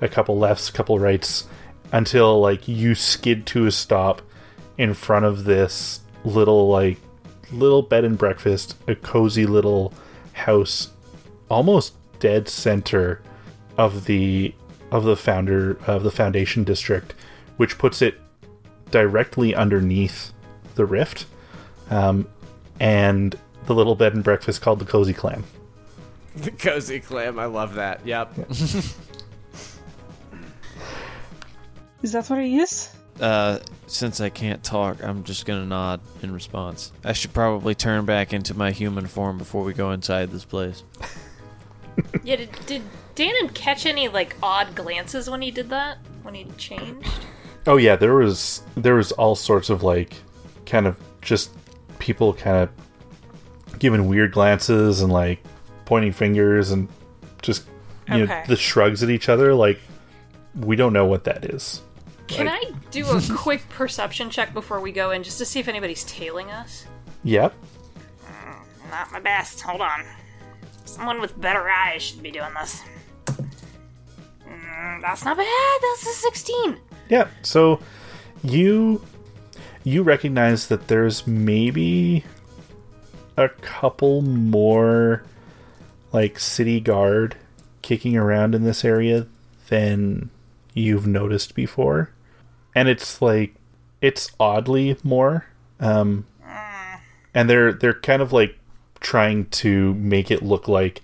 a 0.00 0.08
couple 0.08 0.38
lefts, 0.38 0.68
a 0.68 0.72
couple 0.72 0.98
rights 1.00 1.48
until 1.90 2.40
like 2.40 2.68
you 2.68 2.94
skid 2.94 3.44
to 3.46 3.66
a 3.66 3.72
stop 3.72 4.22
in 4.78 4.94
front 4.94 5.24
of 5.24 5.44
this 5.44 6.00
little 6.24 6.68
like 6.68 6.98
little 7.52 7.82
bed 7.82 8.04
and 8.04 8.16
breakfast, 8.16 8.76
a 8.88 8.94
cozy 8.94 9.46
little 9.46 9.92
house, 10.32 10.90
almost 11.48 11.94
dead 12.18 12.48
center 12.48 13.20
of 13.76 14.04
the 14.04 14.54
of 14.90 15.04
the 15.04 15.16
founder 15.16 15.78
of 15.86 16.02
the 16.02 16.10
foundation 16.10 16.64
district, 16.64 17.14
which 17.56 17.78
puts 17.78 18.02
it 18.02 18.20
directly 18.90 19.54
underneath 19.54 20.32
the 20.74 20.84
rift, 20.84 21.26
um, 21.90 22.26
and 22.80 23.38
the 23.66 23.74
little 23.74 23.94
bed 23.94 24.14
and 24.14 24.24
breakfast 24.24 24.60
called 24.60 24.80
the 24.80 24.84
Cozy 24.84 25.14
Clam. 25.14 25.44
The 26.36 26.50
cozy 26.52 27.00
clam. 27.00 27.38
I 27.38 27.46
love 27.46 27.74
that. 27.74 28.06
Yep. 28.06 28.38
Is 32.02 32.12
that 32.12 32.30
what 32.30 32.38
he 32.40 32.58
is? 32.58 32.94
Uh, 33.18 33.58
since 33.86 34.20
I 34.20 34.28
can't 34.30 34.62
talk, 34.62 35.02
I'm 35.02 35.24
just 35.24 35.44
gonna 35.46 35.66
nod 35.66 36.00
in 36.22 36.32
response. 36.32 36.92
I 37.04 37.12
should 37.12 37.32
probably 37.32 37.74
turn 37.74 38.04
back 38.04 38.32
into 38.32 38.54
my 38.54 38.70
human 38.70 39.06
form 39.06 39.36
before 39.38 39.64
we 39.64 39.72
go 39.74 39.90
inside 39.92 40.30
this 40.30 40.44
place. 40.44 40.84
Yeah, 42.24 42.36
did, 42.36 42.50
did 42.66 42.82
Danon 43.14 43.52
catch 43.54 43.86
any 43.86 44.08
like 44.08 44.34
odd 44.42 44.74
glances 44.74 45.28
when 45.28 45.42
he 45.42 45.50
did 45.50 45.68
that? 45.70 45.98
When 46.22 46.34
he 46.34 46.44
changed? 46.56 47.08
Oh 47.66 47.76
yeah, 47.76 47.96
there 47.96 48.14
was 48.14 48.62
there 48.76 48.94
was 48.94 49.12
all 49.12 49.34
sorts 49.34 49.68
of 49.70 49.82
like 49.82 50.14
kind 50.64 50.86
of 50.86 50.98
just 51.20 51.50
people 51.98 52.32
kind 52.32 52.56
of 52.56 53.78
giving 53.78 54.08
weird 54.08 54.32
glances 54.32 55.02
and 55.02 55.12
like 55.12 55.42
pointing 55.84 56.12
fingers 56.12 56.70
and 56.70 56.88
just 57.42 57.66
you 58.08 58.26
know 58.26 58.42
the 58.46 58.56
shrugs 58.56 59.02
at 59.02 59.10
each 59.10 59.28
other 59.28 59.54
like 59.54 59.78
we 60.54 60.76
don't 60.76 60.92
know 60.92 61.04
what 61.04 61.24
that 61.24 61.44
is. 61.44 61.82
Can 62.30 62.48
I 62.48 62.62
do 62.90 63.06
a 63.06 63.20
quick 63.36 63.68
perception 63.68 64.30
check 64.30 64.54
before 64.54 64.80
we 64.80 64.92
go 64.92 65.10
in 65.10 65.22
just 65.22 65.38
to 65.38 65.44
see 65.44 65.60
if 65.60 65.68
anybody's 65.68 66.04
tailing 66.04 66.50
us? 66.50 66.86
Yep. 67.24 67.54
Not 68.90 69.12
my 69.12 69.20
best. 69.20 69.60
Hold 69.60 69.80
on. 69.80 70.04
Someone 70.84 71.20
with 71.20 71.40
better 71.40 71.68
eyes 71.68 72.02
should 72.02 72.22
be 72.22 72.30
doing 72.30 72.52
this. 72.60 72.82
Mm, 74.46 75.00
that's 75.00 75.24
not 75.24 75.36
bad. 75.36 75.78
That's 75.80 76.02
a 76.02 76.12
16. 76.12 76.76
Yeah. 77.08 77.28
So 77.42 77.80
you 78.42 79.04
you 79.84 80.02
recognize 80.02 80.68
that 80.68 80.88
there's 80.88 81.26
maybe 81.26 82.24
a 83.36 83.48
couple 83.48 84.22
more 84.22 85.22
like 86.12 86.38
city 86.38 86.80
guard 86.80 87.36
kicking 87.82 88.16
around 88.16 88.54
in 88.54 88.64
this 88.64 88.84
area 88.84 89.26
than 89.68 90.30
you've 90.74 91.06
noticed 91.06 91.54
before. 91.54 92.10
And 92.74 92.88
it's 92.88 93.20
like 93.20 93.54
it's 94.00 94.30
oddly 94.40 94.96
more 95.02 95.46
um 95.78 96.26
and 97.34 97.48
they're 97.48 97.72
they're 97.72 98.00
kind 98.00 98.22
of 98.22 98.32
like 98.32 98.56
trying 99.00 99.46
to 99.46 99.94
make 99.94 100.30
it 100.30 100.42
look 100.42 100.68
like 100.68 101.02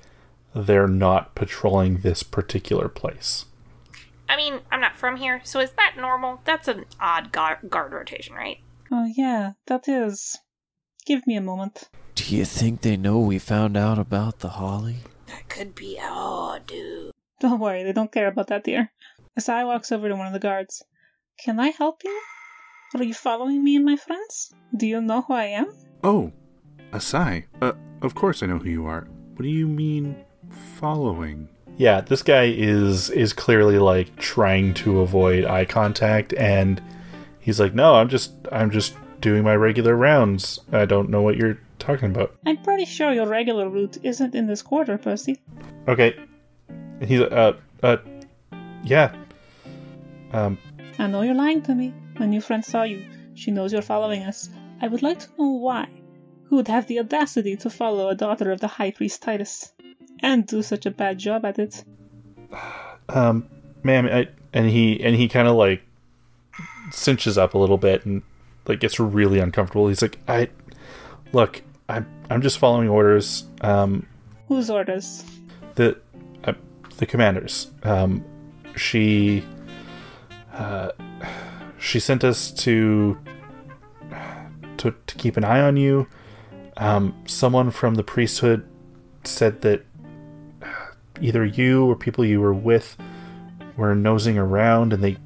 they're 0.55 0.89
not 0.89 1.35
patrolling 1.35 1.99
this 1.99 2.23
particular 2.23 2.89
place. 2.89 3.47
I 4.29 4.37
mean, 4.37 4.61
I'm 4.71 4.81
not 4.81 4.97
from 4.97 5.17
here, 5.17 5.41
so 5.45 5.61
is 5.61 5.73
that 5.73 5.95
normal? 5.97 6.41
That's 6.45 6.69
an 6.69 6.85
odd 6.99 7.31
guard, 7.31 7.59
guard 7.69 7.93
rotation, 7.93 8.35
right? 8.35 8.59
Oh, 8.91 9.09
yeah, 9.17 9.53
that 9.67 9.89
is. 9.89 10.39
Give 11.05 11.27
me 11.27 11.37
a 11.37 11.41
moment. 11.41 11.89
Do 12.17 12.35
you 12.35 12.45
think 12.45 12.81
they 12.81 12.97
know 12.97 13.21
we 13.21 13.39
found 13.39 13.77
out 13.77 13.99
about 13.99 14.41
the 14.41 14.49
holly? 14.49 14.97
That 15.27 15.49
could 15.49 15.75
be 15.75 15.99
odd, 16.03 16.67
dude. 16.67 17.13
Don't 17.39 17.61
worry, 17.61 17.85
they 17.85 17.93
don't 17.93 18.11
care 18.11 18.29
about 18.29 18.49
that, 18.49 18.65
dear. 18.65 18.91
Asai 19.39 19.65
walks 19.67 19.93
over 19.93 20.09
to 20.09 20.17
one 20.17 20.27
of 20.27 20.33
the 20.33 20.39
guards. 20.39 20.83
Can 21.39 21.61
I 21.61 21.69
help 21.69 22.03
you? 22.03 22.23
Are 22.95 23.03
you 23.03 23.15
following 23.15 23.63
me 23.63 23.77
and 23.77 23.85
my 23.85 23.97
friends? 23.97 24.55
Do 24.75 24.87
you 24.87 25.01
know 25.01 25.23
who 25.23 25.35
I 25.35 25.45
am? 25.45 25.73
Oh, 26.03 26.33
Asai. 26.93 27.45
Uh, 27.61 27.73
of 28.01 28.15
course 28.15 28.43
I 28.43 28.47
know 28.47 28.59
who 28.59 28.71
you 28.71 28.87
are. 28.87 29.07
What 29.35 29.43
do 29.43 29.49
you 29.49 29.67
mean, 29.67 30.17
following? 30.79 31.49
Yeah, 31.77 32.01
this 32.01 32.23
guy 32.23 32.45
is 32.45 33.11
is 33.11 33.35
clearly 33.35 33.79
like 33.79 34.17
trying 34.17 34.73
to 34.75 35.01
avoid 35.01 35.45
eye 35.45 35.67
contact 35.67 36.33
and 36.35 36.81
he's 37.39 37.61
like, 37.61 37.75
"No, 37.75 37.97
I'm 37.97 38.09
just 38.09 38.33
I'm 38.51 38.71
just 38.71 38.97
doing 39.21 39.45
my 39.45 39.57
regular 39.57 39.95
rounds. 39.95 40.61
I 40.73 40.87
don't 40.87 41.11
know 41.11 41.21
what 41.21 41.37
you're 41.37 41.59
talking 41.79 42.11
about." 42.11 42.35
I'm 42.47 42.63
pretty 42.63 42.87
sure 42.87 43.13
your 43.13 43.27
regular 43.27 43.69
route 43.69 43.99
isn't 44.03 44.35
in 44.35 44.47
this 44.47 44.63
quarter, 44.63 44.97
Percy. 44.97 45.39
Okay. 45.87 46.17
And 46.69 47.09
he's 47.11 47.21
uh 47.21 47.59
uh 47.83 47.99
yeah. 48.85 49.15
Um 50.33 50.57
I 50.99 51.07
know 51.07 51.23
you're 51.23 51.35
lying 51.35 51.63
to 51.63 51.75
me. 51.75 51.95
My 52.19 52.27
new 52.27 52.41
friend 52.41 52.65
saw 52.65 52.83
you. 52.83 53.05
She 53.35 53.51
knows 53.51 53.73
you're 53.73 53.83
following 53.83 54.23
us. 54.23 54.49
I 54.81 54.89
would 54.89 55.03
like 55.03 55.19
to 55.21 55.29
know 55.39 55.51
why. 55.51 55.89
Who 56.45 56.57
would 56.57 56.69
have 56.69 56.87
the 56.87 57.01
audacity 57.01 57.57
to 57.57 57.71
follow 57.71 58.09
a 58.09 58.15
daughter 58.15 58.51
of 58.51 58.61
the 58.61 58.69
High 58.69 58.93
Priest 58.93 59.23
Titus? 59.23 59.73
And 60.21 60.47
do 60.47 60.63
such 60.63 60.87
a 60.87 60.91
bad 60.91 61.19
job 61.19 61.45
at 61.45 61.59
it? 61.59 61.85
um 63.09 63.49
ma'am, 63.83 64.07
I, 64.07 64.29
and 64.53 64.69
he 64.71 65.03
and 65.03 65.15
he 65.15 65.29
kind 65.29 65.49
of 65.49 65.57
like 65.57 65.83
cinches 66.91 67.37
up 67.37 67.55
a 67.55 67.59
little 67.59 67.77
bit 67.77 68.07
and 68.07 68.23
like 68.67 68.81
gets 68.81 68.99
really 68.99 69.39
uncomfortable. 69.39 69.89
He's 69.89 70.03
like, 70.03 70.19
"I 70.27 70.49
look, 71.33 71.63
I'm 71.89 72.07
I'm 72.31 72.43
just 72.43 72.59
following 72.59 72.89
orders. 72.89 73.45
Um 73.61 74.07
Whose 74.49 74.71
orders? 74.71 75.25
the 75.75 75.99
uh, 76.45 76.55
the 76.97 77.07
commanders. 77.07 77.71
Um, 77.83 78.25
she 78.77 79.45
she 81.79 82.01
sent 82.01 82.25
us 82.25 82.51
to 82.53 83.19
to 84.79 84.95
to 85.07 85.15
keep 85.17 85.37
an 85.37 85.45
eye 85.45 85.61
on 85.61 85.77
you. 85.77 86.07
Um, 86.77 87.15
someone 87.27 87.71
from 87.71 87.95
the 87.95 88.03
priesthood 88.03 88.67
said 89.25 89.63
that 89.63 89.85
either 91.21 91.45
you 91.45 91.87
or 91.87 91.97
people 91.97 92.25
you 92.25 92.41
were 92.41 92.55
with 92.55 92.97
were 93.77 93.95
nosing 93.95 94.39
around, 94.39 94.93
and 94.93 95.03
they 95.03 95.17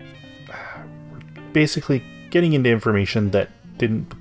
were 1.12 1.20
basically 1.53 2.03
getting 2.31 2.53
into 2.53 2.70
information 2.70 3.31
that 3.31 3.51
didn't 3.78 4.12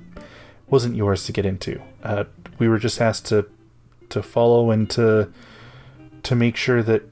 wasn't 0.68 0.96
yours 0.96 1.24
to 1.24 1.32
get 1.32 1.44
into. 1.44 1.80
Uh, 2.02 2.24
we 2.58 2.68
were 2.68 2.78
just 2.78 3.00
asked 3.00 3.26
to 3.26 3.46
to 4.10 4.22
follow 4.22 4.70
and 4.70 4.90
to 4.90 5.32
to 6.22 6.34
make 6.34 6.56
sure 6.56 6.82
that 6.82 7.02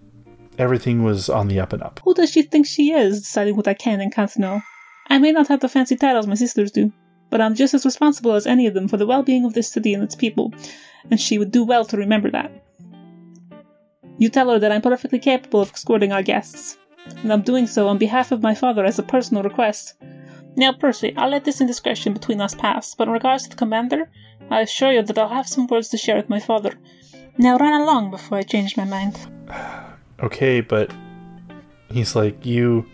everything 0.58 1.04
was 1.04 1.28
on 1.28 1.48
the 1.48 1.60
up 1.60 1.72
and 1.72 1.82
up. 1.82 2.00
Who 2.04 2.14
does 2.14 2.30
she 2.30 2.42
think 2.42 2.66
she 2.66 2.92
is, 2.92 3.20
deciding 3.20 3.56
what 3.56 3.68
I 3.68 3.74
can 3.74 4.00
and 4.00 4.12
can't 4.12 4.36
know? 4.38 4.60
I 5.06 5.18
may 5.18 5.32
not 5.32 5.48
have 5.48 5.60
the 5.60 5.68
fancy 5.68 5.96
titles 5.96 6.26
my 6.26 6.34
sisters 6.34 6.70
do, 6.70 6.92
but 7.30 7.40
I'm 7.40 7.54
just 7.54 7.74
as 7.74 7.84
responsible 7.84 8.34
as 8.34 8.46
any 8.46 8.66
of 8.66 8.74
them 8.74 8.88
for 8.88 8.96
the 8.96 9.06
well 9.06 9.22
being 9.22 9.44
of 9.44 9.54
this 9.54 9.70
city 9.70 9.94
and 9.94 10.02
its 10.02 10.14
people, 10.14 10.52
and 11.10 11.20
she 11.20 11.38
would 11.38 11.50
do 11.50 11.64
well 11.64 11.84
to 11.86 11.96
remember 11.96 12.30
that. 12.30 12.52
You 14.18 14.28
tell 14.28 14.50
her 14.50 14.58
that 14.58 14.72
I'm 14.72 14.82
perfectly 14.82 15.20
capable 15.20 15.60
of 15.60 15.70
escorting 15.70 16.12
our 16.12 16.22
guests, 16.22 16.76
and 17.22 17.32
I'm 17.32 17.42
doing 17.42 17.66
so 17.66 17.88
on 17.88 17.98
behalf 17.98 18.32
of 18.32 18.42
my 18.42 18.54
father 18.54 18.84
as 18.84 18.98
a 18.98 19.04
personal 19.04 19.42
request. 19.42 19.94
Now, 20.56 20.72
Percy, 20.72 21.14
I'll 21.16 21.30
let 21.30 21.44
this 21.44 21.60
indiscretion 21.60 22.14
between 22.14 22.40
us 22.40 22.54
pass, 22.54 22.94
but 22.94 23.06
in 23.06 23.14
regards 23.14 23.44
to 23.44 23.50
the 23.50 23.56
commander, 23.56 24.10
I 24.50 24.62
assure 24.62 24.92
you 24.92 25.02
that 25.02 25.18
I'll 25.18 25.28
have 25.28 25.46
some 25.46 25.68
words 25.68 25.90
to 25.90 25.98
share 25.98 26.16
with 26.16 26.28
my 26.28 26.40
father. 26.40 26.72
Now 27.36 27.56
run 27.58 27.80
along 27.80 28.10
before 28.10 28.38
I 28.38 28.42
change 28.42 28.76
my 28.76 28.84
mind. 28.84 29.16
Okay, 30.22 30.60
but 30.60 30.92
he's 31.90 32.16
like 32.16 32.44
you. 32.44 32.86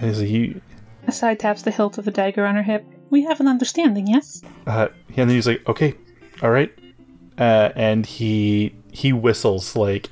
He's 0.00 0.20
like 0.20 0.30
you. 0.30 0.60
Asai 1.06 1.38
taps 1.38 1.62
the 1.62 1.70
hilt 1.70 1.98
of 1.98 2.04
the 2.04 2.10
dagger 2.10 2.46
on 2.46 2.54
her 2.54 2.62
hip. 2.62 2.84
We 3.10 3.24
have 3.24 3.40
an 3.40 3.48
understanding, 3.48 4.06
yes? 4.06 4.42
Uh, 4.66 4.88
and 5.08 5.28
then 5.28 5.30
he's 5.30 5.46
like, 5.46 5.66
okay, 5.68 5.94
all 6.42 6.50
right, 6.50 6.72
uh, 7.38 7.70
and 7.74 8.06
he 8.06 8.74
he 8.92 9.12
whistles 9.12 9.76
like 9.76 10.08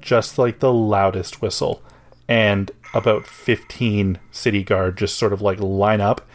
just 0.00 0.38
like 0.38 0.58
the 0.58 0.72
loudest 0.72 1.40
whistle, 1.40 1.82
and 2.28 2.70
about 2.94 3.26
fifteen 3.26 4.18
city 4.30 4.62
guard 4.62 4.98
just 4.98 5.16
sort 5.16 5.32
of 5.32 5.40
like 5.40 5.60
line 5.60 6.00
up 6.00 6.26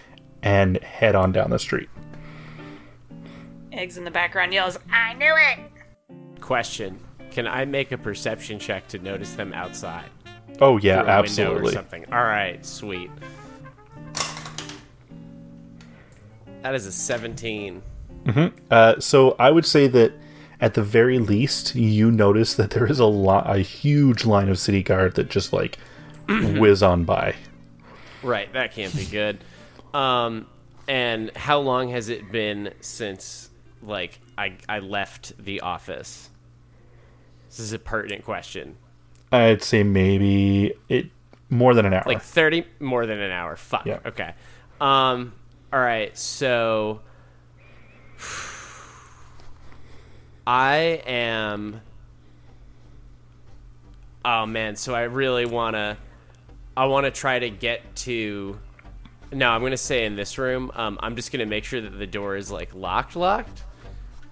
and 0.42 0.78
head 0.78 1.14
on 1.16 1.32
down 1.32 1.50
the 1.50 1.60
street. 1.60 1.90
Eggs 3.74 3.98
in 3.98 4.06
the 4.06 4.12
background 4.12 4.54
yells, 4.54 4.80
I 4.92 5.14
knew 5.14 5.34
it! 5.36 6.40
Question: 6.40 7.00
Can 7.38 7.48
I 7.48 7.66
make 7.66 7.92
a 7.92 8.00
perception 8.00 8.58
check 8.58 8.88
to 8.88 8.98
notice 8.98 9.34
them 9.34 9.54
outside? 9.54 10.10
Oh 10.60 10.78
yeah, 10.78 11.04
absolutely. 11.04 11.72
something. 11.72 12.04
All 12.12 12.24
right, 12.24 12.66
sweet. 12.66 13.12
That 16.64 16.74
is 16.74 16.88
a 16.88 16.92
17. 16.92 17.84
Uh, 18.72 19.00
so 19.00 19.36
I 19.38 19.52
would 19.52 19.68
say 19.68 19.88
that 19.88 20.14
at 20.62 20.74
the 20.74 20.82
very 20.82 21.20
least, 21.20 21.76
you 21.76 22.10
notice 22.10 22.56
that 22.56 22.72
there 22.72 22.88
is 22.88 22.98
a 22.98 23.06
lot, 23.06 23.48
a 23.48 23.60
huge 23.60 24.26
line 24.26 24.50
of 24.50 24.58
city 24.58 24.82
guard 24.82 25.14
that 25.14 25.30
just 25.30 25.54
like 25.54 25.78
whiz 26.28 26.82
on 26.82 27.04
by. 27.04 27.36
Right, 28.24 28.52
that 28.54 28.74
can't 28.74 28.96
be 28.96 29.06
good. 29.06 29.44
Um, 29.94 30.48
and 30.88 31.30
how 31.38 31.60
long 31.60 31.90
has 31.90 32.10
it 32.10 32.32
been 32.32 32.74
since 32.82 33.52
like 33.84 34.20
I 34.40 34.58
I 34.68 34.80
left 34.80 35.38
the 35.38 35.62
office? 35.62 36.32
This 37.50 37.60
is 37.60 37.74
a 37.74 37.80
pertinent 37.80 38.24
question. 38.26 38.78
I'd 39.32 39.64
say 39.64 39.84
maybe 39.84 40.74
it 40.90 41.08
more 41.50 41.74
than 41.74 41.86
an 41.86 41.94
hour. 41.94 42.04
Like 42.06 42.22
30 42.22 42.66
more 42.80 43.06
than 43.06 43.20
an 43.20 43.32
hour. 43.32 43.56
Fuck. 43.56 43.86
Yeah. 43.86 44.00
Okay. 44.06 44.34
Um 44.80 45.34
all 45.72 45.80
right. 45.80 46.18
So 46.18 47.02
I 50.46 51.02
am 51.06 51.82
Oh 54.24 54.46
man, 54.46 54.76
so 54.76 54.94
I 54.94 55.04
really 55.04 55.46
want 55.46 55.76
to 55.76 55.98
I 56.76 56.86
want 56.86 57.06
to 57.06 57.12
try 57.12 57.40
to 57.40 57.50
get 57.50 57.96
to 57.98 58.60
No, 59.32 59.50
I'm 59.50 59.62
gonna 59.62 59.78
say 59.78 60.06
in 60.06 60.16
this 60.16 60.38
room. 60.38 60.72
Um, 60.76 61.00
I'm 61.02 61.16
just 61.16 61.32
gonna 61.32 61.46
make 61.46 61.64
sure 61.64 61.82
that 61.82 61.98
the 61.98 62.08
door 62.08 62.36
is 62.36 62.52
like 62.52 62.74
locked, 62.76 63.16
locked, 63.16 63.64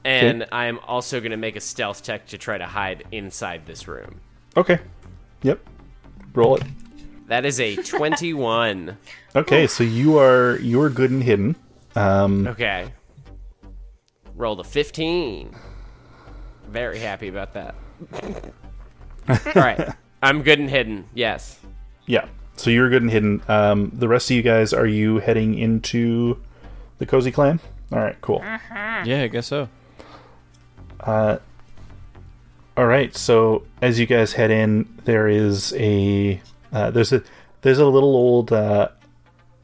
and 0.05 0.43
Okay. 0.43 0.49
I'm 0.51 0.79
also 0.79 1.19
gonna 1.19 1.35
make 1.37 1.55
a 1.55 1.61
stealth 1.61 2.03
check 2.03 2.27
to 2.27 2.37
try 2.37 2.57
to 2.57 2.65
hide 2.65 3.03
inside 3.11 3.65
this 3.65 3.87
room. 3.87 4.21
Okay. 4.55 4.79
Yep. 5.41 5.59
Roll 6.33 6.55
it. 6.55 6.63
That 7.27 7.45
is 7.45 7.59
a 7.59 7.75
21. 7.75 8.97
Okay, 9.35 9.67
so 9.67 9.83
you 9.83 10.17
are 10.17 10.57
you 10.61 10.81
are 10.81 10.89
good 10.89 11.11
and 11.11 11.21
hidden. 11.21 11.57
Um, 11.97 12.47
Okay. 12.47 12.93
Rolled 14.33 14.61
a 14.61 14.63
15. 14.63 15.53
Very 16.69 16.99
happy 16.99 17.27
about 17.27 17.53
that. 17.53 17.75
All 19.29 19.37
right. 19.55 19.89
I'm 20.23 20.41
good 20.41 20.59
and 20.59 20.69
hidden. 20.69 21.05
Yes. 21.13 21.59
yeah. 22.05 22.27
So 22.55 22.69
you're 22.69 22.89
good 22.89 23.01
and 23.01 23.11
hidden. 23.11 23.41
Um, 23.49 23.91
the 23.93 24.07
rest 24.07 24.31
of 24.31 24.37
you 24.37 24.41
guys, 24.41 24.71
are 24.71 24.87
you 24.87 25.17
heading 25.19 25.57
into 25.59 26.41
the 26.99 27.05
cozy 27.05 27.29
clam? 27.31 27.59
All 27.91 27.99
right, 27.99 28.15
cool. 28.21 28.39
Yeah, 28.71 29.23
I 29.23 29.27
guess 29.27 29.47
so. 29.47 29.67
All 31.05 32.87
right. 32.87 33.15
So 33.15 33.63
as 33.81 33.99
you 33.99 34.05
guys 34.05 34.33
head 34.33 34.51
in, 34.51 34.87
there 35.05 35.27
is 35.27 35.73
a 35.77 36.41
uh, 36.73 36.91
there's 36.91 37.13
a 37.13 37.23
there's 37.61 37.79
a 37.79 37.85
little 37.85 38.15
old 38.15 38.51
uh, 38.51 38.89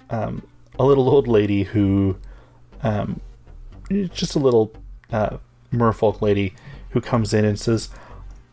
um, 0.10 0.48
a 0.80 0.86
little 0.86 1.10
old 1.10 1.28
lady 1.28 1.64
who 1.64 2.18
um, 2.84 3.20
just 3.90 4.36
a 4.36 4.40
little 4.40 4.74
uh, 5.12 5.38
merfolk 5.74 6.22
lady 6.22 6.54
who 6.92 7.02
comes 7.02 7.34
in 7.34 7.46
and 7.46 7.60
says, 7.60 7.90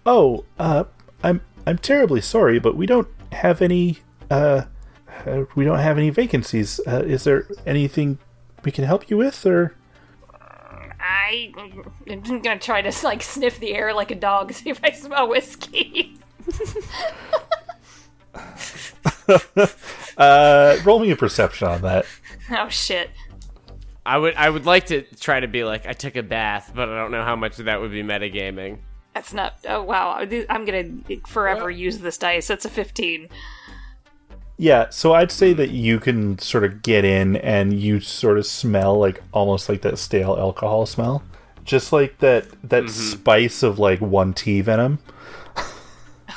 "Oh, 0.04 0.44
uh, 0.58 0.84
I'm 1.22 1.40
I'm 1.66 1.78
terribly 1.78 2.20
sorry, 2.20 2.58
but 2.58 2.76
we 2.76 2.86
don't 2.86 3.08
have 3.32 3.62
any 3.62 3.98
uh, 4.30 4.62
uh, 5.26 5.44
we 5.54 5.64
don't 5.64 5.78
have 5.78 5.98
any 5.98 6.10
vacancies. 6.10 6.80
Uh, 6.86 7.02
is 7.06 7.24
there 7.24 7.46
anything 7.64 8.18
we 8.64 8.72
can 8.72 8.84
help 8.84 9.08
you 9.08 9.16
with, 9.16 9.46
or?" 9.46 9.74
I, 11.00 11.52
I'm 12.08 12.42
gonna 12.42 12.58
try 12.58 12.82
to 12.82 12.92
like 13.04 13.22
sniff 13.22 13.60
the 13.60 13.74
air 13.74 13.94
like 13.94 14.10
a 14.10 14.14
dog, 14.14 14.52
see 14.54 14.70
if 14.70 14.80
I 14.82 14.90
smell 14.90 15.28
whiskey. 15.28 16.16
Uh, 20.16 20.76
roll 20.84 20.98
me 20.98 21.10
a 21.12 21.16
perception 21.16 21.68
on 21.68 21.80
that. 21.82 22.04
oh 22.50 22.68
shit. 22.68 23.10
I 24.04 24.18
would 24.18 24.34
I 24.34 24.50
would 24.50 24.66
like 24.66 24.86
to 24.86 25.02
try 25.02 25.38
to 25.38 25.46
be 25.46 25.62
like 25.64 25.86
I 25.86 25.92
took 25.92 26.16
a 26.16 26.22
bath, 26.22 26.72
but 26.74 26.88
I 26.88 26.96
don't 26.96 27.12
know 27.12 27.22
how 27.22 27.36
much 27.36 27.58
of 27.58 27.66
that 27.66 27.80
would 27.80 27.92
be 27.92 28.02
metagaming. 28.02 28.78
That's 29.14 29.32
not. 29.32 29.58
Oh 29.68 29.82
wow. 29.82 30.26
I'm 30.48 30.64
gonna 30.64 31.20
forever 31.26 31.70
use 31.70 31.98
this 31.98 32.18
dice. 32.18 32.48
That's 32.48 32.64
a 32.64 32.70
15. 32.70 33.28
Yeah, 34.60 34.88
so 34.90 35.12
I'd 35.14 35.30
say 35.30 35.52
that 35.52 35.70
you 35.70 36.00
can 36.00 36.36
sort 36.40 36.64
of 36.64 36.82
get 36.82 37.04
in 37.04 37.36
and 37.36 37.72
you 37.80 38.00
sort 38.00 38.38
of 38.38 38.44
smell 38.46 38.98
like 38.98 39.22
almost 39.32 39.68
like 39.68 39.82
that 39.82 39.98
stale 39.98 40.36
alcohol 40.36 40.84
smell. 40.84 41.22
Just 41.64 41.92
like 41.92 42.18
that 42.18 42.46
that 42.68 42.90
spice 42.90 43.62
of 43.62 43.78
like 43.78 44.00
one 44.00 44.34
T 44.34 44.60
venom. 44.60 44.98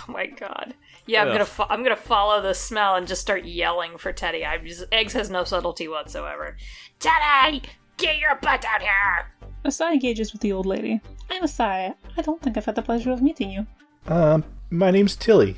Oh 0.08 0.14
my 0.14 0.26
god. 0.26 0.74
Yeah, 1.06 1.22
I'm 1.22 1.28
Ugh. 1.28 1.34
gonna 1.34 1.46
fo- 1.46 1.68
I'm 1.70 1.84
gonna 1.84 1.96
follow 1.96 2.42
the 2.42 2.54
smell 2.54 2.96
and 2.96 3.08
just 3.08 3.22
start 3.22 3.44
yelling 3.46 3.98
for 3.98 4.12
Teddy. 4.12 4.46
I'm 4.46 4.66
just 4.66 4.86
eggs 4.92 5.14
has 5.14 5.30
no 5.30 5.44
subtlety 5.44 5.88
whatsoever. 5.88 6.58
Teddy, 7.00 7.62
get 7.98 8.18
your 8.18 8.36
butt 8.42 8.66
out 8.66 8.82
here! 8.82 9.32
Asai 9.66 9.94
engages 9.94 10.32
with 10.32 10.42
the 10.42 10.54
old 10.54 10.66
lady. 10.66 11.02
I'm 11.30 11.44
Asai. 11.44 11.94
I 12.18 12.22
don't 12.22 12.42
think 12.42 12.58
I've 12.58 12.66
had 12.66 12.76
the 12.76 12.82
pleasure 12.82 13.12
of 13.12 13.22
meeting 13.22 13.52
you. 13.52 13.68
Um, 14.08 14.44
my 14.70 14.92
name's 14.92 15.16
Tilly. 15.16 15.58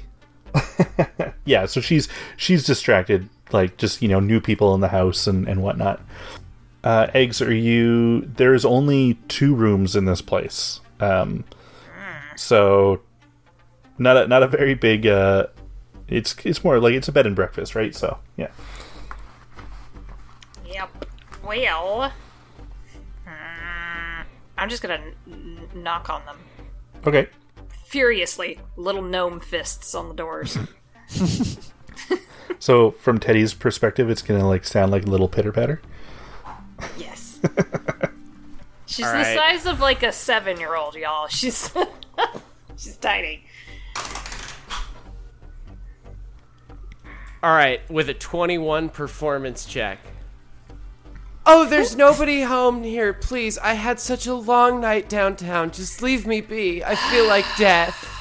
yeah, 1.45 1.65
so 1.65 1.81
she's 1.81 2.07
she's 2.37 2.65
distracted, 2.65 3.29
like 3.51 3.77
just 3.77 4.01
you 4.01 4.07
know 4.07 4.19
new 4.19 4.39
people 4.39 4.73
in 4.75 4.81
the 4.81 4.89
house 4.89 5.27
and 5.27 5.47
and 5.47 5.61
whatnot. 5.61 6.01
Uh, 6.83 7.07
eggs, 7.13 7.41
are 7.41 7.53
you? 7.53 8.21
There's 8.21 8.65
only 8.65 9.15
two 9.27 9.55
rooms 9.55 9.95
in 9.95 10.05
this 10.05 10.21
place, 10.21 10.81
um, 10.99 11.43
so 12.35 13.01
not 13.97 14.17
a 14.17 14.27
not 14.27 14.43
a 14.43 14.47
very 14.47 14.73
big. 14.73 15.07
Uh, 15.07 15.47
it's 16.07 16.35
it's 16.43 16.63
more 16.63 16.79
like 16.79 16.93
it's 16.93 17.07
a 17.07 17.11
bed 17.11 17.25
and 17.25 17.35
breakfast, 17.35 17.75
right? 17.75 17.95
So 17.95 18.17
yeah. 18.37 18.49
Yep. 20.65 21.05
Well, 21.45 22.11
hmm, 23.25 24.21
I'm 24.57 24.69
just 24.69 24.81
gonna 24.81 25.01
knock 25.75 26.09
on 26.09 26.25
them 26.25 26.37
Okay. 27.05 27.27
Furiously. 27.93 28.59
Little 28.75 29.03
gnome 29.03 29.39
fists 29.39 29.93
on 29.95 30.09
the 30.09 30.15
doors. 30.15 30.57
So 32.59 32.91
from 32.91 33.19
Teddy's 33.19 33.53
perspective, 33.53 34.09
it's 34.09 34.21
gonna 34.21 34.47
like 34.47 34.63
sound 34.63 34.89
like 34.93 35.03
little 35.03 35.27
pitter 35.27 35.51
patter. 35.51 35.81
yes. 36.97 37.41
She's 38.85 39.05
All 39.05 39.11
the 39.11 39.17
right. 39.17 39.35
size 39.35 39.65
of 39.65 39.81
like 39.81 40.01
a 40.01 40.13
seven-year-old, 40.13 40.95
y'all. 40.95 41.27
She's 41.27 41.69
she's 42.77 42.95
tiny. 42.97 43.43
All 47.43 47.53
right, 47.53 47.81
with 47.91 48.07
a 48.07 48.13
21 48.13 48.87
performance 48.89 49.65
check. 49.65 49.99
Oh, 51.45 51.65
there's 51.65 51.95
nobody 51.95 52.41
home 52.43 52.83
here. 52.83 53.13
Please, 53.13 53.57
I 53.57 53.73
had 53.73 53.99
such 53.99 54.27
a 54.27 54.33
long 54.33 54.79
night 54.79 55.09
downtown. 55.09 55.71
Just 55.71 56.01
leave 56.01 56.25
me 56.25 56.39
be. 56.41 56.83
I 56.83 56.95
feel 56.95 57.27
like 57.27 57.45
death. 57.57 58.09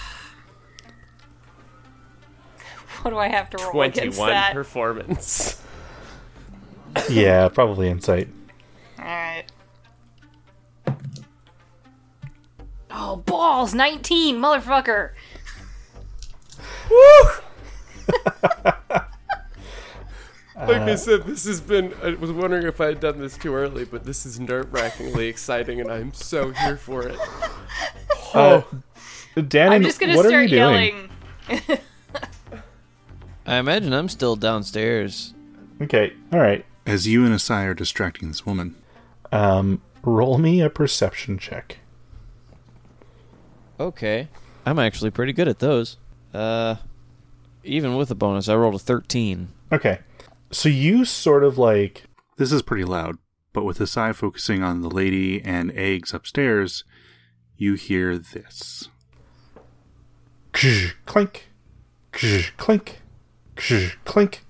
What 3.02 3.10
do 3.10 3.18
I 3.18 3.26
have 3.26 3.50
to 3.50 3.56
roll 3.56 3.82
against 3.82 4.16
21 4.16 4.28
that? 4.28 4.54
performance. 4.54 5.60
yeah, 7.10 7.48
probably 7.48 7.88
insight. 7.88 8.28
Alright. 8.96 9.50
Oh, 12.88 13.16
balls! 13.16 13.74
19, 13.74 14.36
motherfucker! 14.36 15.10
Like 20.68 20.82
I 20.82 20.94
said, 20.94 21.24
this 21.24 21.44
has 21.44 21.60
been. 21.60 21.92
I 22.02 22.10
was 22.14 22.30
wondering 22.30 22.66
if 22.66 22.80
I 22.80 22.86
had 22.86 23.00
done 23.00 23.18
this 23.18 23.36
too 23.36 23.54
early, 23.54 23.84
but 23.84 24.04
this 24.04 24.24
is 24.24 24.38
nerve 24.38 24.72
wrackingly 24.72 25.26
exciting, 25.28 25.80
and 25.80 25.90
I'm 25.90 26.12
so 26.14 26.50
here 26.50 26.76
for 26.76 27.06
it. 27.08 27.18
Uh, 28.34 28.62
Dan, 29.48 29.72
I'm 29.72 29.82
just 29.82 29.98
gonna 30.00 30.14
what 30.16 30.26
are 30.26 30.28
start 30.28 30.48
you 30.48 30.58
doing? 30.58 31.08
I 33.46 33.56
imagine 33.56 33.92
I'm 33.92 34.08
still 34.08 34.36
downstairs. 34.36 35.34
Okay, 35.80 36.12
all 36.32 36.38
right. 36.38 36.64
As 36.86 37.06
you 37.06 37.24
and 37.24 37.34
Asai 37.34 37.64
are 37.66 37.74
distracting 37.74 38.28
this 38.28 38.46
woman, 38.46 38.76
Um, 39.32 39.82
roll 40.02 40.38
me 40.38 40.60
a 40.60 40.70
perception 40.70 41.38
check. 41.38 41.78
Okay. 43.80 44.28
I'm 44.64 44.78
actually 44.78 45.10
pretty 45.10 45.32
good 45.32 45.48
at 45.48 45.58
those. 45.58 45.96
Uh, 46.32 46.76
even 47.64 47.96
with 47.96 48.10
a 48.10 48.14
bonus, 48.14 48.48
I 48.48 48.54
rolled 48.54 48.76
a 48.76 48.78
13. 48.78 49.48
Okay, 49.72 49.98
so 50.52 50.68
you 50.68 51.04
sort 51.04 51.42
of 51.42 51.58
like 51.58 52.04
this 52.36 52.52
is 52.52 52.62
pretty 52.62 52.84
loud, 52.84 53.18
but 53.52 53.64
with 53.64 53.78
Asai 53.78 54.14
focusing 54.14 54.62
on 54.62 54.82
the 54.82 54.90
lady 54.90 55.42
and 55.42 55.72
eggs 55.72 56.14
upstairs, 56.14 56.84
you 57.56 57.74
hear 57.74 58.18
this. 58.18 58.88
clink, 61.06 61.48
clink, 62.12 63.00
clink, 64.04 64.44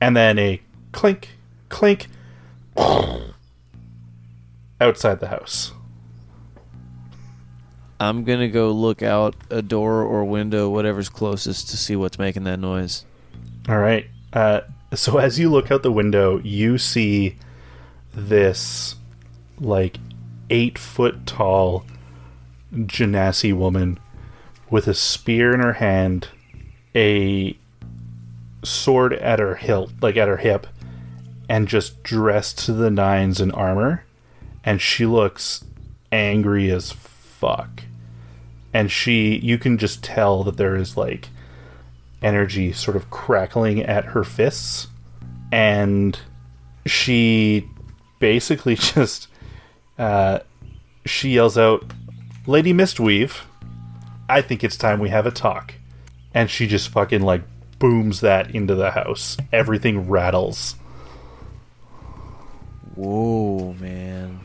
and 0.00 0.16
then 0.16 0.38
a 0.38 0.62
clink, 0.92 1.30
clink 1.68 2.08
outside 4.80 5.20
the 5.20 5.28
house. 5.28 5.72
I'm 7.98 8.24
gonna 8.24 8.48
go 8.48 8.72
look 8.72 9.02
out 9.02 9.34
a 9.50 9.60
door 9.60 10.02
or 10.02 10.24
window, 10.24 10.70
whatever's 10.70 11.10
closest, 11.10 11.68
to 11.68 11.76
see 11.76 11.96
what's 11.96 12.18
making 12.18 12.44
that 12.44 12.58
noise. 12.58 13.04
All 13.68 13.78
right. 13.78 14.06
Uh, 14.32 14.60
so 14.94 15.18
as 15.18 15.38
you 15.38 15.50
look 15.50 15.70
out 15.70 15.82
the 15.82 15.92
window, 15.92 16.38
you 16.38 16.78
see 16.78 17.36
this 18.12 18.96
like 19.58 19.98
eight 20.48 20.78
foot 20.78 21.26
tall 21.26 21.84
Genasi 22.72 23.52
woman 23.52 23.98
with 24.70 24.86
a 24.86 24.94
spear 24.94 25.52
in 25.52 25.60
her 25.60 25.74
hand, 25.74 26.28
a 26.94 27.56
sword 28.64 29.12
at 29.14 29.38
her 29.38 29.56
hilt, 29.56 29.92
like 30.00 30.16
at 30.16 30.28
her 30.28 30.38
hip, 30.38 30.66
and 31.48 31.66
just 31.66 32.02
dressed 32.02 32.58
to 32.58 32.72
the 32.72 32.90
nines 32.90 33.40
in 33.40 33.50
armor. 33.50 34.04
And 34.64 34.80
she 34.80 35.06
looks 35.06 35.64
angry 36.12 36.70
as 36.70 36.92
fuck. 36.92 37.84
And 38.72 38.90
she, 38.90 39.38
you 39.38 39.58
can 39.58 39.78
just 39.78 40.04
tell 40.04 40.44
that 40.44 40.56
there 40.56 40.76
is 40.76 40.96
like 40.96 41.28
energy 42.22 42.72
sort 42.72 42.96
of 42.96 43.10
crackling 43.10 43.82
at 43.82 44.04
her 44.06 44.24
fists 44.24 44.88
and 45.52 46.18
she 46.86 47.66
basically 48.18 48.74
just 48.76 49.28
uh, 49.98 50.38
she 51.06 51.30
yells 51.30 51.56
out 51.56 51.84
lady 52.46 52.72
mistweave 52.72 53.42
i 54.28 54.40
think 54.40 54.64
it's 54.64 54.76
time 54.76 54.98
we 54.98 55.08
have 55.08 55.26
a 55.26 55.30
talk 55.30 55.74
and 56.34 56.50
she 56.50 56.66
just 56.66 56.88
fucking 56.88 57.22
like 57.22 57.42
booms 57.80 58.20
that 58.20 58.54
into 58.54 58.76
the 58.76 58.92
house. 58.92 59.36
Everything 59.52 60.08
rattles. 60.08 60.76
Whoa, 62.94 63.72
man. 63.80 64.38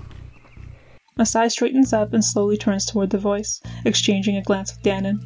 Asai 1.19 1.51
straightens 1.51 1.93
up 1.93 2.13
and 2.13 2.25
slowly 2.25 2.57
turns 2.57 2.85
toward 2.85 3.11
the 3.11 3.17
voice, 3.17 3.61
exchanging 3.85 4.37
a 4.37 4.41
glance 4.41 4.75
with 4.75 4.83
Danon. 4.83 5.19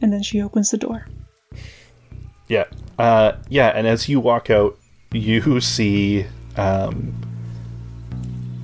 And 0.00 0.12
then 0.12 0.22
she 0.22 0.40
opens 0.40 0.70
the 0.70 0.78
door. 0.78 1.06
Yeah. 2.48 2.64
Uh, 2.98 3.32
yeah, 3.48 3.68
and 3.68 3.86
as 3.86 4.08
you 4.08 4.20
walk 4.20 4.50
out, 4.50 4.78
you 5.12 5.60
see 5.60 6.26
um, 6.56 7.14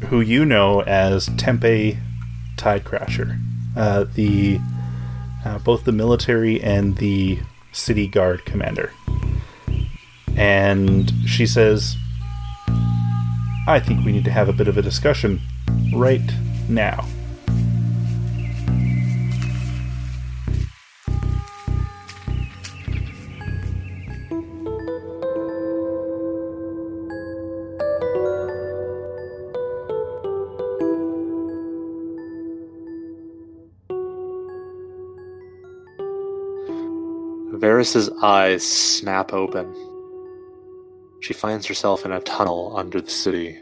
who 0.07 0.21
you 0.21 0.45
know 0.45 0.83
as 0.83 1.27
Tempe 1.37 1.99
Tidecrasher. 2.57 3.39
Uh, 3.77 4.05
the 4.15 4.59
uh, 5.45 5.59
both 5.59 5.85
the 5.85 5.93
military 5.93 6.61
and 6.63 6.97
the 6.97 7.39
city 7.73 8.09
guard 8.09 8.45
commander. 8.45 8.93
And 10.37 11.13
she 11.27 11.47
says, 11.47 11.97
I 13.67 13.81
think 13.81 14.05
we 14.05 14.13
need 14.13 14.25
to 14.25 14.31
have 14.31 14.49
a 14.49 14.53
bit 14.53 14.69
of 14.69 14.77
a 14.79 14.83
discussion 14.83 15.41
right 15.95 16.33
now. 16.69 17.07
Varys's 37.79 38.11
eyes 38.25 38.67
snap 38.67 39.33
open. 39.33 39.73
She 41.21 41.33
finds 41.33 41.65
herself 41.65 42.05
in 42.05 42.11
a 42.11 42.19
tunnel 42.19 42.77
under 42.77 43.01
the 43.01 43.09
city. 43.09 43.57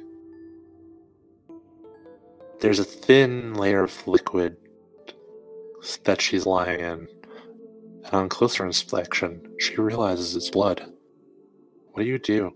There's 2.60 2.78
a 2.78 2.84
thin 2.84 3.52
layer 3.52 3.82
of 3.82 4.08
liquid 4.08 4.56
that 6.04 6.22
she's 6.22 6.46
lying 6.46 6.80
in, 6.80 7.08
and 8.06 8.14
on 8.14 8.30
closer 8.30 8.64
inspection, 8.64 9.54
she 9.58 9.76
realizes 9.76 10.34
it's 10.34 10.48
blood. 10.48 10.90
What 11.92 12.04
do 12.04 12.08
you 12.08 12.18
do? 12.18 12.54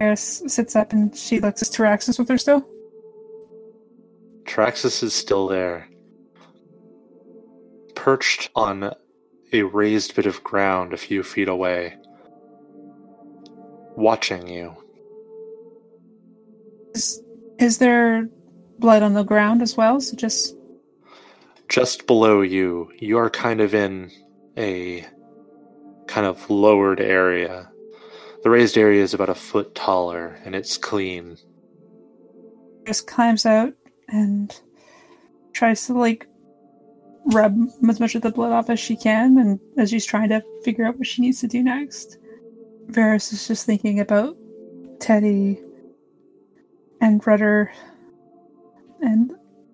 Eris 0.00 0.42
sits 0.48 0.74
up 0.74 0.92
and 0.92 1.14
she 1.14 1.38
looks 1.38 1.62
at 1.62 1.68
Taraxis 1.68 2.18
with 2.18 2.28
her 2.28 2.38
still. 2.38 2.68
Traxus 4.42 5.04
is 5.04 5.14
still 5.14 5.46
there, 5.46 5.86
perched 8.00 8.48
on 8.54 8.94
a 9.52 9.62
raised 9.62 10.14
bit 10.16 10.24
of 10.24 10.42
ground 10.42 10.94
a 10.94 10.96
few 10.96 11.22
feet 11.22 11.48
away, 11.48 11.94
watching 13.94 14.48
you. 14.48 14.74
Is, 16.94 17.22
is 17.58 17.76
there 17.76 18.26
blood 18.78 19.02
on 19.02 19.12
the 19.12 19.22
ground 19.22 19.60
as 19.60 19.76
well? 19.76 20.00
So 20.00 20.16
just 20.16 20.56
Just 21.68 22.06
below 22.06 22.40
you, 22.40 22.90
you 22.98 23.18
are 23.18 23.28
kind 23.28 23.60
of 23.60 23.74
in 23.74 24.10
a 24.56 25.06
kind 26.06 26.26
of 26.26 26.48
lowered 26.48 27.00
area. 27.00 27.70
The 28.42 28.50
raised 28.50 28.78
area 28.78 29.02
is 29.02 29.12
about 29.12 29.28
a 29.28 29.34
foot 29.34 29.74
taller 29.74 30.40
and 30.46 30.54
it's 30.54 30.78
clean. 30.78 31.36
Just 32.86 33.06
climbs 33.06 33.44
out 33.44 33.74
and 34.08 34.58
tries 35.52 35.86
to 35.86 35.92
like 35.92 36.26
rub 37.26 37.56
as 37.88 38.00
much 38.00 38.14
of 38.14 38.22
the 38.22 38.30
blood 38.30 38.52
off 38.52 38.70
as 38.70 38.80
she 38.80 38.96
can, 38.96 39.38
and 39.38 39.60
as 39.76 39.90
she's 39.90 40.06
trying 40.06 40.28
to 40.30 40.42
figure 40.64 40.84
out 40.84 40.98
what 40.98 41.06
she 41.06 41.22
needs 41.22 41.40
to 41.40 41.48
do 41.48 41.62
next, 41.62 42.18
Varys 42.88 43.32
is 43.32 43.46
just 43.46 43.66
thinking 43.66 44.00
about 44.00 44.36
Teddy 44.98 45.60
and 47.00 47.24
Rudder 47.26 47.72
and 49.00 49.32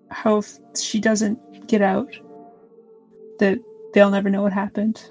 how 0.09 0.37
if 0.37 0.57
she 0.77 0.99
doesn't 0.99 1.67
get 1.67 1.81
out, 1.81 2.15
that 3.39 3.59
they'll 3.93 4.09
never 4.09 4.29
know 4.29 4.41
what 4.41 4.53
happened. 4.53 5.09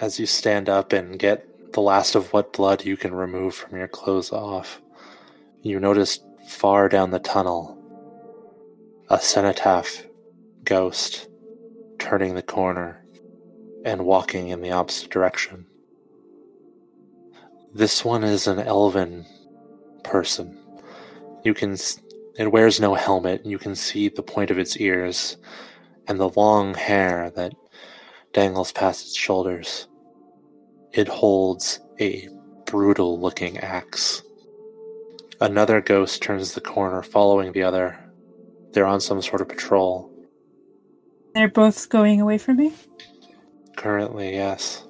As 0.00 0.18
you 0.18 0.26
stand 0.26 0.68
up 0.68 0.92
and 0.92 1.18
get 1.18 1.72
the 1.72 1.80
last 1.80 2.14
of 2.14 2.32
what 2.32 2.52
blood 2.52 2.84
you 2.84 2.96
can 2.96 3.14
remove 3.14 3.54
from 3.54 3.78
your 3.78 3.88
clothes 3.88 4.32
off, 4.32 4.80
you 5.62 5.78
notice 5.78 6.20
far 6.46 6.88
down 6.88 7.10
the 7.10 7.18
tunnel 7.18 7.76
a 9.08 9.20
cenotaph 9.20 10.04
ghost 10.70 11.28
turning 11.98 12.36
the 12.36 12.42
corner 12.42 13.04
and 13.84 14.06
walking 14.06 14.50
in 14.50 14.62
the 14.62 14.70
opposite 14.70 15.10
direction. 15.10 15.66
This 17.74 18.04
one 18.04 18.22
is 18.22 18.46
an 18.46 18.60
elven 18.60 19.26
person. 20.04 20.56
You 21.44 21.54
can 21.54 21.76
it 22.38 22.52
wears 22.52 22.78
no 22.78 22.94
helmet. 22.94 23.42
and 23.42 23.50
You 23.50 23.58
can 23.58 23.74
see 23.74 24.08
the 24.08 24.22
point 24.22 24.52
of 24.52 24.60
its 24.60 24.76
ears 24.76 25.38
and 26.06 26.20
the 26.20 26.28
long 26.30 26.74
hair 26.74 27.32
that 27.34 27.52
dangles 28.32 28.70
past 28.70 29.06
its 29.06 29.16
shoulders. 29.16 29.88
It 30.92 31.08
holds 31.08 31.80
a 32.00 32.28
brutal 32.66 33.18
looking 33.18 33.58
axe. 33.58 34.22
Another 35.40 35.80
ghost 35.80 36.22
turns 36.22 36.54
the 36.54 36.60
corner, 36.60 37.02
following 37.02 37.50
the 37.50 37.64
other. 37.64 37.98
They're 38.70 38.86
on 38.86 39.00
some 39.00 39.20
sort 39.20 39.40
of 39.40 39.48
patrol. 39.48 40.09
They're 41.34 41.48
both 41.48 41.88
going 41.88 42.20
away 42.20 42.38
from 42.38 42.56
me. 42.56 42.72
Currently, 43.76 44.32
yes. 44.34 44.86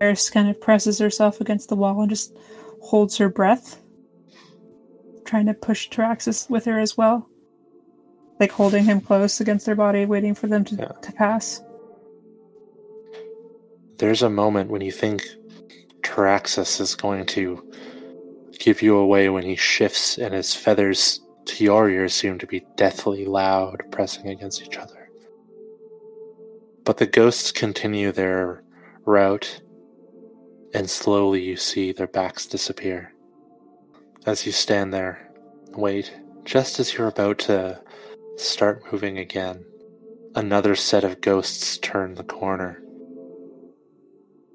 Eris 0.00 0.30
kind 0.30 0.48
of 0.48 0.60
presses 0.60 0.98
herself 0.98 1.40
against 1.40 1.68
the 1.68 1.76
wall 1.76 2.00
and 2.00 2.10
just 2.10 2.36
holds 2.82 3.16
her 3.16 3.28
breath, 3.28 3.80
trying 5.24 5.46
to 5.46 5.54
push 5.54 5.88
Taraxis 5.88 6.50
with 6.50 6.64
her 6.64 6.78
as 6.78 6.96
well. 6.96 7.28
Like 8.40 8.50
holding 8.50 8.84
him 8.84 9.00
close 9.00 9.40
against 9.40 9.66
their 9.66 9.76
body, 9.76 10.04
waiting 10.04 10.34
for 10.34 10.48
them 10.48 10.64
to, 10.64 10.74
Yeah. 10.74 10.88
to 10.88 11.12
pass. 11.12 11.62
There's 13.98 14.22
a 14.22 14.30
moment 14.30 14.70
when 14.70 14.80
you 14.82 14.90
think 14.90 15.24
Taraxis 16.02 16.80
is 16.80 16.96
going 16.96 17.26
to 17.26 17.64
give 18.58 18.82
you 18.82 18.96
away 18.96 19.28
when 19.28 19.44
he 19.44 19.54
shifts 19.54 20.18
and 20.18 20.34
his 20.34 20.54
feathers 20.54 21.20
to 21.46 21.64
your 21.64 21.88
ears 21.88 22.14
seem 22.14 22.38
to 22.38 22.46
be 22.46 22.64
deathly 22.76 23.24
loud, 23.26 23.82
pressing 23.90 24.28
against 24.28 24.62
each 24.62 24.76
other. 24.76 25.10
But 26.84 26.98
the 26.98 27.06
ghosts 27.06 27.52
continue 27.52 28.12
their 28.12 28.62
route, 29.04 29.60
and 30.74 30.88
slowly 30.88 31.42
you 31.42 31.56
see 31.56 31.92
their 31.92 32.06
backs 32.06 32.46
disappear. 32.46 33.12
As 34.26 34.46
you 34.46 34.52
stand 34.52 34.92
there, 34.92 35.30
wait, 35.70 36.12
just 36.44 36.80
as 36.80 36.94
you're 36.94 37.08
about 37.08 37.38
to 37.40 37.80
start 38.36 38.82
moving 38.92 39.18
again, 39.18 39.64
another 40.34 40.74
set 40.74 41.04
of 41.04 41.20
ghosts 41.20 41.78
turn 41.78 42.14
the 42.14 42.24
corner. 42.24 42.82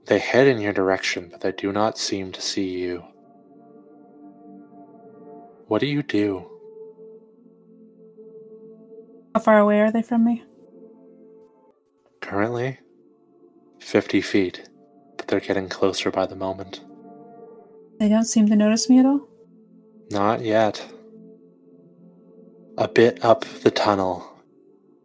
They 0.06 0.20
head 0.20 0.48
in 0.48 0.60
your 0.60 0.74
direction, 0.74 1.28
but 1.30 1.42
they 1.42 1.52
do 1.52 1.72
not 1.72 1.98
seem 1.98 2.32
to 2.32 2.42
see 2.42 2.78
you. 2.78 3.04
What 5.68 5.80
do 5.80 5.88
you 5.88 6.02
do? 6.02 6.57
How 9.38 9.44
far 9.44 9.60
away 9.60 9.82
are 9.82 9.92
they 9.92 10.02
from 10.02 10.26
me? 10.26 10.44
Currently, 12.22 12.80
50 13.80 14.20
feet, 14.22 14.68
but 15.16 15.28
they're 15.28 15.40
getting 15.40 15.70
closer 15.70 16.10
by 16.10 16.26
the 16.26 16.36
moment. 16.36 16.82
They 18.00 18.10
don't 18.10 18.24
seem 18.24 18.48
to 18.48 18.56
notice 18.56 18.90
me 18.90 18.98
at 18.98 19.06
all. 19.06 19.28
Not 20.10 20.42
yet. 20.42 20.84
A 22.80 22.88
bit 22.88 23.24
up 23.24 23.46
the 23.62 23.70
tunnel, 23.70 24.28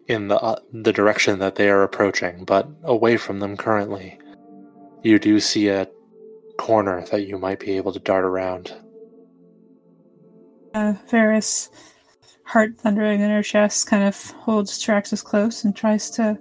in 0.08 0.28
the 0.28 0.40
uh, 0.40 0.60
the 0.72 0.94
direction 0.94 1.38
that 1.40 1.56
they 1.56 1.68
are 1.68 1.82
approaching, 1.82 2.46
but 2.46 2.66
away 2.84 3.18
from 3.18 3.38
them 3.38 3.58
currently. 3.58 4.18
You 5.02 5.18
do 5.18 5.40
see 5.40 5.68
a 5.68 5.90
corner 6.56 7.04
that 7.10 7.26
you 7.26 7.36
might 7.36 7.60
be 7.60 7.76
able 7.76 7.92
to 7.92 7.98
dart 7.98 8.24
around. 8.24 8.72
Uh, 10.72 10.94
Varys, 11.10 11.68
heart 12.44 12.78
thundering 12.78 13.20
in 13.20 13.30
her 13.30 13.42
chest, 13.42 13.86
kind 13.86 14.04
of 14.04 14.16
holds 14.32 14.82
Traxus 14.82 15.24
close 15.24 15.64
and 15.64 15.74
tries 15.74 16.10
to 16.10 16.38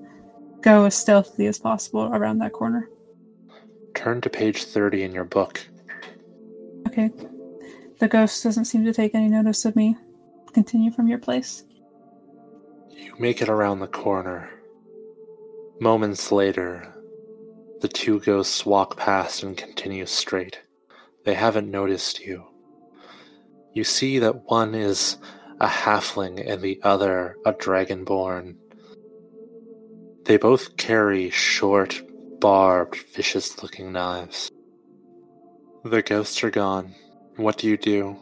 go 0.62 0.86
as 0.86 0.96
stealthily 0.96 1.48
as 1.48 1.60
possible 1.60 2.04
around 2.04 2.40
that 2.40 2.54
corner. 2.54 2.90
Turn 3.94 4.22
to 4.22 4.30
page 4.30 4.64
30 4.64 5.04
in 5.04 5.14
your 5.14 5.26
book. 5.26 5.66
Okay. 6.88 7.12
The 8.00 8.08
ghost 8.08 8.44
doesn't 8.44 8.66
seem 8.66 8.84
to 8.86 8.94
take 8.94 9.16
any 9.16 9.28
notice 9.28 9.66
of 9.66 9.76
me. 9.76 9.96
Continue 10.54 10.92
from 10.92 11.08
your 11.08 11.20
place. 11.20 11.64
You 12.90 13.14
make 13.20 13.42
it 13.42 13.50
around 13.50 13.80
the 13.80 13.88
corner. 13.88 14.50
Moments 15.80 16.32
later, 16.32 16.94
the 17.82 17.88
two 17.88 18.20
ghosts 18.20 18.66
walk 18.66 18.98
past 18.98 19.44
and 19.44 19.58
continue 19.58 20.06
straight. 20.06 20.60
They 21.26 21.34
haven't 21.34 21.72
noticed 21.72 22.20
you. 22.20 22.46
You 23.74 23.84
see 23.84 24.20
that 24.20 24.50
one 24.50 24.76
is 24.76 25.18
a 25.62 25.68
halfling 25.68 26.44
and 26.46 26.60
the 26.64 26.80
other 26.82 27.38
a 27.46 27.54
dragonborn. 27.54 28.56
They 30.26 30.38
both 30.38 30.76
carry 30.76 31.30
short, 31.30 32.02
barbed, 32.40 32.96
vicious 33.14 33.62
looking 33.62 33.92
knives. 33.92 34.52
The 35.84 36.02
ghosts 36.02 36.44
are 36.44 36.50
gone. 36.50 36.96
What 37.36 37.60
do 37.60 37.68
you 37.68 37.78
do? 37.78 38.20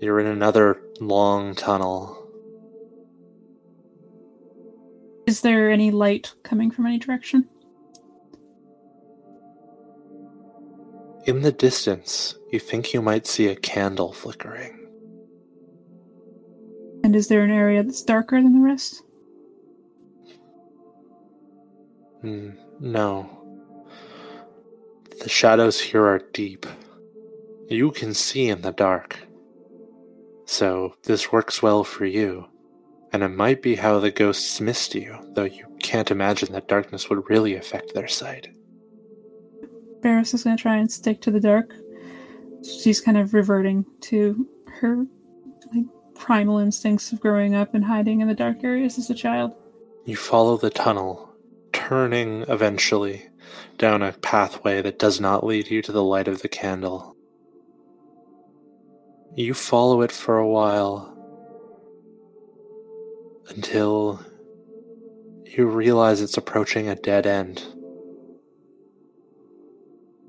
You're 0.00 0.20
in 0.20 0.28
another 0.28 0.80
long 1.00 1.56
tunnel. 1.56 2.14
Is 5.26 5.40
there 5.40 5.72
any 5.72 5.90
light 5.90 6.34
coming 6.44 6.70
from 6.70 6.86
any 6.86 6.98
direction? 6.98 7.48
In 11.26 11.42
the 11.42 11.52
distance, 11.52 12.36
you 12.52 12.60
think 12.60 12.94
you 12.94 13.02
might 13.02 13.26
see 13.26 13.48
a 13.48 13.56
candle 13.56 14.12
flickering. 14.12 14.87
And 17.08 17.16
is 17.16 17.28
there 17.28 17.42
an 17.42 17.50
area 17.50 17.82
that's 17.82 18.02
darker 18.02 18.38
than 18.38 18.52
the 18.52 18.68
rest? 18.68 19.02
Mm, 22.22 22.54
no. 22.80 23.30
The 25.22 25.28
shadows 25.30 25.80
here 25.80 26.04
are 26.04 26.18
deep. 26.34 26.66
You 27.70 27.92
can 27.92 28.12
see 28.12 28.50
in 28.50 28.60
the 28.60 28.72
dark. 28.72 29.18
So, 30.44 30.96
this 31.04 31.32
works 31.32 31.62
well 31.62 31.82
for 31.82 32.04
you. 32.04 32.46
And 33.14 33.22
it 33.22 33.30
might 33.30 33.62
be 33.62 33.74
how 33.74 34.00
the 34.00 34.10
ghosts 34.10 34.60
missed 34.60 34.94
you, 34.94 35.16
though 35.32 35.44
you 35.44 35.64
can't 35.80 36.10
imagine 36.10 36.52
that 36.52 36.68
darkness 36.68 37.08
would 37.08 37.30
really 37.30 37.56
affect 37.56 37.94
their 37.94 38.08
sight. 38.08 38.48
Varys 40.02 40.34
is 40.34 40.44
going 40.44 40.58
to 40.58 40.62
try 40.62 40.76
and 40.76 40.92
stick 40.92 41.22
to 41.22 41.30
the 41.30 41.40
dark. 41.40 41.72
She's 42.62 43.00
kind 43.00 43.16
of 43.16 43.32
reverting 43.32 43.86
to 44.02 44.46
her 44.66 45.06
like 45.74 45.86
primal 46.18 46.58
instincts 46.58 47.12
of 47.12 47.20
growing 47.20 47.54
up 47.54 47.74
and 47.74 47.84
hiding 47.84 48.20
in 48.20 48.28
the 48.28 48.34
dark 48.34 48.62
areas 48.64 48.98
as 48.98 49.10
a 49.10 49.14
child. 49.14 49.52
You 50.04 50.16
follow 50.16 50.56
the 50.56 50.70
tunnel, 50.70 51.30
turning 51.72 52.42
eventually 52.48 53.28
down 53.78 54.02
a 54.02 54.12
pathway 54.12 54.82
that 54.82 54.98
does 54.98 55.20
not 55.20 55.44
lead 55.44 55.70
you 55.70 55.80
to 55.82 55.92
the 55.92 56.02
light 56.02 56.28
of 56.28 56.42
the 56.42 56.48
candle. 56.48 57.16
You 59.34 59.54
follow 59.54 60.02
it 60.02 60.12
for 60.12 60.38
a 60.38 60.48
while 60.48 61.14
until 63.48 64.24
you 65.44 65.66
realize 65.66 66.20
it's 66.20 66.36
approaching 66.36 66.88
a 66.88 66.94
dead 66.94 67.26
end. 67.26 67.64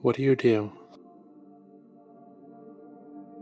What 0.02 0.16
do 0.16 0.24
you 0.24 0.36
do? 0.36 0.72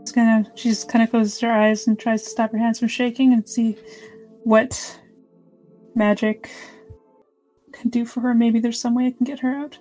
She's 0.08 0.14
gonna 0.14 0.50
she's 0.54 0.84
kind 0.84 1.04
of 1.04 1.10
closes 1.10 1.38
her 1.40 1.52
eyes 1.52 1.86
and 1.86 1.98
tries 1.98 2.22
to 2.22 2.30
stop 2.30 2.50
her 2.52 2.56
hands 2.56 2.78
from 2.78 2.88
shaking 2.88 3.34
and 3.34 3.46
see 3.46 3.76
what 4.42 4.98
magic 5.94 6.50
can 7.72 7.90
do 7.90 8.06
for 8.06 8.20
her. 8.20 8.32
Maybe 8.32 8.58
there's 8.58 8.80
some 8.80 8.94
way 8.94 9.08
I 9.08 9.10
can 9.10 9.26
get 9.26 9.38
her 9.40 9.54
out. 9.54 9.78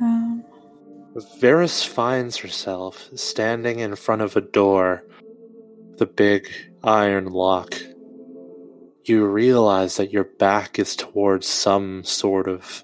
Um, 0.00 0.44
Varys 1.40 1.86
finds 1.86 2.36
herself 2.36 3.10
standing 3.14 3.78
in 3.78 3.94
front 3.94 4.22
of 4.22 4.34
a 4.34 4.40
door, 4.40 5.04
the 5.98 6.06
big 6.06 6.50
iron 6.82 7.26
lock. 7.26 7.80
You 9.04 9.24
realize 9.26 9.98
that 9.98 10.12
your 10.12 10.24
back 10.24 10.80
is 10.80 10.96
towards 10.96 11.46
some 11.46 12.02
sort 12.02 12.48
of 12.48 12.82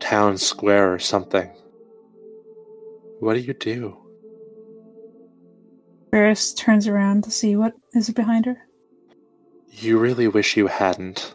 town 0.00 0.36
square 0.36 0.92
or 0.92 0.98
something. 0.98 1.48
What 3.20 3.34
do 3.34 3.40
you 3.40 3.54
do? 3.54 4.03
Varys 6.14 6.56
turns 6.56 6.86
around 6.86 7.24
to 7.24 7.30
see 7.32 7.56
what 7.56 7.74
is 7.92 8.08
behind 8.10 8.46
her. 8.46 8.68
You 9.70 9.98
really 9.98 10.28
wish 10.28 10.56
you 10.56 10.68
hadn't. 10.68 11.34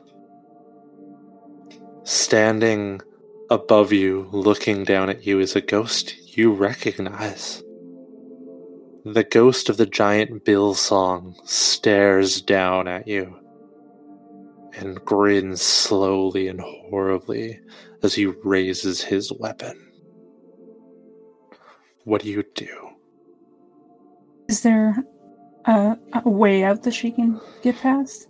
Standing 2.04 3.02
above 3.50 3.92
you, 3.92 4.30
looking 4.32 4.86
down 4.86 5.10
at 5.10 5.26
you, 5.26 5.42
is 5.42 5.54
a 5.58 5.60
ghost 5.60 6.38
you 6.38 6.54
recognize. 6.54 7.62
The 9.04 9.26
ghost 9.26 9.68
of 9.68 9.76
the 9.76 9.86
giant 9.86 10.46
Billsong 10.46 11.36
stares 11.46 12.42
down 12.42 12.88
at 12.88 13.06
you 13.06 13.38
and 14.76 15.04
grins 15.04 15.62
slowly 15.62 16.48
and 16.48 16.62
horribly 16.62 17.60
as 18.02 18.16
he 18.16 18.28
raises 18.28 19.02
his 19.02 19.30
weapon. 19.34 19.92
What 22.06 22.22
do 22.22 22.30
you 22.30 22.44
do? 22.56 22.89
Is 24.50 24.62
there 24.62 24.96
a, 25.66 25.96
a 26.26 26.28
way 26.28 26.64
out 26.64 26.82
that 26.82 26.96
she 26.96 27.12
can 27.12 27.40
get 27.62 27.78
past? 27.78 28.28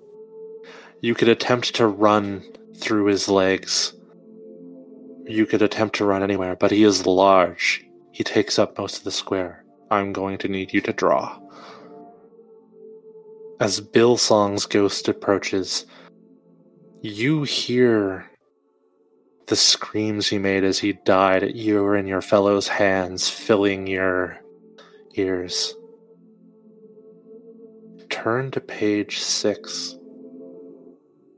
You 0.99 1.15
could 1.15 1.29
attempt 1.29 1.73
to 1.75 1.87
run 1.87 2.43
through 2.75 3.05
his 3.05 3.29
legs. 3.29 3.93
You 5.25 5.45
could 5.45 5.61
attempt 5.61 5.95
to 5.95 6.05
run 6.05 6.21
anywhere, 6.21 6.57
but 6.57 6.71
he 6.71 6.83
is 6.83 7.05
large. 7.05 7.85
He 8.11 8.25
takes 8.25 8.59
up 8.59 8.77
most 8.77 8.97
of 8.97 9.03
the 9.05 9.11
square. 9.11 9.63
I'm 9.91 10.11
going 10.11 10.37
to 10.39 10.49
need 10.49 10.73
you 10.73 10.81
to 10.81 10.91
draw. 10.91 11.39
As 13.61 13.79
Billsong's 13.79 14.65
ghost 14.65 15.07
approaches, 15.07 15.85
you 17.01 17.43
hear 17.43 18.29
the 19.47 19.55
screams 19.55 20.27
he 20.27 20.37
made 20.37 20.65
as 20.65 20.79
he 20.79 20.93
died 21.05 21.43
at 21.43 21.55
you 21.55 21.93
and 21.93 22.09
your 22.09 22.21
fellow's 22.21 22.67
hands, 22.67 23.29
filling 23.29 23.87
your 23.87 24.37
ears. 25.15 25.75
Turn 28.23 28.51
to 28.51 28.59
page 28.59 29.19
six. 29.19 29.95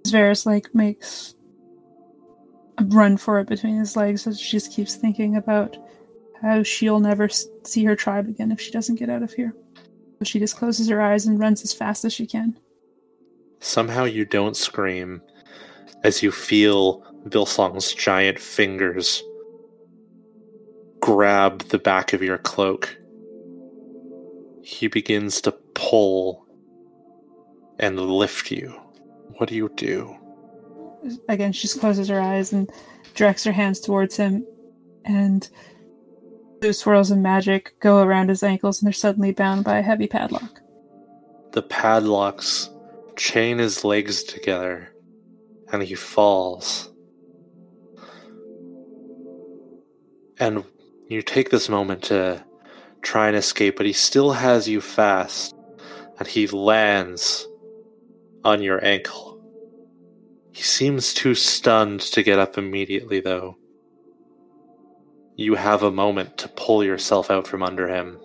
Varys 0.08 0.48
like 0.48 0.74
makes 0.74 1.36
a 2.80 2.84
run 2.86 3.18
for 3.18 3.40
it 3.40 3.48
between 3.48 3.78
his 3.78 3.96
legs 3.96 4.26
as 4.26 4.40
she 4.40 4.58
just 4.58 4.72
keeps 4.72 4.96
thinking 4.96 5.36
about 5.36 5.78
how 6.42 6.64
she'll 6.64 7.00
never 7.00 7.30
see 7.30 7.84
her 7.86 7.96
tribe 7.96 8.28
again 8.28 8.52
if 8.52 8.60
she 8.60 8.72
doesn't 8.72 8.98
get 8.98 9.12
out 9.12 9.22
of 9.22 9.32
here. 9.32 9.54
So 10.18 10.26
she 10.26 10.40
just 10.40 10.58
closes 10.58 10.90
her 10.90 11.00
eyes 11.00 11.28
and 11.28 11.40
runs 11.40 11.62
as 11.64 11.72
fast 11.72 12.04
as 12.04 12.14
she 12.14 12.26
can. 12.26 12.58
Somehow 13.60 14.06
you 14.06 14.26
don't 14.26 14.58
scream 14.58 15.22
as 16.04 16.24
you 16.24 16.32
feel 16.32 17.04
Billsong's 17.28 17.94
giant 17.94 18.40
fingers 18.40 19.22
grab 21.00 21.60
the 21.70 21.78
back 21.78 22.14
of 22.14 22.24
your 22.24 22.40
cloak. 22.40 22.98
He 24.64 24.88
begins 24.88 25.42
to 25.42 25.52
pull 25.76 26.41
and 27.82 28.00
lift 28.00 28.52
you. 28.52 28.80
What 29.38 29.50
do 29.50 29.56
you 29.56 29.70
do? 29.76 30.16
Again, 31.28 31.52
she 31.52 31.64
just 31.64 31.80
closes 31.80 32.08
her 32.08 32.22
eyes 32.22 32.54
and 32.54 32.72
directs 33.16 33.44
her 33.44 33.52
hands 33.52 33.80
towards 33.80 34.16
him, 34.16 34.46
and 35.04 35.50
blue 36.62 36.74
swirls 36.74 37.10
of 37.10 37.18
magic 37.18 37.74
go 37.80 38.04
around 38.04 38.30
his 38.30 38.44
ankles, 38.44 38.80
and 38.80 38.88
they're 38.88 38.94
suddenly 38.94 39.32
bound 39.32 39.64
by 39.64 39.80
a 39.80 39.82
heavy 39.82 40.08
padlock. 40.08 40.62
The 41.52 41.64
padlocks 41.64 42.70
chain 43.18 43.58
his 43.58 43.84
legs 43.84 44.24
together 44.24 44.94
and 45.72 45.84
he 45.84 45.96
falls. 45.96 46.90
And 50.40 50.64
you 51.08 51.22
take 51.22 51.50
this 51.50 51.70
moment 51.70 52.04
to 52.04 52.44
try 53.02 53.28
and 53.28 53.36
escape, 53.36 53.78
but 53.78 53.86
he 53.86 53.94
still 53.94 54.32
has 54.32 54.68
you 54.68 54.82
fast 54.82 55.56
and 56.20 56.28
he 56.28 56.48
lands 56.48 57.48
on 58.44 58.62
your 58.62 58.84
ankle. 58.84 59.40
He 60.52 60.64
seems 60.64 61.14
too 61.14 61.36
stunned 61.36 62.02
to 62.02 62.24
get 62.24 62.40
up 62.40 62.58
immediately, 62.58 63.20
though. 63.20 63.58
You 65.36 65.56
have 65.56 65.84
a 65.84 65.92
moment 65.92 66.38
to 66.40 66.50
pull 66.50 66.84
yourself 66.84 67.32
out 67.32 67.48
from 67.48 67.64
under 67.64 67.88
him. 67.88 68.20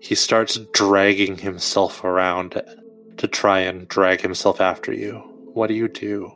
He 0.00 0.14
starts 0.14 0.56
dragging 0.72 1.38
himself 1.38 2.04
around 2.04 2.62
to 3.16 3.28
try 3.28 3.60
and 3.60 3.88
drag 3.88 4.20
himself 4.20 4.60
after 4.60 4.92
you. 4.92 5.18
What 5.52 5.66
do 5.66 5.74
you 5.74 5.88
do? 5.88 6.32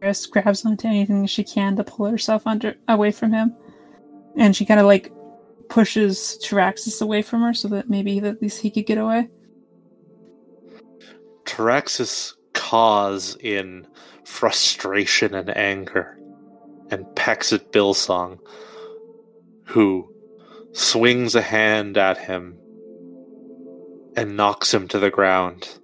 Varys 0.00 0.30
grabs 0.30 0.64
onto 0.64 0.86
anything 0.86 1.26
she 1.26 1.44
can 1.44 1.76
to 1.76 1.84
pull 1.84 2.06
herself 2.06 2.46
under 2.46 2.76
away 2.86 3.10
from 3.10 3.32
him, 3.32 3.54
and 4.36 4.54
she 4.54 4.64
kind 4.64 4.80
of 4.80 4.86
like 4.86 5.12
pushes 5.68 6.38
Traxxas 6.42 7.02
away 7.02 7.22
from 7.22 7.42
her 7.42 7.52
so 7.52 7.68
that 7.68 7.90
maybe 7.90 8.18
at 8.20 8.40
least 8.40 8.60
he 8.60 8.70
could 8.70 8.86
get 8.86 8.98
away. 8.98 9.28
Taraxis 11.44 12.34
caws 12.68 13.34
in 13.40 13.86
frustration 14.24 15.34
and 15.34 15.56
anger 15.56 16.18
and 16.90 17.06
pecks 17.16 17.50
at 17.50 17.72
Billsong, 17.72 18.38
who 19.64 20.12
swings 20.72 21.34
a 21.34 21.40
hand 21.40 21.96
at 21.96 22.18
him 22.18 22.58
and 24.16 24.36
knocks 24.36 24.74
him 24.74 24.86
to 24.88 24.98
the 24.98 25.08
ground. 25.08 25.78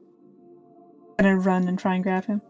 Gonna 1.18 1.38
run 1.38 1.68
and 1.68 1.78
try 1.78 1.94
and 1.94 2.04
grab 2.04 2.26
him. 2.26 2.42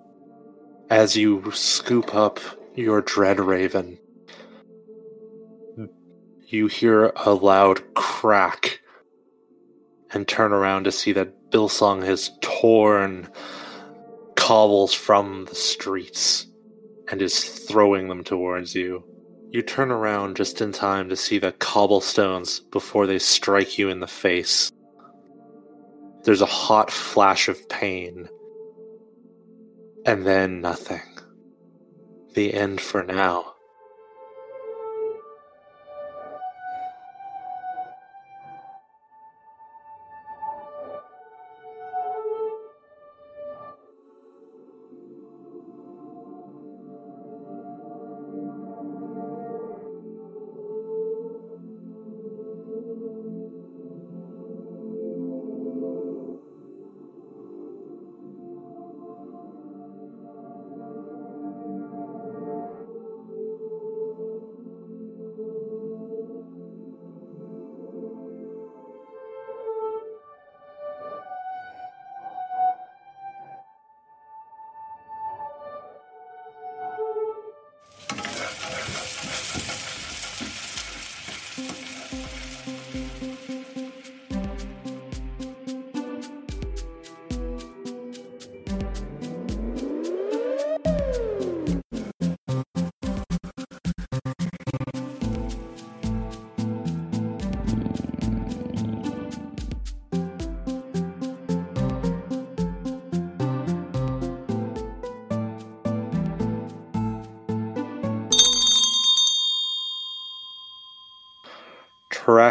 As 0.90 1.16
you 1.16 1.52
scoop 1.52 2.12
up 2.12 2.40
your 2.74 3.02
dread 3.02 3.38
raven, 3.38 3.98
you 6.48 6.66
hear 6.66 7.12
a 7.14 7.32
loud 7.32 7.94
crack 7.94 8.80
and 10.12 10.26
turn 10.26 10.52
around 10.52 10.84
to 10.84 10.92
see 10.92 11.12
that 11.12 11.52
Billsong 11.52 12.02
has 12.02 12.32
torn 12.40 13.28
cobbles 14.44 14.92
from 14.92 15.46
the 15.46 15.54
streets 15.54 16.46
and 17.10 17.22
is 17.22 17.42
throwing 17.42 18.08
them 18.08 18.22
towards 18.22 18.74
you. 18.74 19.02
You 19.48 19.62
turn 19.62 19.90
around 19.90 20.36
just 20.36 20.60
in 20.60 20.70
time 20.70 21.08
to 21.08 21.16
see 21.16 21.38
the 21.38 21.52
cobblestones 21.52 22.60
before 22.60 23.06
they 23.06 23.18
strike 23.18 23.78
you 23.78 23.88
in 23.88 24.00
the 24.00 24.06
face. 24.06 24.70
There's 26.24 26.42
a 26.42 26.46
hot 26.46 26.90
flash 26.90 27.48
of 27.48 27.66
pain, 27.70 28.28
and 30.04 30.26
then 30.26 30.60
nothing. 30.60 31.00
The 32.34 32.52
end 32.52 32.82
for 32.82 33.02
now. 33.02 33.53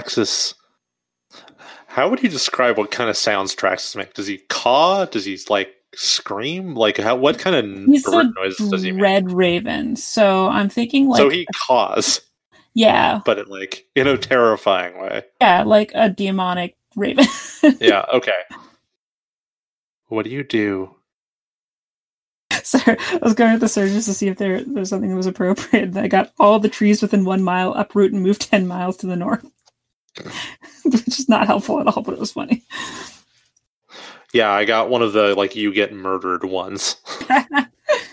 Traxus. 0.04 0.54
How 1.88 2.10
would 2.10 2.24
you 2.24 2.30
describe 2.30 2.78
what 2.78 2.92
kind 2.92 3.10
of 3.10 3.18
sounds 3.18 3.56
Traxus 3.56 3.96
make? 3.96 4.14
Does 4.14 4.28
he 4.28 4.40
caw? 4.50 5.06
Does 5.06 5.26
he 5.26 5.40
like 5.50 5.74
scream? 5.96 6.76
Like 6.76 6.98
how? 6.98 7.16
What 7.16 7.40
kind 7.40 7.56
of 7.56 7.86
He's 7.86 8.04
bird 8.04 8.28
noises 8.36 8.70
does 8.70 8.82
he 8.82 8.92
make? 8.92 9.02
red 9.02 9.32
raven, 9.32 9.96
so 9.96 10.48
I'm 10.48 10.70
thinking 10.70 11.08
like 11.08 11.18
so 11.20 11.30
he 11.30 11.46
caws, 11.68 12.22
yeah, 12.74 13.22
but 13.26 13.40
in 13.40 13.46
like 13.48 13.86
in 13.96 14.08
a 14.08 14.18
terrifying 14.18 15.00
way. 15.00 15.24
yeah, 15.42 15.64
like 15.64 15.92
a 15.94 16.10
demonic 16.10 16.76
raven. 16.96 17.26
Yeah. 17.80 18.04
Okay. 18.14 18.32
What 20.10 20.26
do 20.26 20.32
you 20.32 20.44
do? 20.44 20.94
so 22.64 22.78
I 22.86 23.20
was 23.22 23.34
going 23.34 23.54
to 23.54 23.60
the 23.60 23.70
surgeons 23.70 24.06
to 24.06 24.14
see 24.14 24.28
if 24.28 24.38
there 24.38 24.62
there's 24.64 24.90
something 24.90 25.10
that 25.10 25.16
was 25.16 25.28
appropriate. 25.28 25.84
And 25.90 25.98
I 25.98 26.08
got 26.08 26.34
all 26.40 26.60
the 26.60 26.68
trees 26.70 27.02
within 27.02 27.24
one 27.24 27.42
mile 27.42 27.74
uproot 27.74 28.12
and 28.12 28.22
move 28.22 28.40
ten 28.40 28.68
miles 28.68 28.98
to 28.98 29.08
the 29.08 29.16
north, 29.16 29.46
which 30.86 31.20
is 31.20 31.30
not 31.30 31.48
helpful 31.48 31.80
at 31.80 31.88
all, 31.88 32.04
but 32.04 32.14
it 32.14 32.20
was 32.20 32.32
funny. 32.32 32.64
Yeah, 34.34 34.52
I 34.52 34.66
got 34.66 34.90
one 34.90 35.02
of 35.02 35.14
the 35.14 35.36
like 35.36 35.56
you 35.56 35.74
get 35.74 35.94
murdered 35.94 36.44
ones. 36.44 36.98